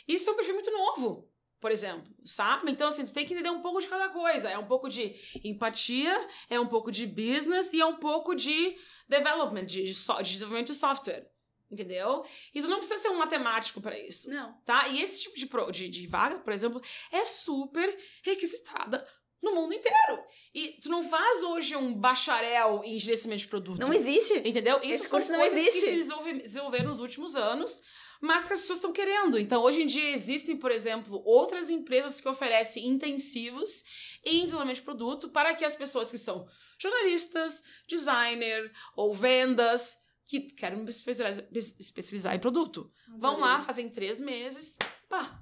Isso 0.07 0.29
é 0.29 0.33
um 0.33 0.35
perfil 0.35 0.53
muito 0.53 0.71
novo, 0.71 1.29
por 1.59 1.71
exemplo, 1.71 2.13
sabe? 2.23 2.71
Então, 2.71 2.87
assim, 2.87 3.05
tu 3.05 3.13
tem 3.13 3.25
que 3.25 3.33
entender 3.33 3.49
um 3.49 3.61
pouco 3.61 3.81
de 3.81 3.87
cada 3.87 4.09
coisa. 4.09 4.49
É 4.49 4.57
um 4.57 4.67
pouco 4.67 4.87
de 4.87 5.15
empatia, 5.43 6.15
é 6.49 6.59
um 6.59 6.67
pouco 6.67 6.91
de 6.91 7.07
business 7.07 7.73
e 7.73 7.81
é 7.81 7.85
um 7.85 7.95
pouco 7.95 8.35
de 8.35 8.77
development, 9.07 9.65
de, 9.65 9.83
de, 9.83 9.93
de 9.93 10.31
desenvolvimento 10.31 10.67
de 10.67 10.75
software. 10.75 11.34
Entendeu? 11.71 12.23
E 12.53 12.61
tu 12.61 12.67
não 12.67 12.77
precisa 12.77 13.01
ser 13.01 13.09
um 13.09 13.17
matemático 13.17 13.81
para 13.81 13.97
isso. 13.99 14.29
Não. 14.29 14.53
Tá? 14.65 14.87
E 14.87 15.01
esse 15.01 15.23
tipo 15.23 15.35
de, 15.37 15.47
pro- 15.47 15.71
de, 15.71 15.89
de 15.89 16.05
vaga, 16.07 16.37
por 16.39 16.53
exemplo, 16.53 16.81
é 17.11 17.25
super 17.25 17.97
requisitada 18.23 19.05
no 19.41 19.53
mundo 19.53 19.73
inteiro. 19.73 20.23
E 20.53 20.79
tu 20.81 20.89
não 20.89 21.03
faz 21.03 21.43
hoje 21.43 21.75
um 21.75 21.93
bacharel 21.93 22.81
em 22.85 22.99
gerenciamento 22.99 23.41
de 23.41 23.47
produto. 23.47 23.79
Não 23.81 23.93
existe. 23.93 24.33
Entendeu? 24.47 24.77
Isso 24.83 25.01
Esse 25.01 25.09
curso 25.09 25.31
não 25.31 25.41
existe. 25.41 25.71
que 25.71 25.81
se 25.81 25.91
desenvolve- 25.95 26.41
desenvolveram 26.41 26.85
nos 26.89 26.99
últimos 26.99 27.35
anos, 27.35 27.81
mas 28.21 28.47
que 28.47 28.53
as 28.53 28.61
pessoas 28.61 28.77
estão 28.77 28.93
querendo. 28.93 29.37
Então, 29.39 29.61
hoje 29.63 29.81
em 29.81 29.87
dia, 29.87 30.09
existem, 30.11 30.57
por 30.57 30.71
exemplo, 30.71 31.21
outras 31.25 31.69
empresas 31.69 32.21
que 32.21 32.29
oferecem 32.29 32.85
intensivos 32.87 33.83
em 34.23 34.45
desenvolvimento 34.45 34.77
de 34.77 34.83
produto 34.83 35.29
para 35.29 35.53
que 35.53 35.65
as 35.65 35.75
pessoas 35.75 36.09
que 36.09 36.17
são 36.17 36.47
jornalistas, 36.79 37.61
designer 37.87 38.71
ou 38.95 39.13
vendas, 39.13 39.97
que 40.27 40.41
querem 40.41 40.83
me 40.83 40.89
especializar, 40.89 41.45
especializar 41.51 42.35
em 42.35 42.39
produto. 42.39 42.91
Vão 43.19 43.39
lá, 43.39 43.59
fazem 43.59 43.89
três 43.89 44.19
meses, 44.19 44.77
pá. 45.09 45.41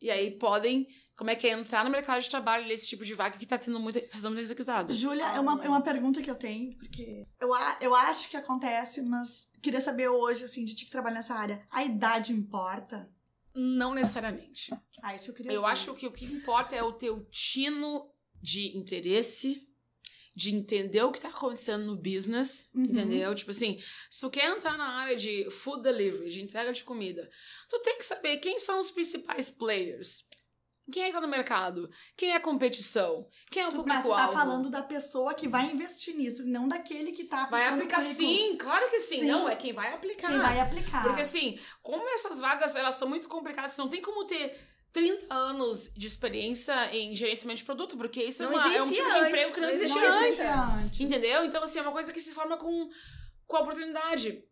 E 0.00 0.10
aí 0.10 0.32
podem, 0.38 0.86
como 1.16 1.30
é 1.30 1.34
que 1.36 1.46
é, 1.46 1.52
entrar 1.52 1.82
no 1.84 1.90
mercado 1.90 2.20
de 2.20 2.28
trabalho 2.28 2.66
nesse 2.66 2.86
tipo 2.88 3.04
de 3.04 3.14
vaga 3.14 3.38
que 3.38 3.46
tá 3.46 3.56
tendo 3.56 3.80
muito, 3.80 3.98
tá 4.00 4.16
sendo 4.16 4.28
muito 4.30 4.40
executado. 4.40 4.92
Júlia, 4.92 5.24
é 5.34 5.40
uma, 5.40 5.64
é 5.64 5.68
uma 5.68 5.80
pergunta 5.80 6.20
que 6.20 6.30
eu 6.30 6.34
tenho, 6.34 6.76
porque 6.76 7.26
eu, 7.40 7.54
a- 7.54 7.78
eu 7.80 7.94
acho 7.94 8.28
que 8.28 8.36
acontece, 8.36 9.00
mas 9.02 9.48
queria 9.62 9.80
saber 9.80 10.08
hoje, 10.08 10.44
assim, 10.44 10.64
de 10.64 10.74
ti 10.74 10.84
que 10.84 10.90
trabalha 10.90 11.14
nessa 11.16 11.34
área, 11.34 11.66
a 11.70 11.82
idade 11.84 12.32
importa? 12.32 13.08
Não 13.54 13.94
necessariamente. 13.94 14.74
Ah, 15.00 15.14
isso 15.14 15.30
eu 15.30 15.34
queria 15.34 15.52
Eu 15.52 15.62
ver. 15.62 15.68
acho 15.68 15.94
que 15.94 16.06
o 16.06 16.12
que 16.12 16.24
importa 16.26 16.74
é 16.76 16.82
o 16.82 16.92
teu 16.92 17.24
tino 17.30 18.10
de 18.42 18.76
interesse, 18.76 19.66
de 20.34 20.54
entender 20.54 21.02
o 21.02 21.12
que 21.12 21.20
tá 21.20 21.28
acontecendo 21.28 21.84
no 21.84 21.96
business, 21.96 22.68
Uhum. 22.74 22.84
entendeu? 22.84 23.34
Tipo 23.34 23.52
assim, 23.52 23.78
se 24.10 24.20
tu 24.20 24.28
quer 24.30 24.50
entrar 24.50 24.76
na 24.76 24.88
área 24.98 25.14
de 25.16 25.48
food 25.50 25.82
delivery, 25.82 26.28
de 26.30 26.42
entrega 26.42 26.72
de 26.72 26.82
comida, 26.82 27.30
tu 27.68 27.78
tem 27.80 27.96
que 27.96 28.04
saber 28.04 28.38
quem 28.38 28.58
são 28.58 28.80
os 28.80 28.90
principais 28.90 29.48
players. 29.50 30.24
Quem 30.92 31.04
é 31.04 31.06
que 31.06 31.12
tá 31.12 31.20
no 31.20 31.28
mercado? 31.28 31.88
Quem 32.14 32.32
é 32.32 32.36
a 32.36 32.40
competição? 32.40 33.26
Quem 33.50 33.62
é 33.62 33.66
o 33.68 33.70
Tu- 33.70 33.76
Mas 33.86 34.02
tu 34.02 34.02
público-alvo? 34.02 34.32
tá 34.34 34.38
falando 34.38 34.70
da 34.70 34.82
pessoa 34.82 35.32
que 35.32 35.48
vai 35.48 35.70
investir 35.72 36.14
nisso, 36.14 36.44
não 36.44 36.68
daquele 36.68 37.12
que 37.12 37.24
tá 37.24 37.46
Vai 37.46 37.66
aplicar 37.66 38.02
sim, 38.02 38.54
claro 38.58 38.90
que 38.90 39.00
sim. 39.00 39.20
Sim. 39.20 39.26
Não, 39.26 39.48
é 39.48 39.56
quem 39.56 39.72
vai 39.72 39.94
aplicar. 39.94 40.28
Quem 40.28 40.38
vai 40.38 40.60
aplicar. 40.60 41.02
Porque 41.04 41.22
assim, 41.22 41.58
como 41.82 42.06
essas 42.10 42.38
vagas 42.38 42.76
elas 42.76 42.96
são 42.96 43.08
muito 43.08 43.26
complicadas, 43.28 43.76
não 43.78 43.88
tem 43.88 44.02
como 44.02 44.26
ter 44.26 44.54
30 44.94 45.26
anos 45.34 45.90
de 45.94 46.06
experiência 46.06 46.94
em 46.96 47.14
gerenciamento 47.14 47.58
de 47.58 47.64
produto, 47.64 47.96
porque 47.98 48.22
isso 48.22 48.42
é, 48.42 48.46
Não 48.46 48.52
uma- 48.54 48.74
é 48.74 48.80
um 48.82 48.86
tipo 48.90 49.06
de 49.06 49.14
antes, 49.16 49.26
emprego 49.28 49.52
que 49.54 49.60
não 49.60 49.68
não 49.68 49.74
existia 49.74 50.12
antes. 50.14 50.40
antes. 50.40 51.00
Entendeu? 51.00 51.44
Então, 51.44 51.62
assim, 51.62 51.78
é 51.80 51.82
uma 51.82 51.92
coisa 51.92 52.12
que 52.12 52.20
se 52.20 52.32
forma 52.32 52.56
com, 52.56 52.88
com 53.46 53.56
a 53.56 53.60
oportunidade. 53.60 54.42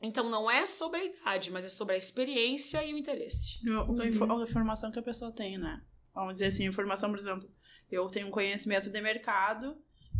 Então, 0.00 0.28
não 0.28 0.50
é 0.50 0.66
sobre 0.66 1.00
a 1.00 1.04
idade, 1.04 1.50
mas 1.50 1.64
é 1.64 1.68
sobre 1.70 1.94
a 1.94 1.98
experiência 1.98 2.84
e 2.84 2.92
o 2.92 2.98
interesse. 2.98 3.58
Info- 4.06 4.24
A 4.30 4.42
informação 4.42 4.92
que 4.92 4.98
a 4.98 5.02
pessoa 5.02 5.32
tem, 5.32 5.56
né? 5.58 5.80
Vamos 6.14 6.34
dizer 6.34 6.46
assim, 6.46 6.64
informação, 6.66 7.08
por 7.10 7.18
exemplo, 7.18 7.50
eu 7.90 8.06
tenho 8.08 8.26
um 8.26 8.30
conhecimento 8.30 8.90
de 8.90 9.00
mercado, 9.00 9.76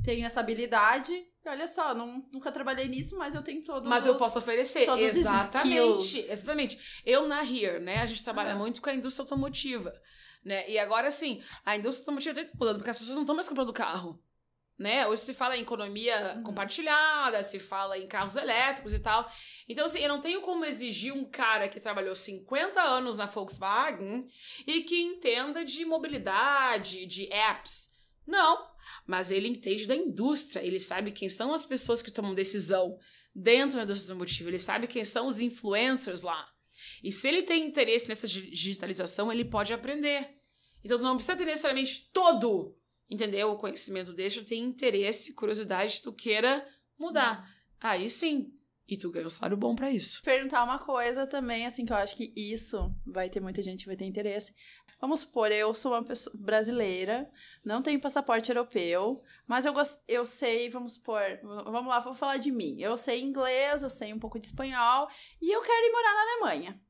tenho 0.07 0.25
essa 0.25 0.41
habilidade, 0.41 1.13
e 1.13 1.49
olha 1.49 1.67
só, 1.67 1.95
não, 1.95 2.25
nunca 2.33 2.51
trabalhei 2.51 2.89
nisso, 2.89 3.17
mas 3.19 3.35
eu 3.35 3.43
tenho 3.43 3.63
todos 3.63 3.89
Mas 3.89 4.03
os... 4.05 4.09
eu 4.09 4.17
posso 4.17 4.39
oferecer. 4.39 4.89
Exatamente. 4.99 6.19
Exatamente. 6.19 7.03
Eu 7.05 7.27
na 7.29 7.43
Here, 7.43 7.79
né? 7.81 8.01
A 8.03 8.07
gente 8.07 8.23
trabalha 8.25 8.53
Ah. 8.53 8.57
muito 8.57 8.81
com 8.81 8.89
a 8.89 8.95
indústria 8.95 9.25
automotiva. 9.25 9.93
Né? 10.45 10.69
E 10.71 10.79
agora, 10.79 11.09
assim, 11.09 11.43
a 11.65 11.77
indústria 11.77 12.03
automotiva 12.05 12.41
está 12.41 12.53
mudando, 12.59 12.77
porque 12.79 12.91
as 12.91 12.99
pessoas 12.99 13.17
não 13.17 13.25
estão 13.25 13.35
mais 13.35 13.49
comprando 13.49 13.73
carro. 13.73 14.23
Né? 14.79 15.07
Hoje 15.07 15.23
se 15.23 15.35
fala 15.35 15.57
em 15.57 15.63
economia 15.63 16.35
Uhum. 16.37 16.43
compartilhada, 16.45 17.43
se 17.43 17.59
fala 17.59 17.97
em 17.99 18.07
carros 18.07 18.37
elétricos 18.37 18.93
e 18.93 18.99
tal. 19.01 19.27
Então, 19.69 19.87
assim, 19.87 20.01
eu 20.01 20.09
não 20.09 20.21
tenho 20.21 20.43
como 20.43 20.65
exigir 20.67 21.13
um 21.15 21.25
cara 21.25 21.67
que 21.69 21.81
trabalhou 21.81 22.15
50 22.15 22.81
anos 22.81 23.17
na 23.17 23.25
Volkswagen 23.25 24.29
e 24.67 24.83
que 24.83 25.01
entenda 25.01 25.65
de 25.65 25.85
mobilidade, 25.85 27.07
de 27.07 27.33
apps. 27.33 27.91
Não. 28.27 28.76
Mas 29.07 29.31
ele 29.31 29.49
entende 29.49 29.87
da 29.87 29.95
indústria, 29.97 30.61
ele 30.65 30.79
sabe 30.81 31.11
quem 31.13 31.29
são 31.29 31.53
as 31.53 31.65
pessoas 31.67 32.03
que 32.03 32.11
tomam 32.11 32.35
decisão 32.35 32.99
dentro 33.35 33.77
da 33.77 33.85
indústria 33.85 34.13
automotiva, 34.13 34.49
ele 34.49 34.59
sabe 34.59 34.87
quem 34.87 35.05
são 35.05 35.27
os 35.27 35.41
influencers 35.41 36.23
lá. 36.23 36.49
E 37.03 37.13
se 37.13 37.29
ele 37.29 37.43
tem 37.43 37.67
interesse 37.67 38.09
nessa 38.09 38.27
di- 38.27 38.51
digitalização, 38.51 39.31
ele 39.33 39.45
pode 39.45 39.73
aprender. 39.73 40.31
Então, 40.85 40.99
tu 40.99 41.05
não 41.05 41.17
precisa 41.17 41.37
ter 41.37 41.45
necessariamente 41.45 42.11
todo, 42.13 42.77
entendeu? 43.11 43.51
O 43.51 43.57
conhecimento 43.59 44.13
deixa, 44.13 44.41
tu 44.41 44.47
tem 44.47 44.63
interesse, 44.63 45.35
curiosidade, 45.35 46.01
tu 46.03 46.13
queira 46.13 46.67
mudar. 46.99 47.47
Aí 47.81 48.09
sim. 48.09 48.53
E 48.89 48.97
tu 48.97 49.11
ganha 49.11 49.27
um 49.27 49.31
salário 49.31 49.57
bom 49.57 49.75
pra 49.75 49.91
isso. 49.91 50.23
perguntar 50.23 50.63
uma 50.63 50.79
coisa 50.79 51.27
também, 51.27 51.67
assim, 51.67 51.85
que 51.85 51.93
eu 51.93 51.97
acho 51.97 52.17
que 52.17 52.33
isso 52.37 52.95
vai 53.05 53.29
ter 53.29 53.41
muita 53.41 53.61
gente 53.61 53.81
que 53.81 53.87
vai 53.87 53.97
ter 53.97 54.05
interesse. 54.05 54.55
Vamos 54.99 55.21
supor, 55.21 55.53
eu 55.53 55.75
sou 55.75 55.93
uma 55.93 56.03
pessoa 56.03 56.35
brasileira, 56.39 57.31
não 57.63 57.83
tenho 57.83 58.01
passaporte 58.01 58.51
europeu, 58.51 59.23
mas 59.47 59.67
eu, 59.67 59.73
gos- 59.75 59.99
eu 60.09 60.25
sei, 60.25 60.71
vamos 60.71 60.95
supor, 60.95 61.23
vamos 61.43 61.87
lá, 61.89 62.01
vou 62.01 62.15
falar 62.15 62.39
de 62.39 62.51
mim. 62.51 62.81
Eu 62.81 62.97
sei 62.97 63.21
inglês, 63.21 63.83
eu 63.83 63.91
sei 63.91 64.13
um 64.15 64.19
pouco 64.19 64.39
de 64.41 64.47
espanhol, 64.47 65.07
e 65.41 65.55
eu 65.55 65.61
quero 65.61 65.87
ir 65.87 65.93
morar 65.93 66.15
na 66.15 66.23
Alemanha. 66.49 66.81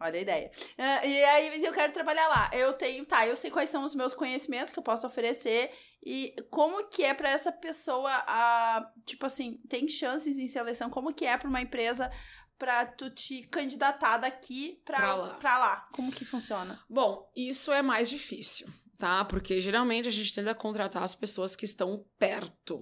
Olha 0.00 0.16
a 0.18 0.22
ideia. 0.22 0.50
Ah, 0.76 1.04
e 1.04 1.24
aí 1.24 1.64
eu 1.64 1.72
quero 1.72 1.92
trabalhar 1.92 2.28
lá. 2.28 2.48
Eu 2.52 2.72
tenho, 2.74 3.04
tá, 3.04 3.26
eu 3.26 3.34
sei 3.36 3.50
quais 3.50 3.68
são 3.68 3.82
os 3.84 3.96
meus 3.96 4.14
conhecimentos 4.14 4.72
que 4.72 4.78
eu 4.78 4.82
posso 4.82 5.04
oferecer 5.06 5.72
e 6.00 6.36
como 6.50 6.86
que 6.88 7.02
é 7.02 7.12
pra 7.12 7.30
essa 7.30 7.50
pessoa 7.50 8.08
a, 8.28 8.92
tipo 9.04 9.26
assim, 9.26 9.58
tem 9.68 9.88
chances 9.88 10.38
em 10.38 10.46
seleção, 10.46 10.88
como 10.88 11.12
que 11.12 11.24
é 11.24 11.36
pra 11.36 11.48
uma 11.48 11.60
empresa 11.60 12.12
pra 12.58 12.84
tu 12.86 13.08
te 13.10 13.42
candidatar 13.44 14.18
daqui 14.18 14.80
pra, 14.84 14.96
Pra 14.98 15.14
lá. 15.14 15.34
pra 15.34 15.58
lá? 15.58 15.86
Como 15.92 16.10
que 16.12 16.24
funciona? 16.24 16.78
Bom, 16.88 17.30
isso 17.36 17.70
é 17.72 17.82
mais 17.82 18.10
difícil, 18.10 18.66
tá? 18.98 19.24
Porque 19.24 19.60
geralmente 19.60 20.08
a 20.08 20.12
gente 20.12 20.34
tende 20.34 20.48
a 20.48 20.54
contratar 20.54 21.02
as 21.02 21.14
pessoas 21.14 21.54
que 21.54 21.64
estão 21.64 22.04
perto. 22.18 22.80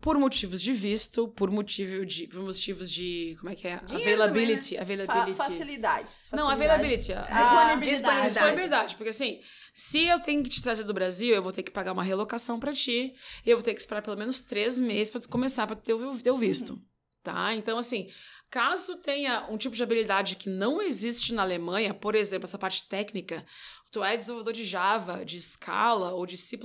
Por 0.00 0.16
motivos 0.16 0.62
de 0.62 0.72
visto, 0.72 1.26
por 1.26 1.50
motivo 1.50 2.06
de. 2.06 2.28
Por 2.28 2.40
motivos 2.40 2.88
de. 2.88 3.34
Como 3.40 3.50
é 3.50 3.56
que 3.56 3.66
é? 3.66 3.78
Dinheiro 3.78 4.22
availability. 4.22 4.76
Fa 4.76 4.82
Availability. 4.82 5.32
facilidades. 5.36 6.28
Não, 6.30 6.46
facilidade. 6.46 6.62
availability. 6.72 7.12
a- 7.12 7.20
Ah, 7.22 7.24
disponibilidade. 7.24 7.80
disponibilidade. 7.90 8.26
disponibilidade. 8.32 8.94
Porque 8.94 9.08
assim, 9.08 9.40
se 9.74 10.06
eu 10.06 10.20
tenho 10.20 10.40
que 10.44 10.50
te 10.50 10.62
trazer 10.62 10.84
do 10.84 10.94
Brasil, 10.94 11.34
eu 11.34 11.42
vou 11.42 11.50
ter 11.50 11.64
que 11.64 11.72
pagar 11.72 11.92
uma 11.92 12.04
relocação 12.04 12.60
pra 12.60 12.72
ti. 12.72 13.12
E 13.44 13.50
eu 13.50 13.56
vou 13.56 13.64
ter 13.64 13.74
que 13.74 13.80
esperar 13.80 14.00
pelo 14.00 14.16
menos 14.16 14.40
três 14.40 14.78
meses 14.78 15.10
pra 15.10 15.20
tu 15.20 15.28
começar 15.28 15.66
pra 15.66 15.74
ter 15.74 15.94
o 15.94 16.16
teu 16.22 16.36
visto. 16.36 16.78
Tá? 17.22 17.54
Então, 17.54 17.78
assim, 17.78 18.10
caso 18.50 18.94
tu 18.96 19.02
tenha 19.02 19.46
um 19.50 19.58
tipo 19.58 19.74
de 19.74 19.82
habilidade 19.82 20.36
que 20.36 20.48
não 20.48 20.80
existe 20.80 21.34
na 21.34 21.42
Alemanha, 21.42 21.92
por 21.92 22.14
exemplo, 22.14 22.46
essa 22.46 22.58
parte 22.58 22.88
técnica, 22.88 23.44
tu 23.90 24.02
é 24.02 24.16
desenvolvedor 24.16 24.52
de 24.52 24.64
Java, 24.64 25.24
de 25.24 25.40
Scala 25.40 26.12
ou 26.12 26.24
de 26.24 26.36
C++, 26.36 26.58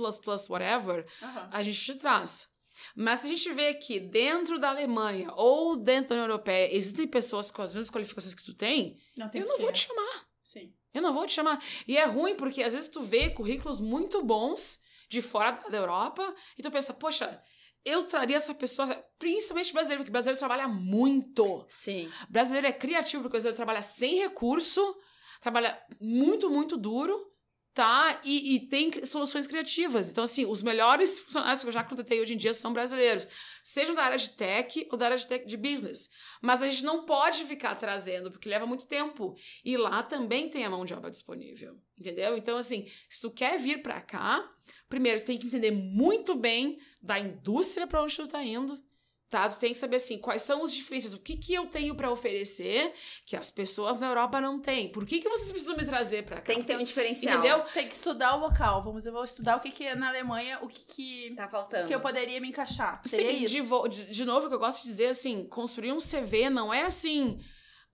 whatever, 0.48 1.06
Aham. 1.22 1.48
a 1.52 1.62
gente 1.62 1.80
te 1.80 1.94
traz. 1.96 2.52
Mas 2.96 3.20
se 3.20 3.26
a 3.26 3.28
gente 3.28 3.52
vê 3.52 3.74
que 3.74 4.00
dentro 4.00 4.58
da 4.58 4.70
Alemanha 4.70 5.32
ou 5.36 5.76
dentro 5.76 6.08
da 6.10 6.14
União 6.16 6.26
Europeia 6.26 6.74
existem 6.74 7.06
pessoas 7.06 7.50
com 7.50 7.62
as 7.62 7.72
mesmas 7.72 7.90
qualificações 7.90 8.34
que 8.34 8.44
tu 8.44 8.54
tem, 8.54 8.98
Não 9.16 9.28
tem 9.28 9.42
eu 9.42 9.46
não 9.46 9.58
vou 9.58 9.72
te 9.72 9.86
chamar. 9.86 10.26
Sim. 10.42 10.72
Eu 10.92 11.02
não 11.02 11.12
vou 11.12 11.26
te 11.26 11.32
chamar. 11.32 11.62
E 11.86 11.96
é 11.96 12.04
ruim 12.04 12.36
porque 12.36 12.62
às 12.62 12.72
vezes 12.72 12.88
tu 12.88 13.02
vê 13.02 13.30
currículos 13.30 13.80
muito 13.80 14.22
bons 14.24 14.80
de 15.08 15.20
fora 15.20 15.52
da 15.70 15.76
Europa 15.76 16.34
e 16.58 16.62
tu 16.62 16.70
pensa, 16.70 16.92
poxa, 16.92 17.40
eu 17.84 18.04
traria 18.04 18.36
essa 18.36 18.54
pessoa, 18.54 18.86
principalmente 19.18 19.72
brasileiro, 19.72 20.02
porque 20.02 20.12
brasileiro 20.12 20.38
trabalha 20.38 20.66
muito. 20.66 21.66
Sim. 21.68 22.10
Brasileiro 22.28 22.66
é 22.66 22.72
criativo, 22.72 23.22
porque 23.22 23.32
o 23.32 23.36
brasileiro 23.36 23.56
trabalha 23.56 23.82
sem 23.82 24.16
recurso, 24.18 24.96
trabalha 25.40 25.78
muito, 26.00 26.48
muito 26.48 26.76
duro, 26.76 27.34
tá? 27.74 28.20
E, 28.24 28.54
e 28.54 28.60
tem 28.68 29.04
soluções 29.04 29.46
criativas. 29.46 30.08
Então, 30.08 30.24
assim, 30.24 30.46
os 30.46 30.62
melhores 30.62 31.18
funcionários 31.18 31.62
que 31.62 31.68
eu 31.68 31.72
já 31.72 31.82
contratei 31.82 32.20
hoje 32.20 32.32
em 32.32 32.36
dia 32.36 32.54
são 32.54 32.72
brasileiros. 32.72 33.28
Sejam 33.62 33.94
da 33.94 34.04
área 34.04 34.16
de 34.16 34.30
tech 34.30 34.86
ou 34.90 34.96
da 34.96 35.06
área 35.06 35.18
de, 35.18 35.26
tech, 35.26 35.44
de 35.44 35.56
business. 35.56 36.08
Mas 36.40 36.62
a 36.62 36.68
gente 36.68 36.84
não 36.84 37.04
pode 37.04 37.44
ficar 37.44 37.74
trazendo, 37.74 38.30
porque 38.30 38.48
leva 38.48 38.64
muito 38.64 38.86
tempo. 38.86 39.34
E 39.64 39.76
lá 39.76 40.02
também 40.02 40.48
tem 40.48 40.64
a 40.64 40.70
mão 40.70 40.84
de 40.84 40.94
obra 40.94 41.10
disponível. 41.10 41.76
Entendeu? 41.98 42.36
Então, 42.36 42.56
assim, 42.56 42.86
se 43.08 43.20
tu 43.20 43.30
quer 43.30 43.58
vir 43.58 43.82
pra 43.82 44.00
cá, 44.00 44.48
primeiro, 44.94 45.20
tu 45.20 45.26
tem 45.26 45.36
que 45.38 45.48
entender 45.48 45.72
muito 45.72 46.36
bem 46.36 46.78
da 47.02 47.18
indústria 47.18 47.84
pra 47.86 48.00
onde 48.02 48.14
tu 48.16 48.28
tá 48.28 48.42
indo. 48.44 48.80
Tá? 49.28 49.48
Tu 49.48 49.58
tem 49.58 49.72
que 49.72 49.78
saber 49.78 49.96
assim, 49.96 50.16
quais 50.18 50.42
são 50.42 50.62
os 50.62 50.72
diferenças, 50.72 51.12
o 51.12 51.18
que, 51.18 51.36
que 51.36 51.52
eu 51.52 51.66
tenho 51.66 51.96
pra 51.96 52.08
oferecer 52.08 52.92
que 53.26 53.34
as 53.34 53.50
pessoas 53.50 53.98
na 53.98 54.06
Europa 54.06 54.40
não 54.40 54.60
têm. 54.60 54.88
Por 54.92 55.04
que, 55.04 55.18
que 55.18 55.28
vocês 55.28 55.50
precisam 55.50 55.76
me 55.76 55.84
trazer 55.84 56.24
pra 56.24 56.36
cá? 56.36 56.42
Tem 56.42 56.60
que 56.60 56.66
ter 56.68 56.76
um 56.78 56.84
diferencial. 56.84 57.38
Entendeu? 57.40 57.64
Tem 57.74 57.88
que 57.88 57.94
estudar 57.94 58.36
o 58.36 58.38
local. 58.38 58.84
Vamos 58.84 58.98
dizer, 59.00 59.08
eu 59.08 59.14
vou 59.14 59.24
estudar 59.24 59.56
o 59.56 59.60
que, 59.60 59.72
que 59.72 59.84
é 59.84 59.96
na 59.96 60.08
Alemanha, 60.08 60.60
o 60.62 60.68
que, 60.68 60.82
que, 60.82 61.34
Tá 61.34 61.48
faltando. 61.48 61.88
que 61.88 61.94
eu 61.94 61.98
poderia 61.98 62.40
me 62.40 62.48
encaixar. 62.48 63.02
Seria 63.04 63.32
Sim, 63.32 63.44
isso. 63.44 63.54
de, 63.54 63.60
vo- 63.62 63.88
de, 63.88 64.06
de 64.08 64.24
novo, 64.24 64.46
o 64.46 64.48
que 64.48 64.54
eu 64.54 64.60
gosto 64.60 64.82
de 64.82 64.88
dizer 64.88 65.06
assim, 65.06 65.44
construir 65.48 65.90
um 65.92 65.98
CV 65.98 66.48
não 66.48 66.72
é 66.72 66.82
assim 66.82 67.40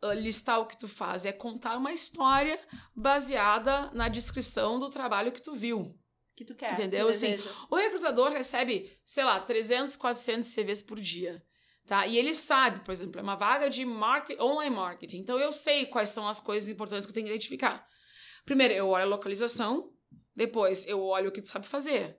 ah, 0.03 0.13
listar 0.13 0.61
o 0.61 0.67
que 0.67 0.79
tu 0.79 0.89
faz, 0.89 1.25
é 1.25 1.33
contar 1.33 1.79
uma 1.79 1.93
história 1.93 2.61
baseada 2.95 3.91
na 3.95 4.09
descrição 4.09 4.79
do 4.79 4.91
trabalho 4.91 5.33
que 5.33 5.41
tu 5.41 5.55
viu. 5.55 5.95
Que 6.41 6.45
tu 6.45 6.55
quer. 6.55 6.73
Entendeu? 6.73 7.07
que 7.07 7.11
Assim, 7.11 7.33
deseja. 7.33 7.51
O 7.71 7.77
recrutador 7.77 8.31
recebe, 8.31 8.91
sei 9.05 9.25
lá, 9.25 9.39
300, 9.39 9.95
400 9.97 10.55
CVs 10.55 10.83
por 10.83 10.99
dia. 10.99 11.43
Tá? 11.87 12.07
E 12.07 12.17
ele 12.17 12.33
sabe, 12.33 12.85
por 12.85 12.93
exemplo, 12.93 13.21
é 13.21 13.23
uma 13.23 13.35
vaga 13.35 13.69
de 13.69 13.85
market, 13.85 14.39
online 14.41 14.75
marketing. 14.75 15.19
Então 15.19 15.39
eu 15.39 15.53
sei 15.53 15.87
quais 15.87 16.09
são 16.09 16.27
as 16.29 16.41
coisas 16.41 16.69
importantes 16.71 17.05
que 17.05 17.11
eu 17.11 17.15
tenho 17.15 17.27
que 17.27 17.33
identificar. 17.33 17.87
Primeiro, 18.45 18.73
eu 18.73 18.89
olho 18.89 19.05
a 19.05 19.09
localização, 19.09 19.93
depois 20.35 20.87
eu 20.87 21.01
olho 21.03 21.29
o 21.29 21.33
que 21.33 21.43
tu 21.43 21.49
sabe 21.49 21.67
fazer. 21.67 22.17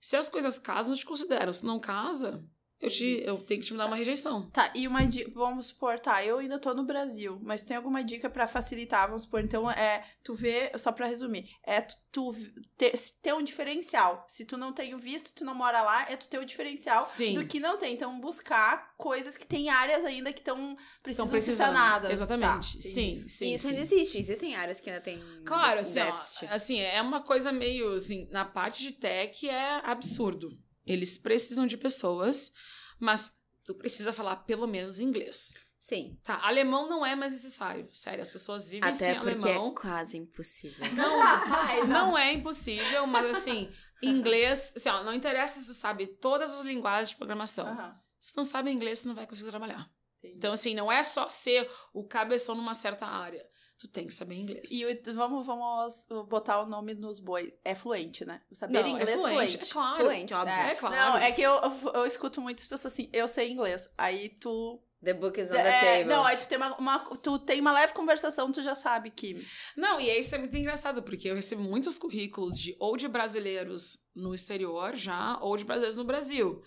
Se 0.00 0.16
as 0.16 0.30
coisas 0.30 0.58
casam, 0.58 0.94
eu 0.94 0.98
te 0.98 1.04
considero. 1.04 1.52
Se 1.52 1.66
não 1.66 1.78
casa, 1.78 2.42
eu, 2.80 2.90
te, 2.90 3.22
eu 3.24 3.38
tenho 3.38 3.60
que 3.60 3.66
te 3.66 3.74
dar 3.74 3.86
uma 3.86 3.96
rejeição. 3.96 4.48
Tá, 4.50 4.70
e 4.74 4.86
uma 4.86 5.04
dica, 5.04 5.30
vamos 5.34 5.66
supor, 5.66 5.98
tá, 5.98 6.24
eu 6.24 6.38
ainda 6.38 6.58
tô 6.58 6.72
no 6.74 6.84
Brasil, 6.84 7.38
mas 7.42 7.64
tem 7.64 7.76
alguma 7.76 8.04
dica 8.04 8.30
pra 8.30 8.46
facilitar, 8.46 9.06
vamos 9.06 9.24
supor, 9.24 9.42
então 9.42 9.70
é, 9.70 10.04
tu 10.22 10.34
vê, 10.34 10.70
só 10.76 10.92
pra 10.92 11.06
resumir, 11.06 11.48
é 11.64 11.80
tu, 11.80 11.96
tu 12.10 12.34
ter, 12.76 12.92
ter 13.20 13.34
um 13.34 13.42
diferencial. 13.42 14.24
Se 14.28 14.44
tu 14.44 14.56
não 14.56 14.72
tem 14.72 14.94
o 14.94 14.98
visto, 14.98 15.32
tu 15.34 15.44
não 15.44 15.54
mora 15.54 15.82
lá, 15.82 16.10
é 16.10 16.16
tu 16.16 16.28
ter 16.28 16.38
o 16.38 16.44
diferencial 16.44 17.02
Sim. 17.02 17.34
do 17.34 17.46
que 17.46 17.58
não 17.60 17.76
tem. 17.76 17.94
Então, 17.94 18.18
buscar 18.20 18.94
coisas 18.96 19.36
que 19.36 19.46
tem 19.46 19.68
áreas 19.68 20.04
ainda 20.04 20.32
que 20.32 20.40
estão 20.40 20.76
precisam 21.02 21.26
Estão 21.26 21.26
ser 21.26 21.30
precisando. 21.30 21.74
sanadas. 21.74 22.10
Exatamente. 22.12 22.76
Tá, 22.76 22.82
sim, 22.82 23.24
sim. 23.26 23.54
Isso 23.54 23.64
sim. 23.64 23.70
ainda 23.70 23.82
existe. 23.82 24.18
Existem 24.18 24.54
áreas 24.54 24.80
que 24.80 24.88
ainda 24.88 25.02
tem 25.02 25.22
Claro, 25.44 25.80
assim, 25.80 26.00
ó, 26.00 26.14
assim, 26.50 26.80
é 26.80 27.00
uma 27.00 27.22
coisa 27.22 27.50
meio, 27.52 27.94
assim, 27.94 28.28
na 28.30 28.44
parte 28.44 28.82
de 28.82 28.92
tech 28.92 29.48
é 29.48 29.80
absurdo. 29.84 30.48
Eles 30.90 31.18
precisam 31.18 31.66
de 31.66 31.76
pessoas, 31.76 32.52
mas 32.98 33.36
tu 33.64 33.74
precisa 33.74 34.12
falar 34.12 34.36
pelo 34.36 34.66
menos 34.66 35.00
inglês. 35.00 35.54
Sim. 35.78 36.18
Tá, 36.22 36.38
alemão 36.46 36.88
não 36.88 37.04
é 37.06 37.14
mais 37.14 37.32
necessário. 37.32 37.88
Sério, 37.92 38.20
as 38.20 38.30
pessoas 38.30 38.68
vivem 38.68 38.92
sem 38.94 39.10
Até 39.10 39.20
porque 39.20 39.48
alemão. 39.48 39.68
é 39.68 39.74
quase 39.80 40.16
impossível. 40.18 40.84
Ai, 40.84 41.86
Não 41.86 42.16
é 42.16 42.32
impossível, 42.32 43.06
mas 43.06 43.36
assim, 43.36 43.72
inglês, 44.02 44.72
assim, 44.76 44.88
ó, 44.88 45.02
não 45.02 45.14
interessa 45.14 45.60
se 45.60 45.66
tu 45.66 45.74
sabe 45.74 46.06
todas 46.06 46.52
as 46.58 46.60
linguagens 46.66 47.10
de 47.10 47.16
programação. 47.16 47.68
Aham, 47.68 48.00
Se 48.20 48.32
tu 48.32 48.36
não 48.38 48.44
sabe 48.44 48.70
inglês, 48.70 49.02
tu 49.02 49.08
não 49.08 49.14
vai 49.14 49.26
conseguir 49.26 49.50
trabalhar. 49.50 49.88
entendi. 50.18 50.36
Então, 50.36 50.52
assim, 50.52 50.74
não 50.74 50.90
é 50.90 51.02
só 51.02 51.28
ser 51.28 51.70
o 51.92 52.04
cabeção 52.04 52.54
numa 52.54 52.74
certa 52.74 53.06
área. 53.06 53.46
Tu 53.78 53.86
tem 53.86 54.06
que 54.06 54.12
saber 54.12 54.34
inglês. 54.34 54.70
E 54.72 54.84
o- 54.86 55.14
vamos, 55.14 55.46
vamos 55.46 56.06
botar 56.28 56.60
o 56.62 56.66
nome 56.66 56.94
nos 56.94 57.20
bois. 57.20 57.48
É 57.64 57.74
fluente, 57.76 58.24
né? 58.24 58.42
Saber 58.52 58.82
não, 58.82 58.88
inglês 58.88 59.08
é 59.08 59.16
fluente, 59.16 59.34
fluente. 59.36 59.56
é 59.56 59.72
claro. 59.72 59.96
Fluente, 60.04 60.34
óbvio. 60.34 60.54
É, 60.54 60.74
claro. 60.74 60.96
Não, 60.96 61.16
é 61.18 61.30
que 61.32 61.40
eu, 61.42 61.52
eu, 61.52 61.92
eu 61.94 62.06
escuto 62.06 62.40
muitas 62.40 62.66
pessoas 62.66 62.92
assim, 62.92 63.08
eu 63.12 63.28
sei 63.28 63.50
inglês. 63.50 63.88
Aí 63.96 64.30
tu. 64.30 64.82
The 65.00 65.14
book 65.14 65.40
is 65.40 65.52
on 65.52 65.54
the 65.54 65.60
É, 65.60 65.98
table. 65.98 66.12
não, 66.12 66.24
aí 66.26 66.36
tu 66.36 66.48
tem 66.48 66.58
uma, 66.58 66.76
uma- 66.76 66.98
tu 67.22 67.38
tem 67.38 67.60
uma 67.60 67.70
leve 67.70 67.92
conversação, 67.92 68.50
tu 68.50 68.60
já 68.60 68.74
sabe 68.74 69.10
que. 69.12 69.46
Não, 69.76 70.00
e 70.00 70.10
isso 70.18 70.34
é 70.34 70.38
muito 70.38 70.56
engraçado, 70.56 71.00
porque 71.04 71.30
eu 71.30 71.36
recebo 71.36 71.62
muitos 71.62 71.96
currículos 71.96 72.58
de 72.58 72.74
ou 72.80 72.96
de 72.96 73.06
brasileiros 73.06 73.96
no 74.16 74.34
exterior 74.34 74.96
já, 74.96 75.38
ou 75.40 75.56
de 75.56 75.64
brasileiros 75.64 75.96
no 75.96 76.02
Brasil. 76.02 76.60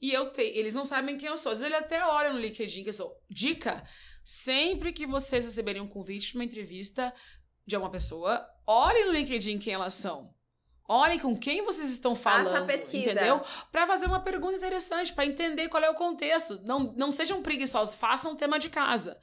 E 0.00 0.12
eu 0.12 0.30
te, 0.32 0.42
eles 0.42 0.74
não 0.74 0.84
sabem 0.84 1.16
quem 1.16 1.28
eu 1.28 1.36
sou. 1.36 1.50
Às 1.50 1.58
vezes 1.58 1.74
ele 1.74 1.84
até 1.84 2.06
olha 2.06 2.32
no 2.32 2.38
LinkedIn 2.38 2.84
que 2.84 2.90
eu 2.90 2.92
sou. 2.92 3.16
Dica: 3.28 3.82
sempre 4.24 4.92
que 4.92 5.06
vocês 5.06 5.44
receberem 5.44 5.82
um 5.82 5.88
convite 5.88 6.32
para 6.32 6.38
uma 6.38 6.44
entrevista 6.44 7.14
de 7.66 7.76
uma 7.76 7.90
pessoa, 7.90 8.46
olhem 8.66 9.06
no 9.06 9.12
LinkedIn 9.12 9.58
quem 9.58 9.74
elas 9.74 9.94
são. 9.94 10.34
Olhem 10.88 11.18
com 11.18 11.36
quem 11.36 11.64
vocês 11.64 11.90
estão 11.90 12.14
Faça 12.14 12.50
falando. 12.50 12.64
a 12.64 12.66
pesquisa. 12.66 13.12
Entendeu? 13.12 13.40
Pra 13.70 13.86
fazer 13.86 14.06
uma 14.06 14.20
pergunta 14.20 14.56
interessante, 14.56 15.12
pra 15.12 15.24
entender 15.24 15.68
qual 15.68 15.82
é 15.82 15.88
o 15.88 15.94
contexto. 15.94 16.60
Não, 16.64 16.92
não 16.96 17.10
sejam 17.10 17.42
preguiçosos, 17.42 17.94
façam 17.94 18.32
um 18.32 18.36
tema 18.36 18.58
de 18.58 18.68
casa. 18.68 19.18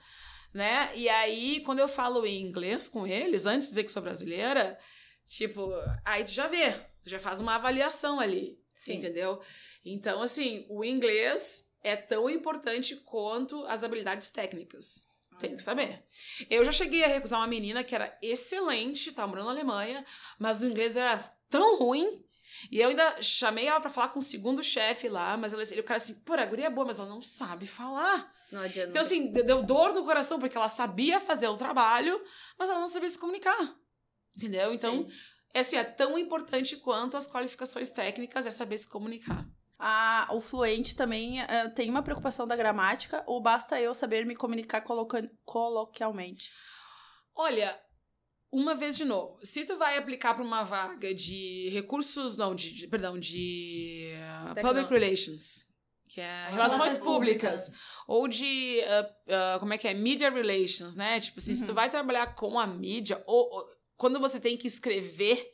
Né? 0.53 0.91
E 0.95 1.07
aí, 1.07 1.61
quando 1.61 1.79
eu 1.79 1.87
falo 1.87 2.25
em 2.25 2.41
inglês 2.41 2.89
com 2.89 3.05
eles, 3.05 3.45
antes 3.45 3.67
de 3.67 3.71
dizer 3.73 3.83
que 3.83 3.91
sou 3.91 4.01
brasileira, 4.01 4.79
tipo, 5.27 5.69
aí 6.03 6.23
tu 6.23 6.31
já 6.31 6.47
vê, 6.47 6.71
tu 7.03 7.09
já 7.09 7.19
faz 7.19 7.39
uma 7.39 7.55
avaliação 7.55 8.19
ali. 8.19 8.57
Sim. 8.73 8.93
Entendeu? 8.93 9.41
Então, 9.85 10.21
assim, 10.23 10.65
o 10.69 10.83
inglês 10.83 11.68
é 11.83 11.95
tão 11.95 12.29
importante 12.29 12.95
quanto 12.97 13.65
as 13.65 13.83
habilidades 13.83 14.31
técnicas. 14.31 15.07
Tem 15.39 15.55
que 15.55 15.61
saber. 15.61 16.03
Eu 16.49 16.65
já 16.65 16.71
cheguei 16.71 17.03
a 17.03 17.07
recusar 17.07 17.39
uma 17.39 17.47
menina 17.47 17.83
que 17.83 17.95
era 17.95 18.17
excelente, 18.21 19.13
tava 19.13 19.29
morando 19.29 19.45
na 19.45 19.51
Alemanha, 19.51 20.05
mas 20.37 20.61
o 20.61 20.67
inglês 20.67 20.97
era 20.97 21.17
tão 21.49 21.79
ruim. 21.79 22.25
E 22.69 22.79
eu 22.79 22.89
ainda 22.89 23.21
chamei 23.21 23.67
ela 23.67 23.79
pra 23.79 23.89
falar 23.89 24.09
com 24.09 24.19
o 24.19 24.23
segundo 24.23 24.61
chefe 24.61 25.07
lá, 25.07 25.37
mas 25.37 25.53
ela, 25.53 25.63
ele, 25.63 25.79
o 25.79 25.83
cara 25.83 25.97
assim, 25.97 26.15
pô, 26.21 26.33
a 26.33 26.45
guria 26.45 26.65
é 26.65 26.69
boa, 26.69 26.87
mas 26.87 26.99
ela 26.99 27.07
não 27.07 27.21
sabe 27.21 27.65
falar. 27.65 28.29
Não 28.51 28.61
adianta. 28.61 28.89
Então, 28.89 29.01
assim, 29.01 29.31
deu 29.31 29.45
deu 29.45 29.63
dor 29.63 29.93
no 29.93 30.03
coração, 30.03 30.39
porque 30.39 30.57
ela 30.57 30.67
sabia 30.67 31.21
fazer 31.21 31.47
o 31.47 31.55
trabalho, 31.55 32.21
mas 32.57 32.69
ela 32.69 32.79
não 32.79 32.89
sabia 32.89 33.07
se 33.07 33.17
comunicar. 33.17 33.75
Entendeu? 34.35 34.73
Então, 34.73 35.07
é, 35.53 35.59
assim, 35.59 35.77
é 35.77 35.83
tão 35.83 36.17
importante 36.17 36.75
quanto 36.77 37.15
as 37.15 37.31
qualificações 37.31 37.89
técnicas 37.89 38.45
é 38.45 38.51
saber 38.51 38.77
se 38.77 38.89
comunicar. 38.89 39.47
Ah, 39.81 40.27
o 40.31 40.41
fluente 40.41 40.93
também 40.93 41.39
eh, 41.41 41.69
tem 41.69 41.89
uma 41.89 42.03
preocupação 42.03 42.45
da 42.45 42.55
gramática, 42.55 43.23
ou 43.25 43.41
basta 43.41 43.79
eu 43.79 43.93
saber 43.93 44.25
me 44.25 44.35
comunicar 44.35 44.81
coloquialmente? 45.45 46.51
Olha, 47.33 47.79
uma 48.51 48.75
vez 48.75 48.97
de 48.97 49.05
novo, 49.05 49.39
se 49.41 49.63
tu 49.63 49.77
vai 49.77 49.97
aplicar 49.97 50.33
para 50.33 50.43
uma 50.43 50.63
vaga 50.63 51.13
de 51.13 51.69
recursos, 51.69 52.35
não, 52.35 52.53
de, 52.53 52.73
de- 52.73 52.87
perdão, 52.87 53.17
de 53.17 54.11
uh, 54.49 54.53
Tecno- 54.55 54.69
public 54.73 54.89
relations, 54.93 55.65
que 56.09 56.19
é 56.19 56.47
relações 56.49 56.79
Relações 56.79 56.97
públicas, 56.97 57.61
públicas. 57.65 57.81
ou 58.07 58.27
de, 58.27 58.81
uh, 58.81 59.55
uh, 59.55 59.59
como 59.61 59.73
é 59.73 59.77
que 59.77 59.87
é, 59.87 59.93
media 59.93 60.29
relations, 60.29 60.95
né? 60.95 61.19
Tipo 61.21 61.39
assim, 61.39 61.53
se 61.55 61.63
tu 61.63 61.69
Uhum. 61.69 61.75
vai 61.75 61.89
trabalhar 61.89 62.35
com 62.35 62.59
a 62.59 62.67
mídia, 62.67 63.23
ou, 63.25 63.49
ou 63.53 63.69
quando 63.95 64.19
você 64.19 64.41
tem 64.41 64.57
que 64.57 64.67
escrever 64.67 65.53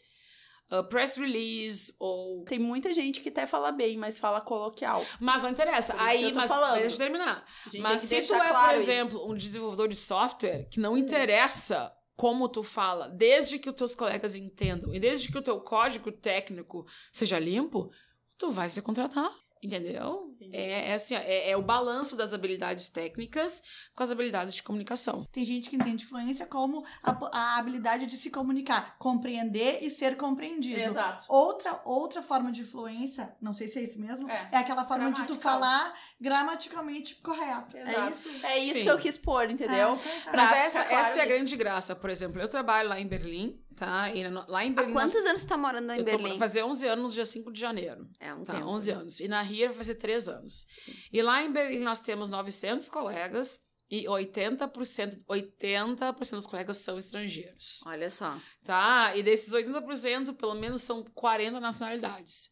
uh, 0.72 0.84
press 0.88 1.18
release, 1.18 1.93
ou... 1.99 2.43
Tem 2.45 2.59
muita 2.59 2.93
gente 2.93 3.22
que 3.22 3.30
até 3.30 3.45
fala 3.45 3.72
bem, 3.72 3.97
mas 3.97 4.18
fala 4.18 4.41
coloquial. 4.41 5.05
Mas 5.20 5.43
não 5.43 5.49
interessa, 5.49 5.93
isso 5.93 6.03
aí, 6.03 6.34
mas 6.34 6.49
falando. 6.49 6.80
deixa 6.80 6.95
eu 6.95 6.99
terminar. 6.99 7.45
Mas 7.80 8.01
se 8.01 8.22
tu 8.22 8.34
é, 8.34 8.47
claro 8.47 8.74
por 8.74 8.82
isso. 8.82 8.91
Exemplo, 8.91 9.32
um 9.32 9.36
desenvolvedor 9.36 9.88
de 9.88 9.95
software 9.95 10.68
que 10.70 10.80
não 10.80 10.97
interessa 10.97 11.91
como 12.16 12.47
tu 12.47 12.63
fala, 12.63 13.09
desde 13.09 13.59
que 13.59 13.70
os 13.70 13.76
teus 13.76 13.93
colegas 13.93 14.36
entendam 14.36 14.93
e 14.93 14.99
desde 14.99 15.30
que 15.30 15.38
o 15.38 15.41
teu 15.41 15.59
código 15.59 16.11
técnico 16.11 16.88
seja 17.11 17.38
limpo, 17.38 17.91
tu 18.38 18.49
vai 18.51 18.70
ser 18.70 18.82
contratado. 18.82 19.44
Entendeu? 19.64 20.36
É, 20.53 20.91
é 20.91 20.93
assim, 20.93 21.16
ó, 21.16 21.20
é, 21.20 21.49
é 21.49 21.58
o 21.58 21.62
balanço 21.62 22.16
das 22.16 22.34
habilidades 22.34 22.88
técnicas 22.88 23.64
com 23.95 24.03
as 24.03 24.12
habilidades 24.12 24.53
de 24.53 24.62
comunicação. 24.62 25.26
Tem 25.32 25.43
gente 25.43 25.70
que 25.70 25.76
entende 25.76 26.06
fluência 26.06 26.45
como 26.45 26.86
a, 27.01 27.12
a 27.32 27.58
habilidade 27.58 28.06
de 28.06 28.16
se 28.16 28.30
comunicar, 28.30 28.95
compreender 28.99 29.80
e 29.82 29.89
ser 29.89 30.18
compreendido. 30.18 30.80
Exato. 30.80 31.26
Outra, 31.30 31.82
outra 31.84 32.22
forma 32.22 32.51
de 32.51 32.64
fluência, 32.64 33.36
não 33.41 33.53
sei 33.53 33.68
se 33.68 33.80
é 33.80 33.84
isso 33.84 33.99
mesmo, 33.99 34.30
É. 34.30 34.49
é, 34.51 34.58
aquela 34.58 34.86
forma 34.86 35.12
de 35.12 35.24
tu 35.26 35.36
falar 35.36 35.93
gramaticalmente 36.20 37.16
correto. 37.16 37.78
É 37.78 37.82
Exato. 37.82 38.12
isso? 38.12 38.45
É 38.45 38.60
isso 38.60 38.74
Sim. 38.76 38.84
que 38.84 38.91
eu 38.91 38.99
quis 38.99 39.18
pôr, 39.18 39.49
entendeu? 39.49 39.93
Ah, 39.93 39.99
então 39.99 40.22
tá. 40.26 40.32
Pra 40.32 40.45
Mas 40.45 40.58
essa, 40.58 40.84
claro 40.84 41.06
essa 41.06 41.20
é 41.20 41.24
a 41.24 41.26
grande 41.26 41.56
graça. 41.56 41.95
Por 41.95 42.10
exemplo, 42.10 42.39
eu 42.39 42.47
trabalho 42.47 42.89
lá 42.89 42.99
em 42.99 43.08
Berlim, 43.08 43.60
tá? 43.76 44.13
E 44.13 44.28
na- 44.30 44.45
lá 44.47 44.63
em 44.65 44.71
Há 44.71 44.73
Berlim. 44.73 44.93
nós- 44.93 45.11
quantos 45.11 45.26
anos 45.28 45.43
tu 45.43 45.47
tá 45.47 45.57
morando 45.57 45.91
em 45.91 45.97
eu 45.99 46.05
tô- 46.05 46.11
Berlim? 46.11 46.30
Vai 46.30 46.38
fazer 46.38 46.63
11 46.63 46.88
anos 46.88 47.03
no 47.05 47.11
dia 47.11 47.26
5 47.26 47.51
de 47.51 47.59
janeiro. 47.59 48.07
É 48.19 48.34
um 48.34 48.43
Tá, 48.43 48.53
tempo. 48.53 48.67
11 48.67 48.91
anos. 48.91 49.19
E 49.19 49.28
na 49.28 49.41
RIA 49.41 49.67
vai 49.67 49.78
fazer 49.78 49.95
3 49.95 50.28
anos. 50.28 50.65
Sim. 50.84 50.93
E 51.11 51.21
lá 51.21 51.43
em 51.43 51.51
Berlim 51.51 51.80
nós 51.84 51.99
temos 51.99 52.30
900 52.30 52.89
colegas 52.89 53.59
e 53.89 54.07
80%, 54.07 55.21
80 55.28 56.11
dos 56.36 56.47
colegas 56.47 56.78
são 56.78 56.97
estrangeiros. 56.97 57.82
Olha 57.86 58.09
só. 58.09 58.39
Tá? 58.63 59.15
E 59.15 59.21
desses 59.21 59.53
80%, 59.53 60.34
pelo 60.34 60.55
menos 60.55 60.82
são 60.82 61.03
40 61.13 61.59
nacionalidades. 61.59 62.49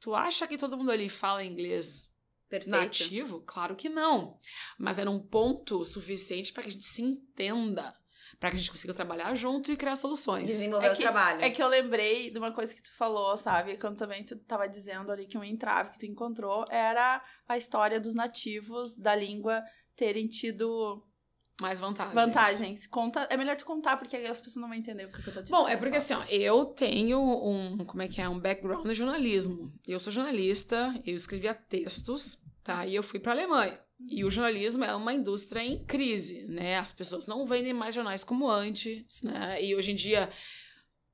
Tu 0.00 0.14
acha 0.14 0.46
que 0.46 0.58
todo 0.58 0.76
mundo 0.76 0.90
ali 0.90 1.08
fala 1.08 1.42
inglês 1.42 2.06
Perfeito. 2.50 2.70
nativo? 2.70 3.40
Claro 3.46 3.74
que 3.74 3.88
não. 3.88 4.38
Mas 4.78 4.98
era 4.98 5.10
um 5.10 5.18
ponto 5.18 5.82
suficiente 5.84 6.52
para 6.52 6.62
que 6.64 6.68
a 6.68 6.72
gente 6.72 6.84
se 6.86 7.00
entenda, 7.02 7.94
para 8.38 8.50
que 8.50 8.56
a 8.56 8.58
gente 8.58 8.70
consiga 8.70 8.92
trabalhar 8.92 9.34
junto 9.34 9.72
e 9.72 9.76
criar 9.76 9.96
soluções. 9.96 10.48
Desenvolver 10.48 10.88
É 10.88 10.92
o 10.92 10.96
que- 10.96 11.02
trabalho. 11.02 11.40
É 11.42 11.50
que 11.50 11.62
eu 11.62 11.68
lembrei 11.68 12.30
de 12.30 12.38
uma 12.38 12.52
coisa 12.52 12.74
que 12.74 12.82
tu 12.82 12.92
falou, 12.96 13.36
sabe? 13.36 13.78
Quando 13.78 13.96
também 13.96 14.24
tu 14.24 14.36
tava 14.36 14.68
dizendo 14.68 15.10
ali 15.10 15.26
que 15.26 15.38
um 15.38 15.44
entrave 15.44 15.90
que 15.90 15.98
tu 16.00 16.06
encontrou 16.06 16.64
era 16.70 17.22
a 17.48 17.56
história 17.56 17.98
dos 18.00 18.14
nativos 18.14 18.96
da 18.96 19.14
língua 19.14 19.62
terem 19.96 20.28
tido 20.28 21.02
Mais 21.62 21.80
vantagens. 21.80 22.14
vantagens. 22.14 22.86
Conta, 22.86 23.26
é 23.30 23.36
melhor 23.38 23.56
tu 23.56 23.64
contar, 23.64 23.96
porque 23.96 24.14
aí 24.14 24.26
as 24.26 24.38
pessoas 24.38 24.60
não 24.60 24.68
vão 24.68 24.76
entender 24.76 25.06
o 25.06 25.10
que 25.10 25.18
eu 25.26 25.32
tô 25.34 25.40
dizendo. 25.42 25.56
Bom, 25.58 25.66
é 25.66 25.74
porque 25.76 25.96
assim, 25.96 26.12
ó, 26.12 26.22
eu 26.24 26.66
tenho 26.66 27.18
um, 27.18 27.78
como 27.86 28.02
é 28.02 28.08
que 28.08 28.20
é, 28.20 28.28
um 28.28 28.38
background 28.38 28.86
em 28.86 28.92
jornalismo. 28.94 29.72
Eu 29.86 29.98
sou 29.98 30.12
jornalista, 30.12 30.94
eu 31.06 31.14
escrevia 31.16 31.54
textos, 31.54 32.36
tá? 32.62 32.84
E 32.86 32.94
eu 32.94 33.02
fui 33.02 33.18
pra 33.18 33.32
Alemanha. 33.32 33.80
E 34.10 34.24
o 34.24 34.30
jornalismo 34.30 34.84
é 34.84 34.94
uma 34.94 35.14
indústria 35.14 35.60
em 35.60 35.82
crise, 35.84 36.44
né? 36.48 36.78
As 36.78 36.92
pessoas 36.92 37.26
não 37.26 37.46
vendem 37.46 37.72
mais 37.72 37.94
jornais 37.94 38.22
como 38.22 38.48
antes, 38.48 39.22
né? 39.22 39.62
E 39.62 39.74
hoje 39.74 39.92
em 39.92 39.94
dia 39.94 40.28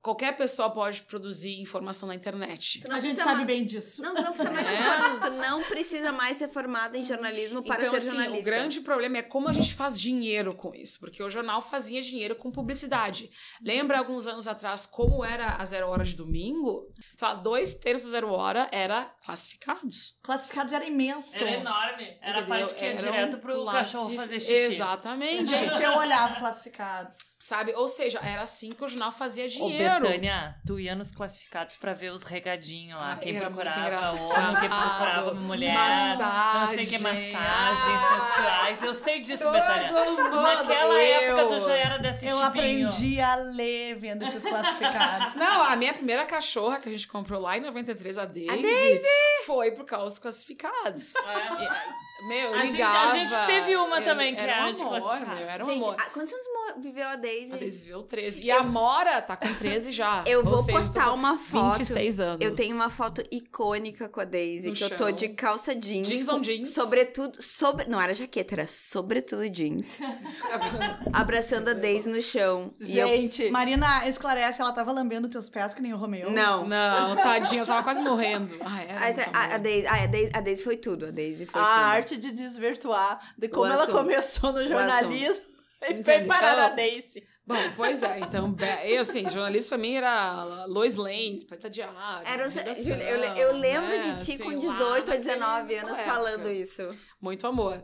qualquer 0.02 0.36
pessoa 0.36 0.68
pode 0.68 1.02
produzir 1.02 1.60
informação 1.60 2.08
na 2.08 2.14
internet. 2.14 2.82
A 2.90 2.98
gente 3.00 3.16
sabe 3.16 3.38
ma- 3.40 3.44
bem 3.44 3.64
disso. 3.64 4.02
Não, 4.02 4.14
tu 4.14 4.22
não 4.22 4.32
precisa 4.32 4.50
mais 4.52 4.66
ser 4.66 4.74
É. 4.74 4.82
formado. 4.82 5.20
Tu 5.20 5.30
não 5.36 5.62
precisa 5.62 6.12
mais 6.12 6.36
ser 6.36 6.48
formado 6.48 6.96
em 6.96 7.04
jornalismo 7.04 7.62
para 7.62 7.80
então, 7.80 7.90
ser 7.92 7.96
assim, 7.98 8.06
jornalista. 8.08 8.40
o 8.40 8.44
grande 8.44 8.80
problema 8.80 9.18
é 9.18 9.22
como 9.22 9.48
a 9.48 9.52
gente 9.52 9.72
faz 9.74 10.00
dinheiro 10.00 10.54
com 10.54 10.74
isso, 10.74 10.98
porque 10.98 11.22
o 11.22 11.30
jornal 11.30 11.62
fazia 11.62 12.02
dinheiro 12.02 12.34
com 12.34 12.50
publicidade. 12.50 13.30
Lembra 13.64 13.98
alguns 13.98 14.26
anos 14.26 14.48
atrás 14.48 14.84
como 14.86 15.24
era 15.24 15.56
a 15.56 15.64
Zero 15.64 15.88
Hora 15.88 16.04
de 16.04 16.16
domingo? 16.16 16.92
Sei 17.16 17.28
lá, 17.28 17.34
dois 17.34 17.74
terços 17.74 18.06
da 18.10 18.12
Zero 18.18 18.32
Hora 18.32 18.68
era 18.72 19.04
classificados. 19.24 20.16
Classificados 20.22 20.72
era 20.72 20.84
imenso. 20.84 21.36
Era 21.36 21.50
enorme. 21.52 22.18
Era 22.20 22.38
a 22.38 22.40
Entendeu? 22.40 22.46
parte 22.66 22.74
que 22.74 22.84
ia 22.84 22.90
Era 22.90 23.00
direto 23.00 23.38
pro 23.38 23.62
classif- 23.62 23.92
cachorro 23.94 24.14
fazer 24.16 24.40
xixi. 24.40 24.52
Exatamente. 24.52 25.44
Gente, 25.50 25.80
eu 25.82 25.96
olhava 25.96 26.36
classificados. 26.40 27.16
Sabe? 27.44 27.74
Ou 27.74 27.88
seja, 27.88 28.20
era 28.20 28.42
assim 28.42 28.70
que 28.70 28.84
o 28.84 28.88
jornal 28.88 29.10
fazia 29.10 29.46
Ô, 29.46 29.48
dinheiro. 29.48 30.02
Betânia, 30.06 30.54
tu 30.64 30.78
ia 30.78 30.94
nos 30.94 31.10
classificados 31.10 31.74
pra 31.74 31.92
ver 31.92 32.12
os 32.12 32.22
regadinhos 32.22 32.96
lá. 32.96 33.14
Ai, 33.14 33.18
quem 33.18 33.36
era 33.36 33.50
procurava 33.50 34.10
homem, 34.12 34.60
quem 34.60 34.68
procurava 34.68 35.34
mulher. 35.34 35.74
Massagem. 35.74 36.60
Não 36.60 36.68
sei 36.68 36.84
o 36.84 36.88
que, 36.88 36.98
massagens 36.98 38.00
sensuais. 38.00 38.82
Eu 38.84 38.94
sei 38.94 39.20
disso, 39.20 39.50
Betânia. 39.50 39.90
Mundo. 39.92 40.40
Naquela 40.40 40.94
Eu. 40.94 41.36
época 41.36 41.46
tu 41.56 41.64
já 41.66 41.76
era 41.76 41.98
desse 41.98 42.26
Eu 42.26 42.36
tipinho. 42.36 42.46
aprendi 42.86 43.20
a 43.20 43.34
ler 43.34 43.96
vendo 43.96 44.22
esses 44.22 44.40
classificados. 44.40 45.34
Não, 45.34 45.62
a 45.64 45.74
minha 45.74 45.94
primeira 45.94 46.24
cachorra 46.24 46.78
que 46.78 46.88
a 46.88 46.92
gente 46.92 47.08
comprou 47.08 47.40
lá 47.40 47.58
em 47.58 47.60
93, 47.60 48.18
a 48.18 48.24
Daisy, 48.24 49.02
foi 49.46 49.72
por 49.72 49.84
causa 49.84 50.10
dos 50.10 50.20
classificados. 50.20 51.16
É. 51.16 52.11
Meu, 52.28 52.36
eu 52.50 52.54
A 52.54 52.58
gente- 52.64 52.72
ligava. 52.72 52.98
a 53.12 53.18
gente 53.18 53.46
teve 53.46 53.76
uma 53.76 53.98
eu- 53.98 54.04
também 54.04 54.34
que 54.34 54.40
era 54.40 54.52
era 54.52 54.66
um 54.70 54.72
de 54.72 54.82
amor, 54.82 55.20
meu, 55.20 55.36
era 55.48 55.64
um 55.64 55.66
Gente, 55.66 55.82
amor. 55.84 55.96
ah, 55.98 56.06
quantos 56.12 56.32
anos 56.32 56.46
viveu 56.78 57.08
a 57.08 57.16
Daisy? 57.16 57.52
A 57.52 57.56
Daisy 57.56 57.82
viveu 57.84 58.02
13. 58.02 58.42
E 58.46 58.50
a 58.50 58.62
Mora 58.62 59.20
tá 59.20 59.36
com 59.36 59.52
13 59.54 59.90
já. 59.90 60.22
Eu 60.26 60.38
Ou 60.40 60.44
vou 60.44 60.62
seja, 60.64 60.78
postar 60.78 61.12
uma 61.12 61.38
foto. 61.38 61.78
26 61.78 62.20
anos. 62.20 62.40
Eu 62.44 62.54
tenho 62.54 62.74
uma 62.76 62.88
foto 62.90 63.22
icônica 63.30 64.08
com 64.08 64.20
a 64.20 64.24
Daisy, 64.24 64.68
No 64.68 64.74
que 64.74 64.84
eu 64.84 64.90
tô 64.96 65.04
chão. 65.08 65.12
de 65.12 65.28
calça 65.30 65.74
jeans. 65.74 66.06
Jeans 66.08 66.28
on 66.28 66.40
jeans. 66.40 66.68
Sobretudo, 66.72 67.42
sobre, 67.42 67.86
não 67.86 68.00
era 68.00 68.14
jaqueta, 68.14 68.54
era 68.54 68.66
sobretudo 68.66 69.48
jeans. 69.50 69.88
abraçando 71.12 71.68
a 71.70 71.72
Daisy 71.74 72.08
no 72.08 72.22
chão. 72.22 72.72
E 72.80 72.98
eu- 72.98 73.08
Gente, 73.08 73.50
Marina, 73.50 74.08
esclarece, 74.08 74.60
ela 74.60 74.72
tava 74.72 74.92
lambendo 74.92 75.28
teus 75.28 75.48
pés 75.48 75.74
que 75.74 75.82
nem 75.82 75.92
o 75.92 75.96
Romeu. 75.96 76.30
não. 76.30 76.66
Não, 76.66 77.16
tadinha, 77.16 77.62
eu 77.62 77.66
tava 77.66 77.82
quase 77.82 78.00
morrendo. 78.00 78.56
Ah, 78.64 78.82
era 78.82 78.98
A, 79.00 79.04
muito 79.04 79.20
a, 79.36 79.44
a. 79.54 79.58
Daisy, 79.58 79.86
a, 79.86 80.06
Daisy, 80.06 80.30
a 80.34 80.40
Daisy 80.40 80.64
foi 80.64 80.76
tudo, 80.76 81.06
a 81.06 81.10
Daisy 81.10 81.46
foi 81.46 81.60
a 81.60 81.64
tudo. 81.64 81.74
arte 81.74 82.11
de 82.18 82.32
desvirtuar 82.32 83.34
de 83.38 83.48
como 83.48 83.66
ela 83.66 83.82
assunto. 83.84 83.96
começou 83.98 84.52
no 84.52 84.66
jornalismo 84.66 85.44
e 85.82 85.86
foi 85.86 85.94
Entendeu? 85.98 86.28
parar 86.28 86.56
na 86.56 86.68
Daisy. 86.70 87.26
Bom, 87.44 87.56
pois 87.76 88.02
é, 88.04 88.20
então, 88.20 88.54
eu 88.84 89.00
assim, 89.00 89.28
jornalista 89.28 89.70
pra 89.70 89.78
mim 89.78 89.94
era 89.94 90.64
Lois 90.66 90.94
Lane, 90.94 91.44
Preta 91.44 91.68
Diário. 91.68 91.96
Era, 92.24 92.46
Redação, 92.46 92.96
eu, 92.96 93.18
eu 93.34 93.56
lembro 93.56 93.88
né? 93.88 93.98
de 93.98 94.24
ti 94.24 94.32
Assim, 94.34 94.38
com 94.38 94.50
lá 94.50 94.54
18 94.58 94.80
ou 94.80 94.90
naquele- 94.94 95.18
19 95.18 95.74
anos 95.74 95.98
época. 95.98 96.14
falando 96.14 96.50
isso. 96.52 96.96
Muito 97.20 97.44
amor. 97.46 97.82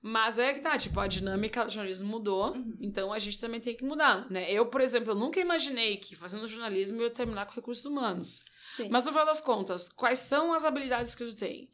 Mas 0.00 0.38
é 0.38 0.54
que 0.54 0.60
tá, 0.60 0.78
tipo, 0.78 0.98
a 1.00 1.06
dinâmica 1.08 1.64
do 1.64 1.70
jornalismo 1.72 2.08
mudou, 2.08 2.52
Uhum. 2.54 2.74
então 2.80 3.12
a 3.12 3.18
gente 3.18 3.38
também 3.40 3.60
tem 3.60 3.74
que 3.76 3.84
mudar, 3.84 4.30
né? 4.30 4.50
Eu, 4.50 4.64
por 4.66 4.80
exemplo, 4.80 5.10
eu 5.10 5.14
nunca 5.16 5.40
imaginei 5.40 5.96
que 5.96 6.14
fazendo 6.16 6.46
jornalismo 6.46 6.98
eu 7.00 7.04
ia 7.06 7.10
terminar 7.12 7.46
com 7.46 7.52
recursos 7.54 7.84
humanos. 7.84 8.40
Sim. 8.76 8.88
Mas 8.90 9.04
no 9.04 9.10
final 9.10 9.26
das 9.26 9.40
contas, 9.40 9.88
quais 9.90 10.20
são 10.20 10.52
as 10.54 10.64
habilidades 10.64 11.14
que 11.16 11.24
tu 11.26 11.34
tem? 11.34 11.68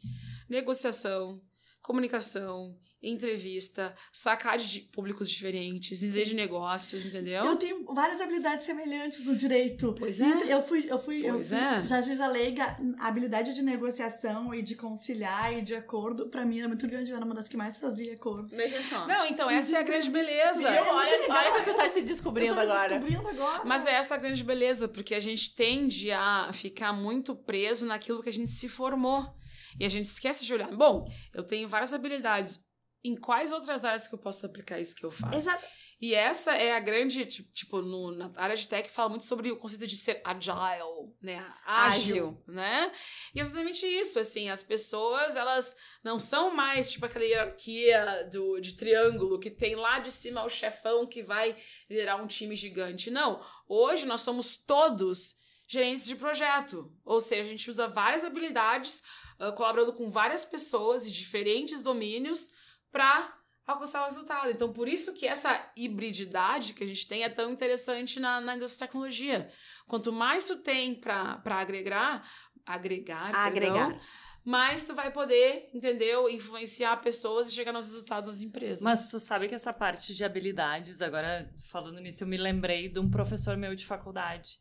Negociação, 0.49 1.39
comunicação, 1.87 2.75
entrevista, 3.01 3.95
sacar 4.11 4.57
de 4.57 4.81
públicos 4.81 5.29
diferentes, 5.29 6.03
entender 6.03 6.25
de 6.25 6.35
negócios, 6.35 7.05
entendeu? 7.05 7.45
Eu 7.45 7.55
tenho 7.55 7.85
várias 7.93 8.19
habilidades 8.19 8.65
semelhantes 8.65 9.23
no 9.23 9.35
direito. 9.35 9.95
Pois 9.97 10.19
E 10.19 10.23
é. 10.23 10.53
Eu 10.53 10.61
fui, 10.61 10.85
eu 10.89 10.99
fui, 10.99 11.25
eu 11.25 11.35
Pois 11.35 11.49
fui, 11.49 11.57
é. 11.57 11.81
já 11.87 12.01
juíza 12.01 12.27
leiga, 12.27 12.77
a 12.99 13.07
habilidade 13.07 13.53
de 13.53 13.61
negociação 13.61 14.53
e 14.53 14.61
de 14.61 14.75
conciliar 14.75 15.57
e 15.57 15.61
de 15.61 15.75
acordo, 15.75 16.27
pra 16.27 16.45
mim 16.45 16.59
era 16.59 16.67
muito 16.67 16.85
grande, 16.87 17.11
eu 17.11 17.15
era 17.17 17.25
uma 17.25 17.35
das 17.35 17.47
que 17.47 17.55
mais 17.55 17.77
fazia 17.77 18.13
acordo. 18.13 18.55
Veja 18.55 18.81
só. 18.83 19.07
Não, 19.07 19.25
então 19.25 19.49
essa 19.49 19.77
é 19.77 19.79
a 19.79 19.83
grande 19.83 20.09
beleza. 20.09 20.59
Viu? 20.59 20.83
Olha, 20.91 21.19
olha 21.29 21.63
que 21.63 21.69
tu 21.71 21.75
tá 21.75 21.87
se 21.87 22.01
descobrindo 22.01 22.53
eu 22.55 22.59
agora. 22.59 22.99
descobrindo 22.99 23.29
agora. 23.29 23.63
Mas 23.63 23.87
é 23.87 23.93
essa 23.93 24.15
a 24.15 24.17
grande 24.17 24.43
beleza, 24.43 24.87
porque 24.87 25.15
a 25.15 25.19
gente 25.19 25.55
tende 25.55 26.11
a 26.11 26.49
ficar 26.51 26.91
muito 26.91 27.33
preso 27.35 27.85
naquilo 27.85 28.21
que 28.21 28.29
a 28.29 28.33
gente 28.33 28.51
se 28.51 28.67
formou. 28.67 29.36
E 29.79 29.85
a 29.85 29.89
gente 29.89 30.05
esquece 30.05 30.45
de 30.45 30.53
olhar. 30.53 30.69
Bom, 30.75 31.07
eu 31.33 31.43
tenho 31.43 31.67
várias 31.67 31.93
habilidades. 31.93 32.59
Em 33.03 33.15
quais 33.15 33.51
outras 33.51 33.85
áreas 33.85 34.07
que 34.07 34.15
eu 34.15 34.19
posso 34.19 34.45
aplicar 34.45 34.79
isso 34.79 34.95
que 34.95 35.05
eu 35.05 35.11
faço? 35.11 35.35
Exato. 35.35 35.65
E 35.99 36.13
essa 36.13 36.55
é 36.55 36.75
a 36.75 36.79
grande, 36.79 37.25
ti- 37.25 37.43
tipo, 37.51 37.81
no, 37.81 38.11
na 38.11 38.29
área 38.35 38.55
de 38.55 38.67
tech 38.67 38.87
fala 38.89 39.09
muito 39.09 39.25
sobre 39.25 39.51
o 39.51 39.57
conceito 39.57 39.87
de 39.87 39.97
ser 39.97 40.21
agile, 40.23 41.11
né? 41.21 41.43
Ágil, 41.65 42.15
Ágil. 42.15 42.43
né? 42.47 42.91
E 43.33 43.39
é 43.39 43.41
exatamente 43.41 43.85
isso, 43.85 44.19
assim, 44.19 44.47
as 44.49 44.61
pessoas, 44.61 45.35
elas 45.35 45.75
não 46.03 46.19
são 46.19 46.53
mais, 46.55 46.91
tipo, 46.91 47.05
aquela 47.05 47.25
hierarquia 47.25 48.27
do, 48.31 48.59
de 48.59 48.73
triângulo 48.73 49.39
que 49.39 49.49
tem 49.49 49.75
lá 49.75 49.97
de 49.99 50.11
cima 50.11 50.43
o 50.43 50.49
chefão 50.49 51.07
que 51.07 51.23
vai 51.23 51.55
liderar 51.89 52.21
um 52.21 52.27
time 52.27 52.55
gigante. 52.55 53.09
Não, 53.09 53.43
hoje 53.67 54.05
nós 54.05 54.21
somos 54.21 54.55
todos 54.55 55.35
gerentes 55.67 56.05
de 56.05 56.15
projeto, 56.15 56.91
ou 57.03 57.19
seja, 57.19 57.41
a 57.41 57.51
gente 57.51 57.69
usa 57.69 57.87
várias 57.87 58.23
habilidades, 58.23 59.01
ah, 59.39 59.51
colaborando 59.51 59.93
com 59.93 60.09
várias 60.09 60.43
pessoas 60.45 61.05
de 61.05 61.11
diferentes 61.11 61.81
domínios 61.81 62.49
para 62.91 63.37
alcançar 63.65 64.01
o 64.01 64.05
resultado. 64.05 64.49
Então, 64.49 64.71
por 64.71 64.87
isso 64.87 65.13
que 65.13 65.27
essa 65.27 65.71
hibrididade 65.75 66.73
que 66.73 66.83
a 66.83 66.87
gente 66.87 67.05
tem 67.05 67.23
é 67.23 67.29
tão 67.29 67.51
interessante 67.51 68.19
na, 68.19 68.39
na 68.39 68.55
indústria 68.55 68.85
de 68.87 68.91
tecnologia. 68.91 69.51
Quanto 69.85 70.11
mais 70.13 70.47
tu 70.47 70.57
tem 70.57 70.95
para 70.95 71.41
agregar, 71.45 72.25
agregar, 72.65 73.35
Agregar. 73.35 73.87
perdão, 73.89 73.99
mais 74.45 74.83
tu 74.83 74.95
vai 74.95 75.11
poder, 75.11 75.69
entendeu, 75.73 76.29
influenciar 76.29 76.95
pessoas 77.01 77.49
e 77.49 77.53
chegar 77.53 77.73
nos 77.73 77.87
resultados 77.87 78.29
das 78.29 78.41
empresas. 78.41 78.81
Mas 78.81 79.09
tu 79.09 79.19
sabe 79.19 79.49
que 79.49 79.55
essa 79.55 79.73
parte 79.73 80.15
de 80.15 80.23
habilidades, 80.23 81.01
agora 81.01 81.53
falando 81.69 81.99
nisso, 81.99 82.23
eu 82.23 82.27
me 82.27 82.37
lembrei 82.37 82.87
de 82.87 82.97
um 82.97 83.09
professor 83.09 83.57
meu 83.57 83.75
de 83.75 83.85
faculdade. 83.85 84.57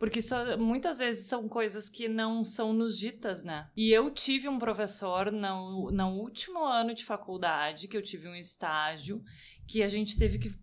Porque 0.00 0.18
isso, 0.20 0.34
muitas 0.58 0.98
vezes 0.98 1.26
são 1.26 1.46
coisas 1.46 1.88
que 1.90 2.08
não 2.08 2.42
são 2.44 2.72
nos 2.72 2.98
ditas, 2.98 3.44
né? 3.44 3.68
E 3.76 3.92
eu 3.92 4.10
tive 4.10 4.48
um 4.48 4.58
professor 4.58 5.30
no, 5.30 5.90
no 5.92 6.08
último 6.18 6.64
ano 6.64 6.94
de 6.94 7.04
faculdade, 7.04 7.86
que 7.86 7.96
eu 7.96 8.02
tive 8.02 8.26
um 8.26 8.34
estágio, 8.34 9.22
que 9.68 9.82
a 9.82 9.88
gente 9.88 10.18
teve 10.18 10.38
que 10.38 10.54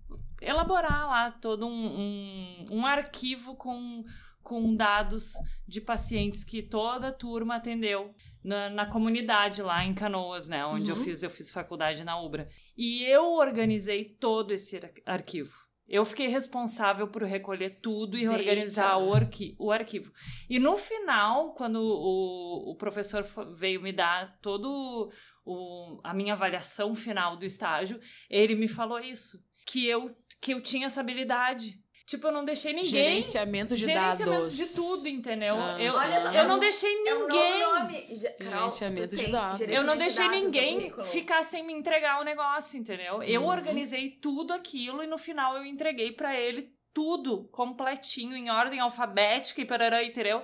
elaborar 0.42 1.08
lá 1.08 1.32
todo 1.32 1.68
um, 1.68 1.86
um, 2.02 2.66
um 2.80 2.86
arquivo 2.86 3.56
com, 3.56 4.04
com 4.42 4.76
dados 4.76 5.34
de 5.68 5.82
pacientes 5.82 6.44
que 6.44 6.64
toda 6.64 7.10
a 7.10 7.14
turma 7.14 7.58
atendeu 7.58 8.16
na, 8.44 8.70
na 8.72 8.86
comunidade 8.88 9.62
lá 9.62 9.86
em 9.86 9.94
Canoas, 9.94 10.50
né? 10.50 10.66
Onde 10.66 10.90
eu 10.90 10.96
Uhum. 10.98 11.04
fiz, 11.04 11.22
eu 11.22 11.30
fiz 11.30 11.52
faculdade 11.52 12.04
na 12.04 12.20
UBRA. 12.20 12.50
E 12.76 13.04
eu 13.04 13.34
organizei 13.34 14.04
todo 14.20 14.52
esse 14.52 14.78
ar- 14.78 14.92
arquivo. 15.06 15.67
Eu 15.88 16.04
fiquei 16.04 16.28
responsável 16.28 17.08
por 17.08 17.24
recolher 17.24 17.80
tudo 17.82 18.18
e 18.18 18.22
Eita. 18.22 18.34
organizar 18.34 18.98
o, 18.98 19.14
arqui 19.14 19.56
o 19.58 19.72
arquivo. 19.72 20.12
E 20.50 20.60
no 20.60 20.76
final, 20.76 21.54
quando 21.54 21.78
o, 21.78 22.72
o 22.72 22.76
professor 22.76 23.24
veio 23.56 23.82
me 23.82 23.94
dar 23.94 24.38
todo 24.42 25.10
o, 25.46 26.02
a 26.04 26.14
minha 26.14 26.34
avaliação 26.34 26.94
final 26.94 27.38
do 27.38 27.46
estágio, 27.46 28.00
ele 28.30 28.56
me 28.56 28.68
falou 28.68 29.00
isso. 29.00 29.42
Que 29.66 29.86
eu, 29.88 30.16
que 30.42 30.54
eu 30.54 30.62
tinha 30.62 30.88
essa 30.88 31.00
habilidade. 31.00 31.82
Tipo, 32.08 32.28
eu 32.28 32.32
não 32.32 32.46
deixei 32.46 32.72
ninguém. 32.72 32.90
Gerenciamento 32.90 33.76
de 33.76 33.84
gerenciamento 33.86 34.32
dados. 34.32 34.56
de 34.56 34.74
tudo, 34.76 35.08
entendeu? 35.10 35.56
Ah. 35.60 35.78
eu, 35.78 35.94
Olha 35.94 36.22
só, 36.22 36.32
eu 36.32 36.40
é 36.42 36.48
não 36.48 36.56
um- 36.56 36.60
deixei 36.60 36.90
É 37.06 37.14
um 37.14 37.28
ninguém. 37.28 37.60
novo 37.60 37.80
nome. 37.80 38.22
Gerenciamento 38.40 39.16
de 39.18 39.28
dados. 39.30 39.60
Eu 39.62 39.68
gerenciamento 39.68 39.86
não 39.88 39.94
de 39.94 40.00
deixei 40.00 40.26
no 40.28 40.32
ninguém 40.32 40.94
ficar 41.12 41.44
sem 41.44 41.64
me 41.64 41.74
entregar 41.74 42.22
o 42.22 42.24
negócio, 42.24 42.80
entendeu? 42.80 43.22
Eu 43.22 43.42
Uhum. 43.42 43.48
organizei 43.50 44.10
tudo 44.22 44.54
aquilo 44.54 45.04
e 45.04 45.08
no 45.08 45.18
final 45.18 45.58
eu 45.58 45.66
entreguei 45.66 46.14
pra 46.14 46.34
ele 46.40 46.72
tudo 46.94 47.50
completinho, 47.52 48.38
em 48.38 48.50
ordem 48.50 48.80
alfabética 48.80 49.62
e 49.62 49.66
parará, 49.66 50.02
entendeu? 50.02 50.42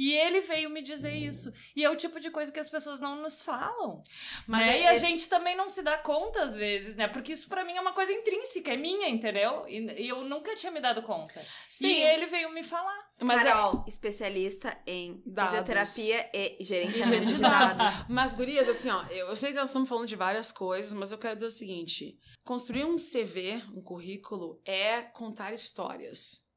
E 0.00 0.14
ele 0.14 0.40
veio 0.40 0.70
me 0.70 0.80
dizer 0.80 1.12
isso. 1.12 1.52
E 1.76 1.84
é 1.84 1.90
o 1.90 1.94
tipo 1.94 2.18
de 2.18 2.30
coisa 2.30 2.50
que 2.50 2.58
as 2.58 2.70
pessoas 2.70 3.00
não 3.00 3.20
nos 3.20 3.42
falam. 3.42 4.02
Mas 4.46 4.66
né? 4.66 4.78
é- 4.78 4.82
E 4.84 4.86
a 4.86 4.94
gente 4.94 5.28
também 5.28 5.54
não 5.54 5.68
se 5.68 5.82
dá 5.82 5.98
conta 5.98 6.42
às 6.42 6.54
vezes, 6.54 6.96
né? 6.96 7.06
Porque 7.06 7.34
isso 7.34 7.46
pra 7.50 7.66
mim 7.66 7.74
é 7.74 7.80
uma 7.82 7.92
coisa 7.92 8.10
intrínseca, 8.10 8.72
é 8.72 8.78
minha, 8.78 9.10
entendeu? 9.10 9.68
E, 9.68 10.08
eu 10.08 10.24
nunca 10.24 10.56
tinha 10.56 10.72
me 10.72 10.80
dado 10.80 11.02
conta. 11.02 11.44
Sim. 11.68 11.88
E 11.88 12.02
ele 12.02 12.24
veio 12.24 12.50
me 12.50 12.62
falar. 12.62 13.10
Mas 13.20 13.42
é, 13.42 13.50
Carol, 13.52 13.84
especialista 13.86 14.74
em 14.86 15.22
Dados. 15.26 15.50
fisioterapia 15.50 16.30
e 16.32 16.64
gerenciamento 16.64 17.10
gerente 17.10 17.26
de 17.26 17.34
de 17.34 17.42
dados. 17.42 18.06
Mas, 18.08 18.34
gurias, 18.34 18.70
assim, 18.70 18.88
ó, 18.88 19.04
eu, 19.10 19.26
eu 19.28 19.36
sei 19.36 19.50
que 19.50 19.56
nós 19.58 19.68
estamos 19.68 19.86
falando 19.86 20.08
de 20.08 20.16
várias 20.16 20.50
coisas, 20.50 20.94
mas 20.94 21.12
eu 21.12 21.18
quero 21.18 21.34
dizer 21.34 21.46
o 21.46 21.50
seguinte: 21.50 22.18
construir 22.42 22.86
um 22.86 22.96
CV, 22.96 23.62
um 23.74 23.82
currículo, 23.82 24.62
é 24.64 25.02
contar 25.02 25.52
histórias. 25.52 26.48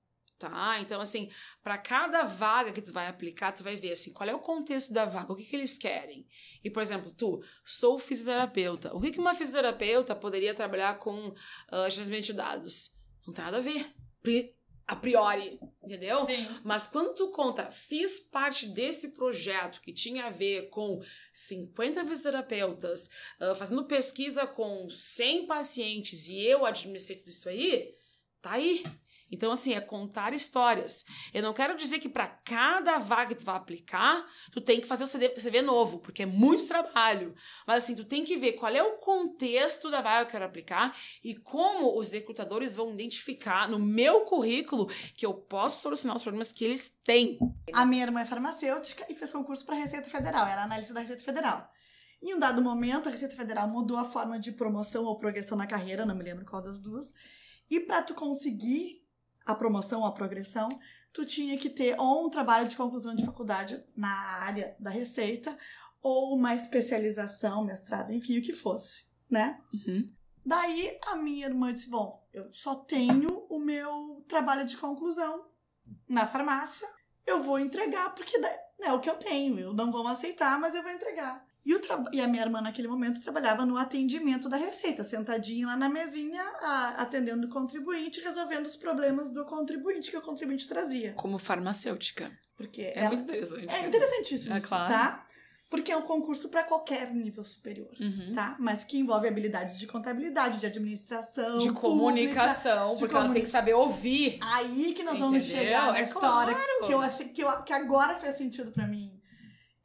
Tá? 0.44 0.78
Então, 0.82 1.00
assim, 1.00 1.32
para 1.64 1.78
cada 1.78 2.24
vaga 2.24 2.74
que 2.74 2.82
tu 2.82 2.92
vai 2.92 3.08
aplicar, 3.08 3.54
tu 3.54 3.64
vai 3.64 3.78
ver 3.78 3.94
assim, 3.94 4.12
qual 4.12 4.30
é 4.30 4.36
o 4.36 4.40
contexto 4.40 4.92
da 4.92 5.06
vaga, 5.06 5.32
o 5.32 5.38
que, 5.38 5.46
que 5.46 5.56
eles 5.56 5.78
querem. 5.78 6.28
E, 6.62 6.70
por 6.70 6.82
exemplo, 6.82 7.14
tu, 7.14 7.42
sou 7.66 7.98
fisioterapeuta. 7.98 8.94
O 8.94 9.00
que, 9.00 9.12
que 9.12 9.20
uma 9.20 9.34
fisioterapeuta 9.34 10.14
poderia 10.14 10.54
trabalhar 10.54 11.00
com 11.00 11.30
uh, 11.30 11.90
gerenciamento 11.90 12.26
de 12.26 12.34
dados? 12.34 12.92
Não 13.26 13.34
tem 13.34 13.46
nada 13.46 13.56
a 13.56 13.62
ver. 13.62 13.90
A 14.86 14.98
priori, 14.98 15.58
entendeu? 15.82 16.26
Sim. 16.26 16.46
Mas 16.62 16.88
quando 16.88 17.16
tu 17.16 17.32
conta, 17.32 17.72
fiz 17.72 18.20
parte 18.20 18.68
desse 18.68 19.14
projeto 19.14 19.80
que 19.80 19.94
tinha 19.94 20.26
a 20.26 20.30
ver 20.30 20.68
com 20.70 21.02
50 21.32 22.04
fisioterapeutas, 22.04 23.10
ah, 23.40 23.56
fazendo 23.56 23.86
pesquisa 23.86 24.46
com 24.46 24.90
100 24.90 25.48
pacientes 25.48 26.28
e 26.28 26.38
eu 26.38 26.66
administrei 26.66 27.16
tudo 27.18 27.30
isso 27.30 27.48
aí, 27.48 27.96
tá 28.42 28.52
aí. 28.56 28.84
Então, 29.34 29.52
assim, 29.52 29.74
é 29.74 29.82
contar 29.82 30.32
histórias. 30.32 31.04
Eu 31.34 31.42
não 31.42 31.54
quero 31.54 31.76
dizer 31.76 31.98
que 31.98 32.08
para 32.08 32.28
cada 32.28 33.00
vaga 33.00 33.34
que 33.34 33.42
tu 33.42 33.46
vai 33.46 33.56
aplicar, 33.56 34.24
tu 34.52 34.62
tem 34.62 34.80
que 34.80 34.86
fazer 34.86 35.06
o 35.06 35.08
CD 35.08 35.30
CV 35.30 35.64
novo, 35.64 35.98
porque 35.98 36.22
é 36.22 36.26
muito 36.26 36.68
trabalho. 36.68 37.34
Mas, 37.66 37.84
assim, 37.84 37.96
tu 37.96 38.06
tem 38.06 38.24
que 38.24 38.38
ver 38.38 38.54
qual 38.54 38.72
é 38.72 38.84
o 38.84 38.98
contexto 38.98 39.90
da 39.90 40.02
vaga 40.02 40.26
que 40.26 40.28
eu 40.28 40.32
quero 40.34 40.46
aplicar 40.46 40.96
e 41.24 41.34
como 41.36 41.98
os 41.98 42.12
recrutadores 42.12 42.76
vão 42.76 42.94
identificar 42.94 43.68
no 43.68 43.80
meu 43.80 44.22
currículo 44.22 44.86
que 45.16 45.26
eu 45.26 45.34
posso 45.34 45.82
solucionar 45.82 46.16
os 46.16 46.22
problemas 46.22 46.52
que 46.52 46.64
eles 46.64 46.96
têm. 47.04 47.40
A 47.74 47.88
minha 47.88 48.04
irmã 48.04 48.22
é 48.22 48.26
farmacêutica 48.26 49.04
e 49.10 49.16
fez 49.16 49.32
concurso 49.32 49.66
para 49.66 49.74
a 49.76 49.80
Receita 49.80 50.12
Federal. 50.12 50.46
Ela 50.46 50.62
é 50.62 50.64
analista 50.64 50.94
da 50.94 51.00
Receita 51.00 51.24
Federal. 51.24 51.68
Em 52.22 52.36
um 52.36 52.40
dado 52.40 52.62
momento, 52.62 53.10
a 53.10 53.12
Receita 53.12 53.36
Federal 53.36 53.68
mudou 53.68 53.98
a 53.98 54.06
forma 54.06 54.40
de 54.40 54.52
promoção 54.52 55.06
ou 55.06 55.18
progressão 55.18 55.58
na 55.58 55.66
carreira, 55.66 56.06
não 56.06 56.16
me 56.16 56.24
lembro 56.24 56.46
qual 56.46 56.62
das 56.62 56.80
duas. 56.80 57.12
E 57.68 57.80
para 57.80 58.04
tu 58.04 58.14
conseguir 58.14 59.03
a 59.46 59.56
promoção 59.56 60.06
a 60.06 60.12
progressão, 60.12 60.70
tu 61.12 61.26
tinha 61.26 61.58
que 61.58 61.70
ter 61.70 62.00
ou 62.00 62.26
um 62.26 62.30
trabalho 62.30 62.68
de 62.68 62.76
conclusão 62.76 63.16
de 63.16 63.26
faculdade 63.26 63.84
na 63.96 64.10
área 64.10 64.76
da 64.80 64.90
Receita 64.90 65.58
ou 66.02 66.36
uma 66.36 66.56
especialização, 66.56 67.64
mestrado, 67.64 68.12
enfim, 68.12 68.38
o 68.38 68.42
que 68.42 68.54
fosse, 68.54 69.06
né? 69.30 69.62
Uhum. 69.74 70.08
Daí 70.46 70.98
a 71.06 71.16
minha 71.16 71.48
irmã 71.48 71.74
disse: 71.74 71.90
Bom, 71.90 72.28
eu 72.34 72.52
só 72.52 72.76
tenho 72.76 73.46
o 73.50 73.60
meu 73.60 74.24
trabalho 74.28 74.66
de 74.66 74.76
conclusão 74.76 75.46
na 76.08 76.28
farmácia, 76.28 76.88
eu 77.26 77.42
vou 77.42 77.60
entregar, 77.60 78.14
porque 78.14 78.38
né, 78.38 78.54
é 78.82 78.92
o 78.92 79.00
que 79.00 79.10
eu 79.10 79.16
tenho, 79.16 79.60
eu 79.60 79.74
não 79.74 79.92
vão 79.92 80.08
aceitar, 80.08 80.60
mas 80.60 80.76
eu 80.76 80.84
vou 80.84 80.92
entregar. 80.92 81.46
E, 81.66 81.72
e 82.18 82.20
a 82.22 82.28
minha 82.28 82.44
irmã, 82.44 82.60
naquele 82.62 82.88
momento, 82.90 83.22
trabalhava 83.22 83.66
no 83.66 83.78
atendimento 83.78 84.50
da 84.50 84.58
Receita, 84.58 85.04
sentadinha 85.04 85.68
lá 85.68 85.78
na 85.78 85.88
mesinha, 85.88 86.44
a- 86.62 86.96
atendendo 87.02 87.48
o 87.48 87.50
contribuinte, 87.50 88.20
resolvendo 88.22 88.66
os 88.66 88.76
problemas 88.76 89.30
do 89.32 89.46
contribuinte 89.46 90.12
que 90.12 90.18
o 90.18 90.22
contribuinte 90.22 90.68
trazia. 90.68 91.14
Como 91.14 91.38
farmacêutica. 91.38 92.32
Porque 92.58 92.82
É 92.82 93.00
ela- 93.00 93.10
muito 93.16 93.24
interessante. 93.24 93.74
é 93.74 93.88
interessantíssimo 93.88 94.54
É 94.54 94.58
isso, 94.58 94.68
claro. 94.68 94.92
tá? 94.92 95.26
Porque 95.70 95.92
é 95.92 95.98
um 95.98 96.04
concurso 96.04 96.50
para 96.50 96.64
qualquer 96.64 97.12
nível 97.16 97.44
superior 97.44 97.90
Uhum. 98.00 98.34
tá? 98.36 98.56
Mas 98.60 98.84
que 98.84 99.00
envolve 99.00 99.28
habilidades 99.28 99.80
de 99.80 99.88
contabilidade, 99.88 100.60
de 100.60 100.66
administração, 100.68 101.58
De 101.58 101.66
pública. 101.70 101.80
comunicação, 101.82 102.94
de 102.94 103.00
porque 103.00 103.16
ela 103.16 103.30
tem 103.34 103.42
que 103.42 103.50
saber 103.50 103.74
ouvir. 103.74 104.38
Aí 104.42 104.94
que 104.94 105.02
nós 105.02 105.18
vamos 105.18 105.44
Entendeu? 105.44 105.64
chegar 105.64 105.92
na 105.94 106.00
É 106.00 106.04
história 106.04 106.54
claro. 106.54 106.86
que 106.86 106.94
eu 106.94 107.02
achei 107.02 107.30
que, 107.30 107.42
eu, 107.42 107.64
que 107.64 107.74
agora 107.74 108.20
fez 108.20 108.38
sentido 108.38 108.72
pra 108.72 108.86
mim. 108.86 109.20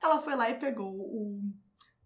Ela 0.03 0.20
foi 0.20 0.35
lá 0.37 0.51
e 0.51 0.59
pegou 0.59 0.93
o, 0.93 1.41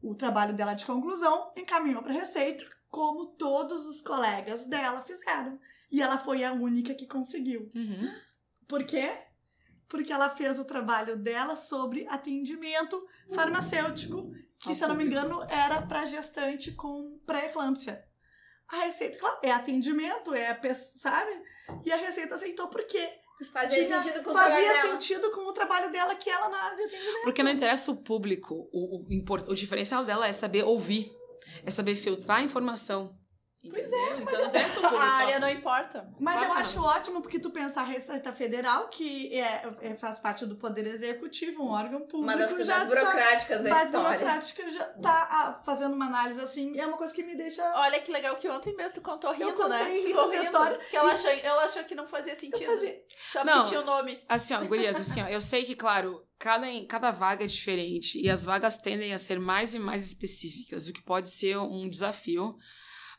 o 0.02 0.14
trabalho 0.14 0.54
dela 0.54 0.74
de 0.74 0.84
conclusão, 0.84 1.52
encaminhou 1.56 2.02
pra 2.02 2.12
Receita, 2.12 2.64
como 2.90 3.26
todos 3.26 3.86
os 3.86 4.00
colegas 4.00 4.66
dela 4.66 5.00
fizeram. 5.00 5.58
E 5.90 6.02
ela 6.02 6.18
foi 6.18 6.44
a 6.44 6.52
única 6.52 6.94
que 6.94 7.06
conseguiu. 7.06 7.70
Uhum. 7.74 8.12
Por 8.66 8.84
quê? 8.84 9.12
Porque 9.88 10.12
ela 10.12 10.30
fez 10.30 10.58
o 10.58 10.64
trabalho 10.64 11.16
dela 11.16 11.54
sobre 11.54 12.06
atendimento 12.08 13.02
farmacêutico, 13.34 14.32
que, 14.58 14.70
Ao 14.70 14.74
se 14.74 14.82
eu 14.82 14.88
não 14.88 14.94
me 14.94 15.04
engano, 15.04 15.42
era 15.48 15.82
para 15.82 16.06
gestante 16.06 16.72
com 16.72 17.18
pré-eclâmpsia. 17.26 18.02
A 18.68 18.84
Receita, 18.84 19.18
claro, 19.18 19.38
é 19.42 19.52
atendimento, 19.52 20.34
é, 20.34 20.48
a 20.48 20.74
sabe? 20.74 21.30
E 21.84 21.92
a 21.92 21.96
Receita 21.96 22.36
aceitou 22.36 22.68
porque 22.68 23.21
Fazia 23.52 23.84
tinha- 23.86 24.02
sentido 24.02 24.22
com 24.24 24.30
o 24.30 24.34
fazia 24.34 24.54
trabalho 24.54 24.82
dela. 24.82 24.90
sentido 25.00 25.30
com 25.32 25.40
o 25.48 25.52
trabalho 25.52 25.90
dela, 25.92 26.14
que 26.14 26.30
ela 26.30 26.48
na 26.48 26.58
área 26.62 26.76
de 26.76 26.84
atendimento. 26.84 27.22
Porque 27.24 27.42
não 27.42 27.50
interessa 27.50 27.90
o 27.90 27.96
público. 27.96 28.54
O, 28.72 29.02
o, 29.08 29.50
o 29.50 29.54
diferencial 29.54 30.04
dela 30.04 30.26
é 30.28 30.32
saber 30.32 30.62
ouvir. 30.64 31.10
É 31.66 31.70
saber 31.70 31.94
filtrar 31.96 32.38
a 32.38 32.42
informação. 32.42 33.16
Entendeu? 33.64 34.18
então 34.20 34.40
não 34.40 34.46
interessa 34.48 34.78
o 34.80 34.82
público. 34.82 34.96
A 35.02 35.06
área 35.12 35.38
não 35.38 35.48
importa. 35.48 36.08
Mas 36.18 36.42
eu 36.44 36.52
acho 36.52 36.82
ótimo 36.82 37.22
porque 37.22 37.38
tu 37.38 37.50
pensar 37.50 37.82
a 37.82 37.84
Receita 37.84 38.32
Federal, 38.32 38.88
que 38.88 39.32
é, 39.38 39.62
é- 39.80 39.94
faz 39.94 40.18
parte 40.18 40.44
do 40.44 40.56
Poder 40.56 40.84
Executivo, 40.86 41.62
um 41.62 41.68
órgão 41.70 42.00
público, 42.00 42.22
Uma 42.22 42.36
das 42.36 42.52
coisas 42.52 42.74
tá- 42.74 42.84
burocráticas 42.84 43.62
da 43.62 43.70
mais 43.70 43.84
história. 43.86 44.08
burocrática 44.18 44.70
já 44.72 44.84
tá 44.86 45.28
ah, 45.30 45.54
fazendo 45.64 45.94
uma 45.94 46.06
análise 46.06 46.40
assim, 46.40 46.76
é 46.78 46.84
uma 46.86 46.96
coisa 46.96 47.14
que 47.14 47.22
me 47.22 47.36
deixa. 47.36 47.62
Olha 47.76 48.00
que 48.00 48.10
legal 48.10 48.34
que 48.36 48.48
ontem 48.48 48.74
mesmo 48.74 48.94
tu 48.94 49.00
contou 49.00 49.32
rindo, 49.32 49.52
contei 49.52 49.68
né? 49.78 49.84
rindo 50.08 50.22
Tu 50.28 50.34
história. 50.34 50.78
Que 50.90 50.96
ela 50.96 51.12
achou, 51.12 51.30
ela 51.30 51.64
achou 51.64 51.84
que 51.84 51.94
não 51.94 52.06
fazia 52.06 52.32
Eu 52.32 52.40
sentido. 52.40 52.66
fazia. 52.66 53.00
Só 53.30 53.44
Não. 53.44 53.52
porque 53.58 53.68
tinha 53.68 53.80
o 53.80 53.84
nome. 53.84 54.20
Assim, 54.28 54.54
ó, 54.54 54.64
gurias, 54.64 54.96
assim, 54.96 55.22
ó, 55.22 55.28
eu 55.28 55.40
sei 55.40 55.64
que, 55.64 55.76
claro, 55.76 56.26
cada, 56.36 56.66
cada 56.88 57.10
vaga 57.12 57.44
é 57.44 57.46
diferente 57.46 58.20
e 58.20 58.28
as 58.28 58.42
vagas 58.44 58.76
tendem 58.76 59.12
a 59.14 59.18
ser 59.18 59.38
mais 59.38 59.72
e 59.72 59.78
mais 59.78 60.04
específicas, 60.04 60.88
o 60.88 60.92
que 60.92 61.02
pode 61.02 61.30
ser 61.30 61.56
um 61.58 61.88
desafio. 61.88 62.56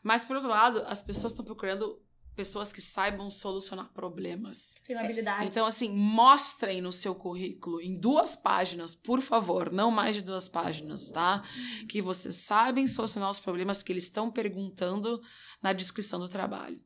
Mas, 0.04 0.22
por 0.22 0.36
outro 0.36 0.50
lado, 0.50 0.84
as 0.86 1.02
pessoas 1.02 1.32
estão 1.32 1.44
procurando 1.44 1.98
pessoas 2.36 2.72
que 2.72 2.80
saibam 2.80 3.30
solucionar 3.30 3.90
problemas. 3.92 4.74
Tem 4.86 4.94
uma 4.94 5.04
habilidade. 5.04 5.46
Então, 5.46 5.64
assim, 5.64 5.90
mostrem 5.90 6.82
no 6.82 6.92
seu 6.92 7.14
currículo, 7.14 7.80
em 7.80 7.98
duas 7.98 8.36
páginas, 8.36 8.94
por 8.94 9.22
favor, 9.22 9.72
não 9.72 9.90
mais 9.90 10.16
de 10.16 10.22
duas 10.22 10.46
páginas, 10.48 11.10
tá? 11.10 11.42
Que 11.88 12.02
vocês 12.02 12.36
sabem 12.36 12.86
solucionar 12.86 13.30
os 13.30 13.38
problemas 13.38 13.82
que 13.82 13.92
eles 13.92 14.04
estão 14.04 14.30
perguntando 14.30 15.22
na 15.62 15.72
descrição 15.72 16.20
do 16.20 16.28
trabalho. 16.28 16.82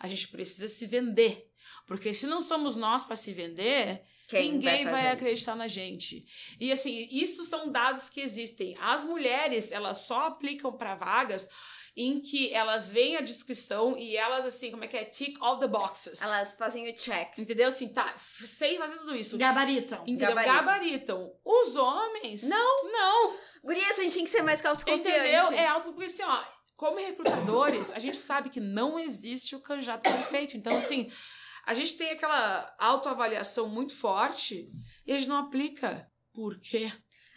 A 0.00 0.08
gente 0.08 0.28
precisa 0.28 0.66
se 0.66 0.86
vender. 0.86 1.46
Porque 1.86 2.14
se 2.14 2.26
não 2.26 2.40
somos 2.40 2.74
nós 2.74 3.04
para 3.04 3.16
se 3.16 3.32
vender, 3.32 4.02
Quem 4.28 4.52
ninguém 4.52 4.84
vai, 4.84 5.02
isso? 5.02 5.12
acreditar 5.12 5.56
na 5.56 5.66
gente. 5.66 6.24
E 6.58 6.72
assim, 6.72 7.08
isso 7.10 7.44
são 7.44 7.70
dados 7.70 8.08
que 8.08 8.20
existem. 8.20 8.76
As 8.80 9.04
mulheres, 9.04 9.72
elas 9.72 9.98
só 9.98 10.28
aplicam 10.28 10.72
para 10.72 10.94
vagas 10.94 11.48
em 11.96 12.20
que 12.20 12.52
elas 12.52 12.90
veem 12.90 13.16
a 13.16 13.20
descrição 13.20 13.96
e 13.98 14.16
elas, 14.16 14.46
assim, 14.46 14.70
como 14.70 14.84
é 14.84 14.88
que 14.88 14.96
é? 14.96 15.04
Tick 15.04 15.36
all 15.40 15.58
the 15.58 15.68
boxes. 15.68 16.22
Elas 16.22 16.54
fazem 16.54 16.88
o 16.90 16.94
check. 16.94 17.38
Entendeu? 17.38 17.68
Assim, 17.68 17.92
tá, 17.92 18.14
sei 18.16 18.78
fazer 18.78 18.98
tudo 18.98 19.14
isso. 19.14 19.36
Gabaritam. 19.36 20.02
Entendeu? 20.06 20.28
Gabarito. 20.28 20.54
Gabaritam. 20.54 21.32
Os 21.44 21.76
homens. 21.76 22.48
Não. 22.48 22.90
Não. 22.90 23.36
Gurias, 23.62 23.98
a 23.98 24.02
gente 24.02 24.14
tem 24.14 24.24
que 24.24 24.30
ser 24.30 24.42
mais 24.42 24.64
autoconfiante. 24.64 25.08
Entendeu? 25.08 25.52
É 25.52 25.66
alto, 25.66 25.92
porque 25.92 26.06
assim, 26.06 26.22
ó, 26.22 26.42
como 26.76 26.98
recrutadores, 26.98 27.92
a 27.92 27.98
gente 27.98 28.16
sabe 28.16 28.50
que 28.50 28.58
não 28.58 28.98
existe 28.98 29.54
o 29.54 29.60
candidato 29.60 30.02
perfeito. 30.02 30.56
Então, 30.56 30.76
assim, 30.76 31.10
a 31.64 31.74
gente 31.74 31.96
tem 31.96 32.10
aquela 32.10 32.74
autoavaliação 32.78 33.68
muito 33.68 33.94
forte 33.94 34.68
e 35.06 35.12
a 35.12 35.18
gente 35.18 35.28
não 35.28 35.36
aplica. 35.36 36.10
Por 36.32 36.58
quê? 36.58 36.90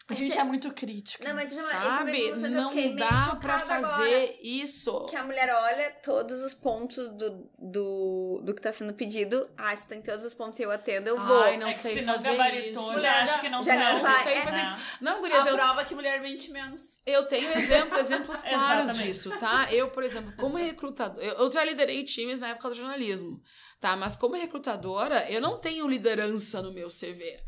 A 0.08 0.14
gente 0.14 0.38
é 0.38 0.44
muito 0.44 0.72
crítica. 0.72 1.28
Não, 1.28 1.34
mas 1.34 1.50
não, 1.50 1.64
esse 1.64 1.72
é 1.76 1.82
Sabe? 1.82 2.12
uma 2.12 2.18
informação 2.18 2.40
que 2.52 2.56
eu 2.56 2.62
Não 2.62 2.74
meio 2.76 2.96
dá 2.96 3.08
pra 3.08 3.58
chocada 3.58 3.66
fazer 3.66 4.04
agora. 4.16 4.36
isso. 4.44 5.06
Que 5.06 5.16
a 5.16 5.24
mulher 5.24 5.50
olha 5.52 5.90
todos 6.04 6.44
os 6.44 6.54
pontos 6.54 7.10
do, 7.10 7.50
do, 7.58 8.42
do 8.44 8.54
que 8.54 8.62
tá 8.62 8.72
sendo 8.72 8.94
pedido. 8.94 9.50
Ah, 9.58 9.76
se 9.76 9.88
tem 9.88 10.04
todos 10.04 10.24
os 10.24 10.36
pontos 10.36 10.60
e 10.60 10.64
eu 10.64 10.70
atendo, 10.70 11.10
eu 11.10 11.18
vou. 11.20 11.42
Ai, 11.42 11.58
não 11.58 11.70
é 11.70 11.72
sei 11.72 11.98
se 12.00 12.06
não 12.06 12.14
fazer 12.14 12.32
gabaritou, 12.38 12.92
isso. 12.92 13.00
já 13.00 13.22
acho 13.24 13.42
que 13.42 13.50
não 13.50 13.64
Já 13.64 13.74
sei. 13.74 13.94
não 13.94 14.02
vai, 14.04 14.24
sei 14.24 14.34
é. 14.34 14.42
fazer 14.44 14.60
É. 14.60 14.62
isso. 14.62 14.76
Não, 15.02 15.16
A 15.16 15.20
gurias, 15.22 15.46
eu, 15.48 15.56
prova 15.56 15.84
que 15.86 15.96
mulher 15.96 16.22
mente 16.22 16.52
menos. 16.52 17.00
Eu 17.04 17.26
tenho 17.28 17.52
exemplo, 17.58 17.98
exemplos 17.98 18.42
claros 18.48 18.98
disso, 19.00 19.32
tá? 19.40 19.74
Eu, 19.74 19.90
por 19.90 20.04
exemplo, 20.04 20.32
como 20.38 20.56
recrutador, 20.58 21.24
eu, 21.24 21.34
eu 21.34 21.50
já 21.52 21.64
liderei 21.64 22.04
times 22.06 22.38
na 22.38 22.50
época 22.50 22.70
do 22.70 22.76
jornalismo, 22.76 23.42
tá? 23.82 23.96
Mas 23.96 24.16
como 24.16 24.36
recrutadora, 24.36 25.28
eu 25.32 25.42
não 25.42 25.58
tenho 25.60 25.88
liderança 25.88 26.62
no 26.62 26.72
meu 26.72 26.90
CV. 26.90 27.40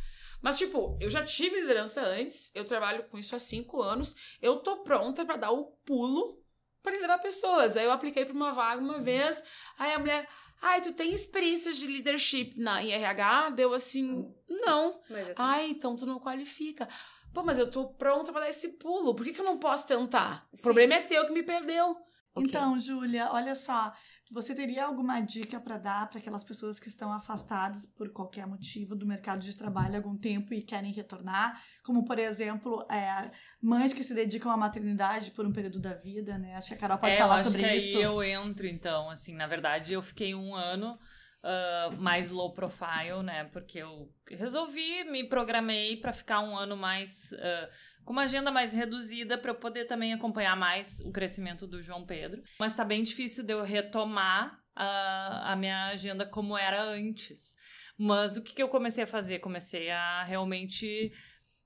Mas, 0.41 0.57
tipo, 0.57 0.97
eu 1.01 1.09
já 1.09 1.23
tive 1.23 1.59
liderança 1.61 2.01
antes, 2.01 2.51
eu 2.53 2.63
trabalho 2.63 3.03
com 3.09 3.17
isso 3.17 3.35
há 3.35 3.39
cinco 3.39 3.81
anos, 3.81 4.15
eu 4.41 4.57
tô 4.59 4.77
pronta 4.83 5.25
pra 5.25 5.35
dar 5.35 5.51
o 5.51 5.65
pulo 5.85 6.41
pra 6.81 6.91
liderar 6.91 7.21
pessoas. 7.21 7.75
Aí 7.75 7.85
eu 7.85 7.91
apliquei 7.91 8.23
pra 8.23 8.33
uma 8.33 8.51
vaga 8.53 8.81
uma 8.81 8.99
vez, 8.99 9.43
aí 9.77 9.91
a 9.93 9.99
mulher, 9.99 10.27
ai, 10.61 10.79
tu 10.81 10.93
tem 10.93 11.11
experiências 11.11 11.77
de 11.77 11.87
leadership 11.87 12.53
na 12.57 12.81
em 12.83 12.91
RH? 12.91 13.49
Deu 13.51 13.73
assim, 13.73 14.33
não. 14.47 15.01
Mas 15.09 15.27
eu 15.29 15.35
tô- 15.35 15.41
Ai, 15.41 15.69
então 15.69 15.95
tu 15.95 16.05
não 16.05 16.19
qualifica. 16.19 16.87
Pô, 17.33 17.43
mas 17.43 17.59
eu 17.59 17.69
tô 17.69 17.87
pronta 17.89 18.31
pra 18.31 18.41
dar 18.41 18.49
esse 18.49 18.69
pulo. 18.77 19.13
Por 19.13 19.25
que, 19.25 19.33
que 19.33 19.41
eu 19.41 19.45
não 19.45 19.57
posso 19.57 19.87
tentar? 19.87 20.47
O 20.51 20.57
Sim. 20.57 20.63
problema 20.63 20.93
é 20.95 21.01
teu 21.01 21.25
que 21.25 21.33
me 21.33 21.43
perdeu. 21.43 21.91
Ok. 22.33 22.47
Então, 22.47 22.79
Júlia, 22.79 23.29
olha 23.31 23.53
só. 23.55 23.91
Você 24.31 24.53
teria 24.53 24.85
alguma 24.85 25.21
dica 25.21 25.59
para 25.59 25.77
dar 25.77 26.09
para 26.09 26.19
aquelas 26.19 26.43
pessoas 26.43 26.79
que 26.79 26.87
estão 26.87 27.11
afastadas 27.11 27.85
por 27.85 28.09
qualquer 28.11 28.45
motivo 28.45 28.95
do 28.95 29.05
mercado 29.05 29.39
de 29.39 29.55
trabalho 29.55 29.95
há 29.95 29.97
algum 29.97 30.17
tempo 30.17 30.53
e 30.53 30.61
querem 30.61 30.91
retornar? 30.91 31.61
Como, 31.83 32.05
por 32.05 32.19
exemplo, 32.19 32.85
é, 32.91 33.31
mães 33.61 33.93
que 33.93 34.03
se 34.03 34.13
dedicam 34.13 34.51
à 34.51 34.57
maternidade 34.57 35.31
por 35.31 35.45
um 35.45 35.53
período 35.53 35.79
da 35.79 35.93
vida, 35.93 36.37
né? 36.37 36.55
Acho 36.55 36.69
que 36.69 36.73
a 36.73 36.77
Carol 36.77 36.97
pode 36.97 37.15
é, 37.15 37.19
falar 37.19 37.35
eu 37.35 37.39
acho 37.39 37.51
sobre 37.51 37.65
que 37.65 37.73
isso. 37.75 37.97
aí 37.97 38.03
eu 38.03 38.23
entro, 38.23 38.67
então, 38.67 39.09
assim, 39.09 39.33
na 39.35 39.47
verdade, 39.47 39.93
eu 39.93 40.01
fiquei 40.01 40.35
um 40.35 40.53
ano 40.53 40.97
ah, 41.43 41.89
mais 41.97 42.29
low 42.29 42.51
profile, 42.51 43.23
né? 43.23 43.45
Porque 43.45 43.77
eu 43.77 44.11
resolvi, 44.29 45.05
me 45.05 45.23
programei 45.29 45.95
pra 45.95 46.11
ficar 46.11 46.41
um 46.41 46.57
ano 46.57 46.75
mais 46.75 47.31
ah, 47.33 47.69
com 48.07 48.13
uma 48.13 48.23
agenda 48.23 48.49
mais 48.49 48.71
reduzida 48.71 49.37
pra 49.37 49.51
eu 49.51 49.55
poder 49.55 49.83
também 49.83 50.13
acompanhar 50.13 50.55
mais 50.55 51.01
o 51.01 51.11
crescimento 51.11 51.67
do 51.67 51.81
João 51.81 52.05
Pedro. 52.05 52.41
Mas 52.57 52.73
tá 52.73 52.85
bem 52.85 53.03
difícil 53.03 53.45
de 53.45 53.51
eu 53.51 53.61
retomar 53.63 54.57
a, 54.73 55.51
a 55.51 55.55
minha 55.57 55.87
agenda 55.87 56.25
como 56.25 56.57
era 56.57 56.81
antes. 56.85 57.57
Mas 57.99 58.37
o 58.37 58.43
que, 58.43 58.53
que 58.53 58.63
eu 58.63 58.69
comecei 58.69 59.03
a 59.03 59.07
fazer? 59.07 59.39
Comecei 59.39 59.89
a 59.89 60.23
realmente 60.23 61.11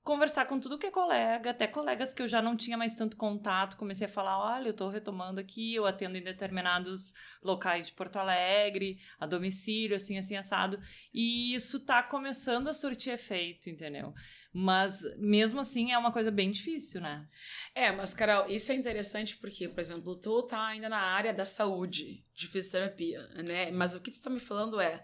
conversar 0.02 0.46
com 0.46 0.58
tudo 0.58 0.78
que 0.78 0.86
é 0.86 0.90
colega, 0.90 1.50
até 1.50 1.66
colegas 1.66 2.12
que 2.12 2.22
eu 2.22 2.26
já 2.26 2.42
não 2.42 2.56
tinha 2.56 2.76
mais 2.76 2.94
tanto 2.94 3.16
contato, 3.16 3.76
comecei 3.76 4.06
a 4.06 4.10
falar, 4.10 4.38
olha, 4.38 4.68
eu 4.68 4.74
tô 4.74 4.88
retomando 4.88 5.40
aqui, 5.40 5.74
eu 5.74 5.86
atendo 5.86 6.16
em 6.16 6.22
determinados 6.22 7.14
locais 7.42 7.86
de 7.86 7.92
Porto 7.92 8.16
Alegre, 8.16 8.98
a 9.20 9.26
domicílio, 9.26 9.96
assim, 9.96 10.18
assim, 10.18 10.36
assado, 10.36 10.80
e 11.14 11.54
isso 11.54 11.78
tá 11.78 12.02
começando 12.02 12.68
a 12.68 12.72
surtir 12.72 13.12
efeito, 13.12 13.70
entendeu? 13.70 14.12
Mas, 14.52 15.02
mesmo 15.16 15.60
assim, 15.60 15.92
é 15.92 15.98
uma 15.98 16.12
coisa 16.12 16.30
bem 16.30 16.50
difícil, 16.50 17.00
né? 17.00 17.26
É, 17.74 17.90
mas, 17.92 18.12
Carol, 18.12 18.50
isso 18.50 18.70
é 18.72 18.74
interessante 18.74 19.36
porque, 19.36 19.68
por 19.68 19.80
exemplo, 19.80 20.16
tu 20.16 20.42
tá 20.42 20.66
ainda 20.66 20.88
na 20.88 20.98
área 20.98 21.32
da 21.32 21.44
saúde, 21.44 22.22
de 22.34 22.48
fisioterapia, 22.48 23.26
né? 23.28 23.70
Mas 23.70 23.94
o 23.94 24.00
que 24.00 24.10
tu 24.10 24.20
tá 24.20 24.28
me 24.28 24.40
falando 24.40 24.80
é, 24.80 25.02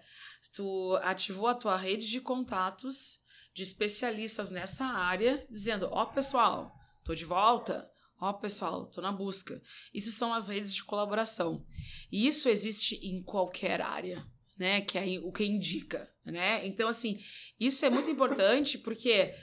tu 0.52 0.98
ativou 1.02 1.46
a 1.46 1.54
tua 1.54 1.76
rede 1.76 2.06
de 2.08 2.20
contatos 2.20 3.26
de 3.58 3.64
especialistas 3.64 4.52
nessa 4.52 4.84
área, 4.84 5.44
dizendo: 5.50 5.88
Ó, 5.90 6.04
oh, 6.04 6.06
pessoal, 6.06 6.72
tô 7.04 7.12
de 7.12 7.24
volta. 7.24 7.90
Ó, 8.20 8.30
oh, 8.30 8.34
pessoal, 8.34 8.86
tô 8.86 9.00
na 9.00 9.10
busca. 9.10 9.60
Isso 9.92 10.12
são 10.12 10.32
as 10.32 10.48
redes 10.48 10.72
de 10.72 10.84
colaboração. 10.84 11.66
E 12.10 12.26
isso 12.26 12.48
existe 12.48 12.94
em 13.04 13.20
qualquer 13.20 13.80
área, 13.80 14.24
né? 14.56 14.80
Que 14.80 14.96
é 14.96 15.18
o 15.20 15.32
que 15.32 15.44
indica, 15.44 16.08
né? 16.24 16.64
Então, 16.66 16.88
assim, 16.88 17.20
isso 17.58 17.84
é 17.84 17.90
muito 17.90 18.08
importante 18.08 18.78
porque 18.78 19.34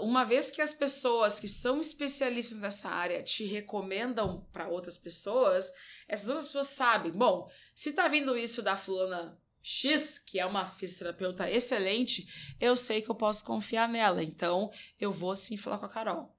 uma 0.00 0.24
vez 0.24 0.50
que 0.50 0.62
as 0.62 0.72
pessoas 0.72 1.38
que 1.38 1.48
são 1.48 1.78
especialistas 1.78 2.58
nessa 2.58 2.88
área 2.88 3.22
te 3.22 3.44
recomendam 3.44 4.46
para 4.50 4.68
outras 4.68 4.96
pessoas, 4.96 5.70
essas 6.08 6.28
outras 6.28 6.46
pessoas 6.46 6.68
sabem, 6.68 7.12
bom, 7.12 7.50
se 7.74 7.92
tá 7.92 8.08
vindo 8.08 8.36
isso 8.36 8.62
da 8.62 8.76
fulana 8.76 9.38
X, 9.66 10.18
que 10.18 10.38
é 10.38 10.44
uma 10.44 10.66
fisioterapeuta 10.66 11.50
excelente, 11.50 12.28
eu 12.60 12.76
sei 12.76 13.00
que 13.00 13.10
eu 13.10 13.14
posso 13.14 13.42
confiar 13.42 13.88
nela. 13.88 14.22
Então, 14.22 14.70
eu 15.00 15.10
vou 15.10 15.34
sim 15.34 15.56
falar 15.56 15.78
com 15.78 15.86
a 15.86 15.88
Carol. 15.88 16.36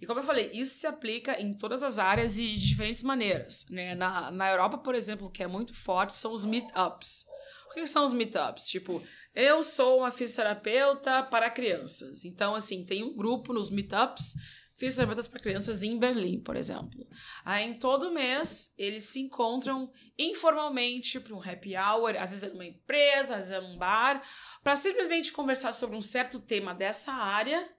E 0.00 0.06
como 0.06 0.20
eu 0.20 0.24
falei, 0.24 0.52
isso 0.52 0.78
se 0.78 0.86
aplica 0.86 1.40
em 1.40 1.52
todas 1.52 1.82
as 1.82 1.98
áreas 1.98 2.38
e 2.38 2.52
de 2.52 2.68
diferentes 2.68 3.02
maneiras. 3.02 3.66
Né? 3.68 3.96
Na, 3.96 4.30
na 4.30 4.48
Europa, 4.48 4.78
por 4.78 4.94
exemplo, 4.94 5.28
que 5.28 5.42
é 5.42 5.48
muito 5.48 5.74
forte, 5.74 6.14
são 6.14 6.32
os 6.32 6.44
meetups. 6.44 7.24
O 7.68 7.74
que 7.74 7.84
são 7.86 8.04
os 8.04 8.12
meetups? 8.12 8.68
Tipo, 8.68 9.02
eu 9.34 9.64
sou 9.64 9.98
uma 9.98 10.12
fisioterapeuta 10.12 11.24
para 11.24 11.50
crianças. 11.50 12.24
Então, 12.24 12.54
assim, 12.54 12.84
tem 12.84 13.02
um 13.02 13.16
grupo 13.16 13.52
nos 13.52 13.68
meetups 13.68 14.34
Fiz 14.80 14.96
ferramentas 14.96 15.28
para 15.28 15.40
crianças 15.40 15.82
em 15.82 15.98
Berlim, 15.98 16.40
por 16.40 16.56
exemplo. 16.56 17.06
Aí, 17.44 17.68
em 17.68 17.78
todo 17.78 18.10
mês, 18.10 18.72
eles 18.78 19.04
se 19.04 19.20
encontram 19.20 19.92
informalmente 20.18 21.20
para 21.20 21.34
um 21.34 21.38
happy 21.38 21.76
hour, 21.76 22.16
às 22.18 22.30
vezes 22.30 22.44
é 22.44 22.48
numa 22.48 22.64
empresa, 22.64 23.36
às 23.36 23.50
vezes 23.50 23.52
é 23.52 23.60
num 23.60 23.76
bar, 23.76 24.26
para 24.64 24.76
simplesmente 24.76 25.32
conversar 25.32 25.72
sobre 25.72 25.98
um 25.98 26.00
certo 26.00 26.40
tema 26.40 26.74
dessa 26.74 27.12
área 27.12 27.70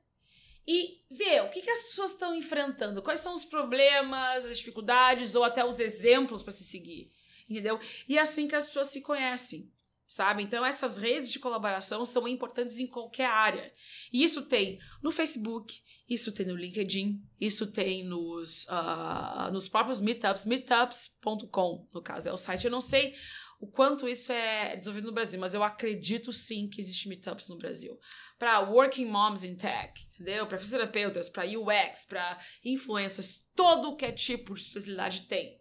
e 0.68 1.02
ver 1.10 1.42
o 1.42 1.50
que, 1.50 1.64
que 1.64 1.72
as 1.72 1.82
pessoas 1.86 2.12
estão 2.12 2.36
enfrentando, 2.36 3.02
quais 3.02 3.20
são 3.20 3.34
os 3.34 3.46
problemas, 3.46 4.46
as 4.46 4.60
dificuldades 4.60 5.34
ou 5.34 5.44
até 5.44 5.66
os 5.66 5.80
exemplos 5.80 6.44
para 6.44 6.52
se 6.52 6.64
seguir. 6.64 7.12
Entendeu? 7.50 7.80
E 8.08 8.20
é 8.20 8.22
assim 8.22 8.48
que 8.48 8.56
as 8.56 8.68
pessoas 8.68 8.90
se 8.90 9.02
conhecem 9.02 9.74
sabe? 10.12 10.44
Então 10.44 10.66
essas 10.66 10.98
redes 10.98 11.32
de 11.32 11.40
colaboração 11.40 12.04
são 12.04 12.28
importantes 12.28 12.80
em 12.80 12.86
qualquer 12.86 13.28
área. 13.28 13.74
E 14.12 14.22
isso 14.22 14.46
tem 14.46 14.78
no 15.02 15.10
Facebook, 15.10 15.82
isso 16.10 16.34
tem 16.34 16.46
no 16.46 16.56
LinkedIn, 16.56 17.24
isso 17.40 17.72
tem 17.72 18.04
nos, 18.04 18.66
uh, 18.66 19.50
nos 19.54 19.70
próprios 19.70 20.02
meetups, 20.02 20.44
meetups.com, 20.44 21.88
no 21.94 22.02
caso, 22.02 22.28
é 22.28 22.34
o 22.34 22.38
site. 22.38 22.66
Eu 22.66 22.72
não 22.72 22.82
sei 22.82 23.16
o 23.58 23.68
quanto 23.68 24.06
isso 24.10 24.34
é 24.34 24.76
desenvolvido 24.76 25.08
no 25.08 25.14
Brasil, 25.14 25.40
mas 25.40 25.54
eu 25.54 25.64
acredito 25.64 26.34
sim 26.34 26.68
que 26.68 26.82
existe 26.82 27.08
meetups 27.08 27.48
no 27.48 27.58
Brasil. 27.58 27.98
Para 28.38 28.60
working 28.60 29.06
moms 29.06 29.46
in 29.46 29.56
tech, 29.56 29.94
entendeu? 30.14 30.46
Para 30.46 30.58
fisioterapeutas, 30.58 31.30
para 31.30 31.46
UX, 31.46 32.04
para 32.04 32.38
influências, 32.66 33.48
todo 33.56 33.96
que 33.96 34.04
é 34.04 34.12
tipo 34.12 34.56
de 34.56 34.62
especialidade 34.62 35.22
tem. 35.22 35.61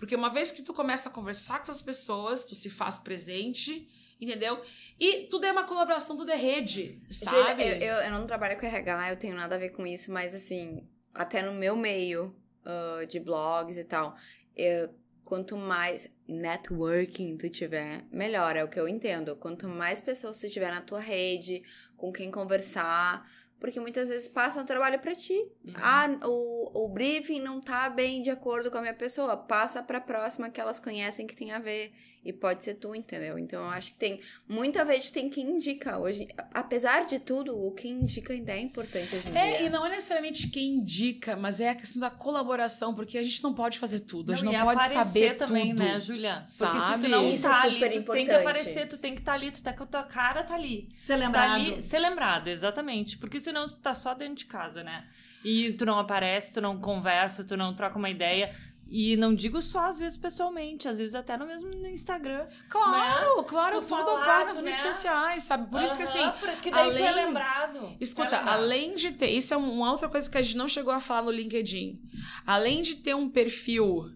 Porque 0.00 0.16
uma 0.16 0.30
vez 0.30 0.50
que 0.50 0.62
tu 0.62 0.72
começa 0.72 1.10
a 1.10 1.12
conversar 1.12 1.58
com 1.58 1.64
essas 1.64 1.82
pessoas, 1.82 2.42
tu 2.42 2.54
se 2.54 2.70
faz 2.70 2.98
presente, 2.98 3.86
entendeu? 4.18 4.58
E 4.98 5.26
tudo 5.26 5.44
é 5.44 5.52
uma 5.52 5.64
colaboração, 5.64 6.16
tudo 6.16 6.30
é 6.30 6.36
rede, 6.36 7.02
sabe? 7.10 7.62
Eu, 7.62 7.74
eu, 7.74 7.94
eu 7.96 8.10
não 8.10 8.26
trabalho 8.26 8.58
com 8.58 8.64
RH, 8.64 9.10
eu 9.10 9.16
tenho 9.18 9.36
nada 9.36 9.56
a 9.56 9.58
ver 9.58 9.68
com 9.68 9.86
isso, 9.86 10.10
mas 10.10 10.34
assim, 10.34 10.88
até 11.12 11.42
no 11.42 11.52
meu 11.52 11.76
meio 11.76 12.34
uh, 12.64 13.06
de 13.06 13.20
blogs 13.20 13.76
e 13.76 13.84
tal, 13.84 14.16
eu, 14.56 14.88
quanto 15.22 15.54
mais 15.54 16.08
networking 16.26 17.36
tu 17.36 17.50
tiver, 17.50 18.06
melhor, 18.10 18.56
é 18.56 18.64
o 18.64 18.68
que 18.68 18.80
eu 18.80 18.88
entendo. 18.88 19.36
Quanto 19.36 19.68
mais 19.68 20.00
pessoas 20.00 20.40
tu 20.40 20.48
tiver 20.48 20.70
na 20.70 20.80
tua 20.80 20.98
rede, 20.98 21.62
com 21.94 22.10
quem 22.10 22.30
conversar, 22.30 23.30
porque 23.60 23.78
muitas 23.78 24.08
vezes 24.08 24.26
passam 24.26 24.62
o 24.62 24.66
trabalho 24.66 24.98
para 24.98 25.14
ti. 25.14 25.34
Uhum. 25.64 25.72
Ah, 25.76 26.08
o, 26.24 26.84
o 26.86 26.88
briefing 26.88 27.40
não 27.40 27.60
tá 27.60 27.88
bem 27.90 28.22
de 28.22 28.30
acordo 28.30 28.70
com 28.70 28.78
a 28.78 28.80
minha 28.80 28.94
pessoa. 28.94 29.36
Passa 29.36 29.82
pra 29.82 30.00
próxima 30.00 30.48
que 30.48 30.60
elas 30.60 30.80
conhecem 30.80 31.26
que 31.26 31.36
tem 31.36 31.52
a 31.52 31.58
ver. 31.58 31.92
E 32.22 32.34
pode 32.34 32.62
ser 32.62 32.74
tu, 32.74 32.94
entendeu? 32.94 33.38
Então 33.38 33.62
eu 33.62 33.70
acho 33.70 33.92
que 33.92 33.98
tem 33.98 34.20
muito 34.46 34.78
a 34.78 34.84
ver 34.84 34.98
de 34.98 35.10
tem 35.10 35.30
quem 35.30 35.56
indica 35.56 35.98
hoje. 35.98 36.28
Apesar 36.52 37.06
de 37.06 37.18
tudo, 37.18 37.56
o 37.58 37.72
que 37.72 37.88
indica 37.88 38.34
ainda 38.34 38.52
é 38.52 38.60
importante 38.60 39.16
hoje 39.16 39.28
em 39.30 39.36
é, 39.36 39.56
dia. 39.56 39.66
e 39.66 39.70
não 39.70 39.86
é 39.86 39.88
necessariamente 39.88 40.48
quem 40.48 40.76
indica, 40.76 41.34
mas 41.34 41.60
é 41.60 41.70
a 41.70 41.74
questão 41.74 41.98
da 41.98 42.10
colaboração, 42.10 42.94
porque 42.94 43.16
a 43.16 43.22
gente 43.22 43.42
não 43.42 43.54
pode 43.54 43.78
fazer 43.78 44.00
tudo, 44.00 44.32
a 44.32 44.34
gente 44.34 44.44
não, 44.44 44.52
não 44.52 44.64
pode 44.64 44.88
saber 44.88 45.36
também, 45.38 45.70
tudo. 45.70 45.82
né, 45.82 45.98
Julia? 45.98 46.44
Sabe? 46.46 46.72
Porque 46.72 46.92
se 46.92 46.98
tu 47.00 47.08
não 47.08 47.32
Isso 47.32 47.42
tá 47.42 47.48
é 47.48 47.62
ali, 47.62 47.74
super 47.74 47.90
tu 47.90 47.98
importante. 47.98 48.26
tem 48.26 48.34
que 48.34 48.40
aparecer, 48.40 48.88
tu 48.88 48.98
tem 48.98 49.14
que 49.14 49.20
estar 49.20 49.32
tá 49.32 49.38
ali, 49.38 49.50
tu 49.50 49.62
tá 49.62 49.72
com 49.72 49.84
a 49.84 49.86
tua 49.86 50.02
cara, 50.04 50.42
tá 50.42 50.54
ali. 50.54 50.88
Ser 51.00 51.16
lembrado. 51.16 51.48
Tá 51.48 51.54
ali, 51.54 51.82
ser 51.82 51.98
lembrado, 52.00 52.48
exatamente. 52.48 53.16
Porque 53.16 53.40
senão 53.40 53.64
tu 53.64 53.76
tá 53.78 53.94
só 53.94 54.12
dentro 54.12 54.34
de 54.34 54.44
casa, 54.44 54.82
né? 54.84 55.06
E 55.42 55.72
tu 55.72 55.86
não 55.86 55.98
aparece, 55.98 56.52
tu 56.52 56.60
não 56.60 56.78
conversa, 56.78 57.42
tu 57.42 57.56
não 57.56 57.74
troca 57.74 57.98
uma 57.98 58.10
ideia. 58.10 58.54
E 58.92 59.16
não 59.16 59.32
digo 59.32 59.62
só 59.62 59.88
às 59.88 60.00
vezes 60.00 60.16
pessoalmente, 60.18 60.88
às 60.88 60.98
vezes 60.98 61.14
até 61.14 61.36
no 61.36 61.46
mesmo 61.46 61.70
no 61.70 61.86
Instagram. 61.86 62.44
Claro, 62.68 63.36
né? 63.38 63.44
claro, 63.46 63.76
Tu 63.76 63.86
tudo 63.86 63.88
falado, 63.88 64.08
ocorre 64.20 64.44
nas 64.46 64.60
né? 64.60 64.70
redes 64.72 64.82
sociais, 64.94 65.42
sabe? 65.44 65.70
Por 65.70 65.80
isso 65.80 65.96
que 65.96 66.02
assim. 66.02 66.28
Porque 66.40 66.70
daí 66.72 67.00
é 67.00 67.06
além- 67.08 67.26
lembrado. 67.26 67.94
Escuta, 68.00 68.34
É 68.34 68.38
lembrado. 68.40 68.58
além 68.58 68.94
de 68.96 69.12
ter. 69.12 69.28
Isso 69.30 69.54
é 69.54 69.56
um- 69.56 69.70
uma 69.74 69.92
outra 69.92 70.08
coisa 70.08 70.28
que 70.28 70.36
a 70.36 70.42
gente 70.42 70.56
não 70.56 70.66
chegou 70.68 70.92
a 70.92 70.98
falar 70.98 71.22
no 71.22 71.30
LinkedIn. 71.30 72.00
Além 72.44 72.82
de 72.82 72.96
ter 72.96 73.14
um 73.14 73.30
perfil 73.30 74.10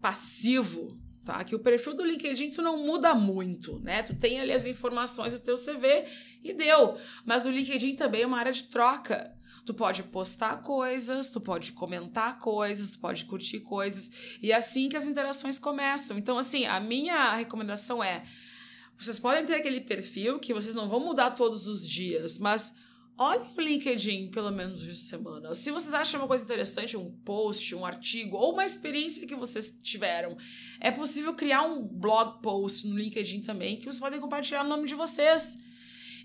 passivo, 0.00 0.98
tá? 1.24 1.42
Que 1.44 1.54
o 1.54 1.58
perfil 1.58 1.94
do 1.94 2.04
LinkedIn 2.04 2.50
tu 2.50 2.62
não 2.62 2.76
muda 2.78 3.14
muito, 3.14 3.78
né? 3.80 4.02
Tu 4.02 4.14
tem 4.16 4.40
ali 4.40 4.52
as 4.52 4.66
informações 4.66 5.32
do 5.32 5.38
teu 5.40 5.56
CV 5.56 6.04
e 6.42 6.52
deu. 6.52 6.96
Mas 7.24 7.46
o 7.46 7.50
LinkedIn 7.50 7.94
também 7.96 8.22
é 8.22 8.26
uma 8.26 8.38
área 8.38 8.52
de 8.52 8.64
troca. 8.64 9.32
Tu 9.64 9.74
pode 9.74 10.02
postar 10.04 10.62
coisas, 10.62 11.28
tu 11.28 11.40
pode 11.40 11.72
comentar 11.72 12.38
coisas, 12.38 12.90
tu 12.90 12.98
pode 12.98 13.24
curtir 13.24 13.60
coisas. 13.60 14.38
E 14.42 14.52
é 14.52 14.54
assim 14.54 14.88
que 14.88 14.96
as 14.96 15.06
interações 15.06 15.58
começam. 15.58 16.18
Então, 16.18 16.38
assim, 16.38 16.64
a 16.66 16.80
minha 16.80 17.34
recomendação 17.34 18.02
é: 18.02 18.24
vocês 18.96 19.18
podem 19.18 19.46
ter 19.46 19.54
aquele 19.54 19.80
perfil 19.80 20.38
que 20.38 20.52
vocês 20.52 20.74
não 20.74 20.88
vão 20.88 21.00
mudar 21.00 21.30
todos 21.30 21.66
os 21.66 21.88
dias, 21.88 22.38
mas 22.38 22.74
olhem 23.16 23.50
o 23.56 23.60
LinkedIn 23.60 24.30
pelo 24.30 24.50
menos 24.50 24.82
uma 24.82 24.94
semana. 24.94 25.54
Se 25.54 25.70
vocês 25.70 25.92
acham 25.92 26.20
uma 26.20 26.26
coisa 26.26 26.42
interessante, 26.42 26.96
um 26.96 27.10
post, 27.24 27.74
um 27.74 27.84
artigo 27.84 28.36
ou 28.36 28.54
uma 28.54 28.64
experiência 28.64 29.26
que 29.26 29.34
vocês 29.34 29.78
tiveram, 29.82 30.36
é 30.80 30.90
possível 30.90 31.34
criar 31.34 31.62
um 31.62 31.86
blog 31.86 32.40
post 32.42 32.88
no 32.88 32.96
LinkedIn 32.96 33.42
também 33.42 33.76
que 33.76 33.84
vocês 33.84 34.00
podem 34.00 34.18
compartilhar 34.18 34.62
no 34.62 34.70
nome 34.70 34.88
de 34.88 34.94
vocês. 34.94 35.58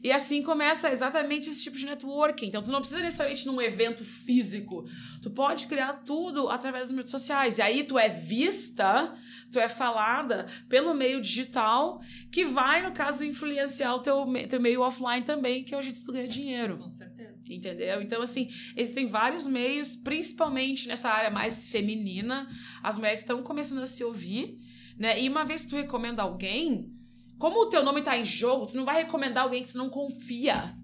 E 0.05 0.11
assim 0.11 0.43
começa 0.43 0.91
exatamente 0.91 1.49
esse 1.49 1.63
tipo 1.63 1.77
de 1.77 1.87
networking. 1.87 2.45
Então, 2.45 2.61
tu 2.61 2.71
não 2.71 2.79
precisa 2.79 3.01
necessariamente 3.01 3.47
num 3.47 3.59
evento 3.59 4.03
físico. 4.03 4.85
Tu 5.19 5.31
pode 5.31 5.65
criar 5.65 5.93
tudo 5.93 6.47
através 6.47 6.89
das 6.89 6.95
redes 6.95 7.09
sociais. 7.09 7.57
E 7.57 7.63
aí, 7.63 7.83
tu 7.83 7.97
é 7.97 8.07
vista, 8.07 9.17
tu 9.51 9.57
é 9.57 9.67
falada 9.67 10.45
pelo 10.69 10.93
meio 10.93 11.19
digital, 11.19 11.99
que 12.31 12.45
vai, 12.45 12.83
no 12.83 12.91
caso, 12.91 13.25
influenciar 13.25 13.95
o 13.95 13.99
teu, 13.99 14.27
teu 14.47 14.61
meio 14.61 14.81
offline 14.81 15.25
também, 15.25 15.63
que 15.63 15.73
é 15.73 15.77
o 15.79 15.81
jeito 15.81 15.97
de 15.97 16.05
tu 16.05 16.11
ganhar 16.11 16.27
dinheiro. 16.27 16.77
Com 16.77 16.91
certeza. 16.91 17.43
Entendeu? 17.49 17.99
Então, 17.99 18.21
assim, 18.21 18.47
existem 18.77 19.07
vários 19.07 19.47
meios, 19.47 19.89
principalmente 19.89 20.87
nessa 20.87 21.09
área 21.09 21.31
mais 21.31 21.67
feminina. 21.67 22.47
As 22.83 22.95
mulheres 22.95 23.21
estão 23.21 23.41
começando 23.41 23.79
a 23.79 23.87
se 23.87 24.03
ouvir, 24.03 24.59
né? 24.99 25.19
E 25.19 25.27
uma 25.27 25.45
vez 25.45 25.63
que 25.63 25.69
tu 25.69 25.75
recomenda 25.75 26.21
alguém, 26.21 26.94
como 27.37 27.61
o 27.61 27.69
teu 27.69 27.83
nome 27.83 28.01
tá 28.01 28.17
em 28.17 28.25
jogo, 28.25 28.67
tu 28.67 28.77
não 28.77 28.85
vai 28.85 29.03
recomendar 29.03 29.43
alguém 29.43 29.63
que 29.63 29.71
tu 29.71 29.77
não 29.77 29.89
confia. 29.89 30.75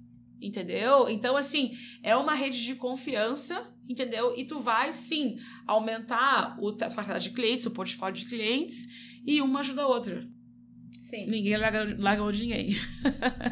Entendeu? 0.41 1.07
Então, 1.07 1.37
assim, 1.37 1.71
é 2.01 2.15
uma 2.15 2.33
rede 2.33 2.63
de 2.63 2.73
confiança, 2.73 3.71
entendeu? 3.87 4.33
E 4.35 4.43
tu 4.43 4.59
vai, 4.59 4.91
sim, 4.91 5.37
aumentar 5.67 6.57
o, 6.59 6.69
a 6.69 6.89
quantidade 6.89 7.25
de 7.25 7.35
clientes, 7.35 7.65
o 7.67 7.71
portfólio 7.71 8.15
de 8.15 8.25
clientes, 8.25 8.87
e 9.23 9.39
uma 9.39 9.59
ajuda 9.59 9.83
a 9.83 9.87
outra. 9.87 10.27
Sim. 11.11 11.27
Ninguém 11.27 11.57
larga, 11.57 12.31
de 12.31 12.41
ninguém. 12.41 12.69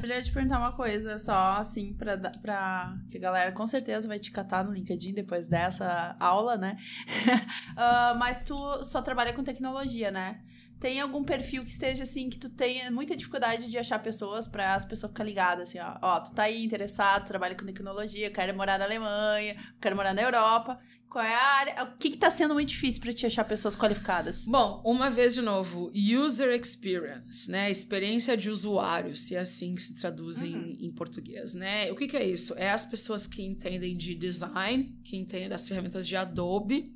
Eu 0.02 0.08
ia 0.08 0.22
te 0.22 0.32
perguntar 0.32 0.60
uma 0.60 0.72
coisa, 0.72 1.20
só 1.20 1.58
assim, 1.58 1.94
pra, 1.94 2.18
pra. 2.18 2.98
Que 3.12 3.18
a 3.18 3.22
galera 3.22 3.52
com 3.52 3.68
certeza 3.68 4.08
vai 4.08 4.18
te 4.18 4.32
catar 4.32 4.64
no 4.64 4.72
LinkedIn 4.72 5.14
depois 5.14 5.46
dessa 5.46 6.16
aula, 6.20 6.58
né? 6.58 6.78
Ah, 7.76 8.16
mas 8.18 8.44
tu 8.44 8.56
só 8.84 9.02
trabalha 9.02 9.34
com 9.34 9.44
tecnologia, 9.44 10.10
né? 10.10 10.42
Tem 10.80 11.00
algum 11.00 11.24
perfil 11.24 11.64
que 11.66 11.72
esteja 11.72 12.04
assim, 12.04 12.30
que 12.30 12.40
tu 12.40 12.50
tenha 12.50 12.90
muita 12.90 13.16
dificuldade 13.16 13.70
de 13.70 13.78
achar 13.78 14.00
pessoas 14.00 14.48
pra 14.48 14.76
as 14.76 14.86
pessoas 14.86 15.12
ficarem 15.12 15.32
ligadas, 15.32 15.70
assim, 15.70 15.80
ó. 15.80 15.98
Ó, 16.02 16.20
tu 16.22 16.34
tá 16.34 16.44
aí 16.44 16.64
interessado, 16.64 17.26
trabalha 17.28 17.56
com 17.56 17.66
tecnologia, 17.66 18.30
quero 18.32 18.56
morar 18.56 18.80
na 18.80 18.86
Alemanha, 18.86 19.56
quero 19.82 19.96
morar 19.96 20.14
na 20.14 20.22
Europa. 20.22 20.80
Qual 21.10 21.26
é 21.26 21.34
a 21.34 21.42
área? 21.42 21.84
O 21.86 21.98
que 21.98 22.12
que 22.12 22.18
tá 22.18 22.30
sendo 22.30 22.54
muito 22.54 22.70
difícil 22.70 23.02
pra 23.02 23.12
te 23.12 23.26
achar 23.26 23.44
pessoas 23.44 23.76
qualificadas? 23.76 24.46
Bom, 24.48 24.80
uma 24.86 25.10
vez 25.10 25.34
de 25.34 25.42
novo, 25.42 25.92
user 25.96 26.52
experience, 26.56 27.50
né? 27.50 27.70
Experiência 27.72 28.38
de 28.38 28.48
usuário, 28.48 29.16
se 29.16 29.36
é 29.36 29.40
assim 29.40 29.74
que 29.74 29.82
se 29.82 29.96
traduz 30.00 30.44
em, 30.44 30.54
Uhum. 30.56 30.78
em 30.80 30.92
português, 30.92 31.56
né? 31.56 31.92
O 31.92 31.96
que, 31.96 32.08
que 32.08 32.16
é 32.16 32.24
isso? 32.24 32.54
É 32.58 32.70
as 32.70 32.86
pessoas 32.86 33.26
que 33.26 33.42
entendem 33.42 33.98
de 33.98 34.14
design, 34.14 34.96
que 35.04 35.18
entendem 35.18 35.50
das 35.50 35.68
ferramentas 35.68 36.08
de 36.08 36.16
Adobe, 36.16 36.94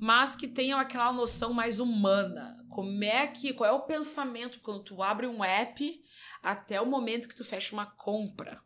mas 0.00 0.34
que 0.34 0.48
tenham 0.48 0.78
aquela 0.78 1.12
noção 1.12 1.52
mais 1.52 1.78
humana. 1.78 2.56
Como 2.72 3.04
é 3.04 3.26
que, 3.26 3.52
qual 3.52 3.68
é 3.68 3.72
o 3.72 3.82
pensamento 3.82 4.60
quando 4.60 4.82
tu 4.82 5.02
abre 5.02 5.26
um 5.26 5.44
app 5.44 6.04
até 6.42 6.80
o 6.80 6.86
momento 6.86 7.28
que 7.28 7.34
tu 7.34 7.44
fecha 7.44 7.74
uma 7.74 7.86
compra? 7.86 8.60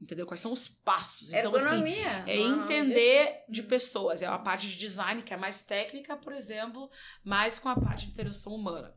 Entendeu? 0.00 0.26
Quais 0.26 0.40
são 0.40 0.52
os 0.52 0.66
passos? 0.66 1.30
Então, 1.32 1.54
assim, 1.54 1.66
Ergonomia. 1.66 2.24
é 2.26 2.38
não, 2.38 2.56
não, 2.56 2.64
entender 2.64 3.44
de 3.48 3.62
pessoas. 3.62 4.22
É 4.22 4.28
uma 4.28 4.38
parte 4.38 4.66
de 4.66 4.78
design 4.78 5.22
que 5.22 5.34
é 5.34 5.36
mais 5.36 5.66
técnica, 5.66 6.16
por 6.16 6.32
exemplo, 6.32 6.90
mais 7.22 7.58
com 7.58 7.68
a 7.68 7.78
parte 7.78 8.06
de 8.06 8.12
interação 8.12 8.54
humana. 8.54 8.94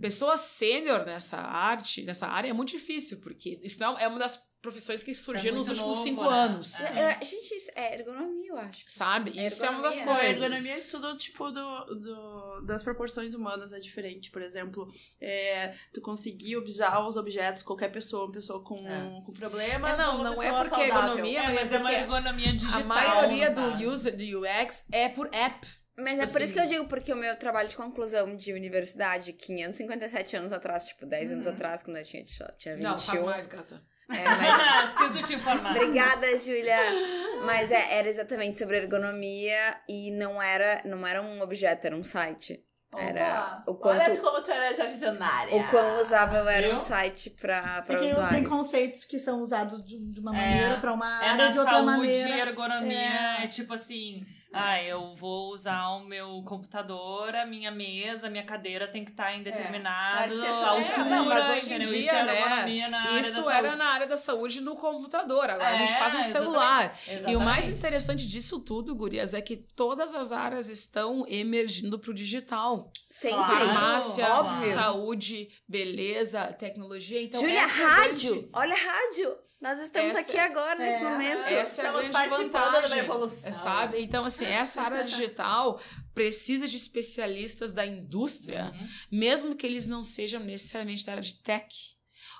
Pessoa 0.00 0.36
sênior 0.36 1.04
nessa 1.06 1.38
arte, 1.38 2.02
nessa 2.04 2.26
área, 2.26 2.48
é 2.50 2.52
muito 2.52 2.70
difícil, 2.70 3.20
porque 3.20 3.58
isso 3.62 3.78
não 3.80 3.98
é 3.98 4.04
é 4.04 4.08
uma 4.08 4.18
das 4.18 4.44
profissões 4.62 5.02
que 5.02 5.14
surgiram 5.14 5.56
nos 5.58 5.66
muito 5.68 5.78
últimos 5.80 5.96
novo, 5.96 6.08
cinco 6.08 6.22
né? 6.30 6.36
anos. 6.38 6.80
É. 6.80 6.90
Eu- 6.90 7.20
eu- 7.20 7.24
gente, 7.26 7.54
isso 7.54 7.70
é 7.76 7.94
ergonomia, 7.98 8.50
eu 8.50 8.56
acho. 8.58 8.82
Sabe? 8.86 9.30
Isso 9.44 9.64
é 9.64 9.70
uma 9.70 9.82
das 9.82 9.96
Ergonomia. 9.98 10.20
A 10.22 10.24
coisas. 10.26 10.42
ergonomia 10.42 10.76
estuda 10.78 11.16
tipo 11.16 11.50
do, 11.52 11.84
do- 12.00 12.60
das 12.66 12.82
proporções 12.82 13.32
humanas 13.34 13.72
é 13.72 13.78
diferente. 13.78 14.30
Por 14.30 14.42
exemplo, 14.42 14.88
é, 15.20 15.74
tu 15.92 16.00
conseguir 16.00 16.56
usar 16.56 17.06
os 17.06 17.16
objetos, 17.16 17.62
qualquer 17.62 17.90
pessoa, 17.92 18.24
uma 18.24 18.32
pessoa 18.32 18.62
com, 18.64 18.74
É. 18.88 19.20
com 19.24 19.32
problemas. 19.32 19.92
É, 19.92 19.96
não, 20.02 20.24
não 20.24 20.32
é 20.42 20.52
porque 20.52 20.68
saudável. 20.68 20.86
ergonomia- 20.86 21.40
É, 21.42 21.54
mas 21.54 21.72
é 21.72 21.78
uma 21.78 21.92
ergonomia 21.92 22.52
digital. 22.52 22.80
A 22.80 22.84
maioria 22.84 23.50
do 23.50 23.88
user, 23.88 24.16
do 24.16 24.40
UX, 24.40 24.86
é 24.90 25.08
por 25.08 25.28
app. 25.32 25.66
Mas 25.98 26.10
Tipo 26.12 26.22
é 26.24 26.26
por 26.32 26.42
isso 26.42 26.52
que 26.52 26.58
assim- 26.58 26.68
eu 26.74 26.74
digo, 26.80 26.88
porque 26.88 27.12
o 27.12 27.16
meu 27.16 27.34
trabalho 27.36 27.68
de 27.68 27.76
conclusão 27.76 28.36
de 28.36 28.52
universidade, 28.52 29.32
557 29.32 30.36
anos 30.36 30.52
atrás, 30.52 30.84
tipo, 30.84 31.06
10 31.06 31.32
anos 31.32 31.46
Uhum. 31.46 31.52
atrás, 31.52 31.82
quando 31.82 31.96
eu 31.96 32.04
tinha, 32.04 32.22
tinha 32.58 32.74
21. 32.74 32.90
Não, 32.90 32.98
faz 32.98 33.22
mais, 33.22 33.46
gata. 33.46 33.82
É, 34.10 34.14
mas 34.24 34.90
Sinto 34.98 35.22
te 35.26 35.34
informar. 35.34 35.74
Obrigada, 35.74 36.38
Júlia. 36.38 36.76
Mas 37.44 37.70
é- 37.70 37.98
era 37.98 38.08
exatamente 38.08 38.56
sobre 38.58 38.78
ergonomia 38.78 39.76
e 39.88 40.10
não 40.10 40.40
era, 40.40 40.80
não 40.84 41.06
era 41.06 41.20
um 41.20 41.40
objeto, 41.42 41.86
era 41.86 41.94
um 41.96 42.02
site. 42.02 42.62
Era 42.96 43.60
Opa, 43.62 43.64
o 43.66 43.74
quanto- 43.74 44.00
Olha 44.00 44.16
como 44.16 44.42
tu 44.42 44.50
era 44.50 44.72
já 44.72 44.86
visionária. 44.86 45.54
O 45.54 45.70
quão 45.70 46.00
usável 46.00 46.48
era 46.48 46.68
um 46.68 46.76
Viu? 46.76 46.84
site 46.84 47.28
pra, 47.30 47.82
pra 47.82 47.96
É 47.96 47.98
que 47.98 48.04
tem 48.04 48.12
usuários. 48.12 48.48
conceitos 48.48 49.04
que 49.04 49.18
são 49.18 49.42
usados 49.42 49.84
de, 49.84 49.98
de 50.10 50.20
uma 50.20 50.34
É. 50.34 50.40
maneira 50.50 50.80
pra 50.80 50.92
uma 50.94 51.22
É 51.24 51.28
área 51.28 51.48
de 51.50 51.58
outra 51.58 51.74
saúde, 51.74 51.86
maneira. 51.98 52.38
ergonomia, 52.38 53.38
É. 53.40 53.44
é. 53.44 53.48
tipo 53.48 53.74
assim, 53.74 54.24
ah, 54.56 54.82
eu 54.82 55.14
vou 55.14 55.52
usar 55.52 55.88
o 55.90 56.04
meu 56.04 56.42
computador, 56.44 57.34
a 57.34 57.44
minha 57.46 57.70
mesa, 57.70 58.26
a 58.26 58.30
minha 58.30 58.44
cadeira 58.44 58.86
tem 58.88 59.04
que 59.04 59.10
estar 59.10 59.34
em 59.34 59.42
determinado 59.42 60.22
Arquitetura- 60.34 60.66
altura, 60.68 60.94
É, 60.94 61.04
não, 61.04 61.24
mas 61.26 61.50
hoje 61.50 61.74
em 61.74 61.78
dia, 61.80 61.98
Isso 62.00 62.10
é 62.14 62.24
né, 62.24 62.40
ergonomia 62.40 62.88
na 62.88 63.00
área 63.02 63.18
Isso 63.20 63.50
era 63.50 63.62
saúde. 63.68 63.76
na 63.78 63.86
área 63.86 64.06
da 64.06 64.16
saúde 64.16 64.60
no 64.60 64.76
computador. 64.76 65.50
Agora 65.50 65.70
a 65.70 65.76
gente 65.76 65.92
É, 65.92 65.98
faz 65.98 66.12
no 66.14 66.18
exatamente. 66.20 66.32
celular. 66.44 66.98
E 67.08 67.36
o 67.36 67.40
mais 67.40 67.58
Exatamente. 67.66 67.78
interessante 67.78 68.26
disso 68.26 68.60
tudo, 68.60 68.94
Gurias, 68.94 69.34
é 69.34 69.40
que 69.40 69.56
todas 69.56 70.14
as 70.14 70.32
áreas 70.32 70.68
estão 70.68 71.24
emergindo 71.28 71.98
pro 71.98 72.12
digital. 72.14 72.90
Sempre. 73.10 73.36
Claro, 73.36 73.58
Farmácia, 73.66 74.28
óbvio. 74.28 74.74
saúde, 74.74 75.48
beleza, 75.68 76.52
tecnologia. 76.54 77.22
Então, 77.22 77.40
Júlia, 77.40 77.60
é 77.60 77.64
rádio! 77.64 78.32
grande- 78.34 78.50
Olha 78.52 78.74
a 78.74 78.78
rádio! 78.78 79.36
Nós 79.60 79.78
estamos 79.80 80.10
Essa- 80.16 80.20
aqui 80.20 80.38
agora, 80.38 80.78
nesse 80.78 81.02
É. 81.02 81.08
momento. 81.08 81.40
Essa 81.46 81.82
é 81.82 81.86
a 81.86 81.88
Estamos 82.00 82.06
grande 82.08 82.28
vantagem. 82.50 82.98
evolução. 82.98 83.48
é, 83.48 83.52
Sabe? 83.52 84.02
Então, 84.02 84.24
assim, 84.24 84.44
essa 84.44 84.82
área 84.82 85.02
digital 85.02 85.80
precisa 86.14 86.68
de 86.68 86.76
especialistas 86.76 87.72
da 87.72 87.86
indústria, 87.86 88.70
Uhum. 88.74 88.88
mesmo 89.10 89.56
que 89.56 89.66
eles 89.66 89.86
não 89.86 90.04
sejam 90.04 90.40
necessariamente 90.42 91.06
da 91.06 91.12
área 91.12 91.22
de 91.22 91.40
tech. 91.42 91.66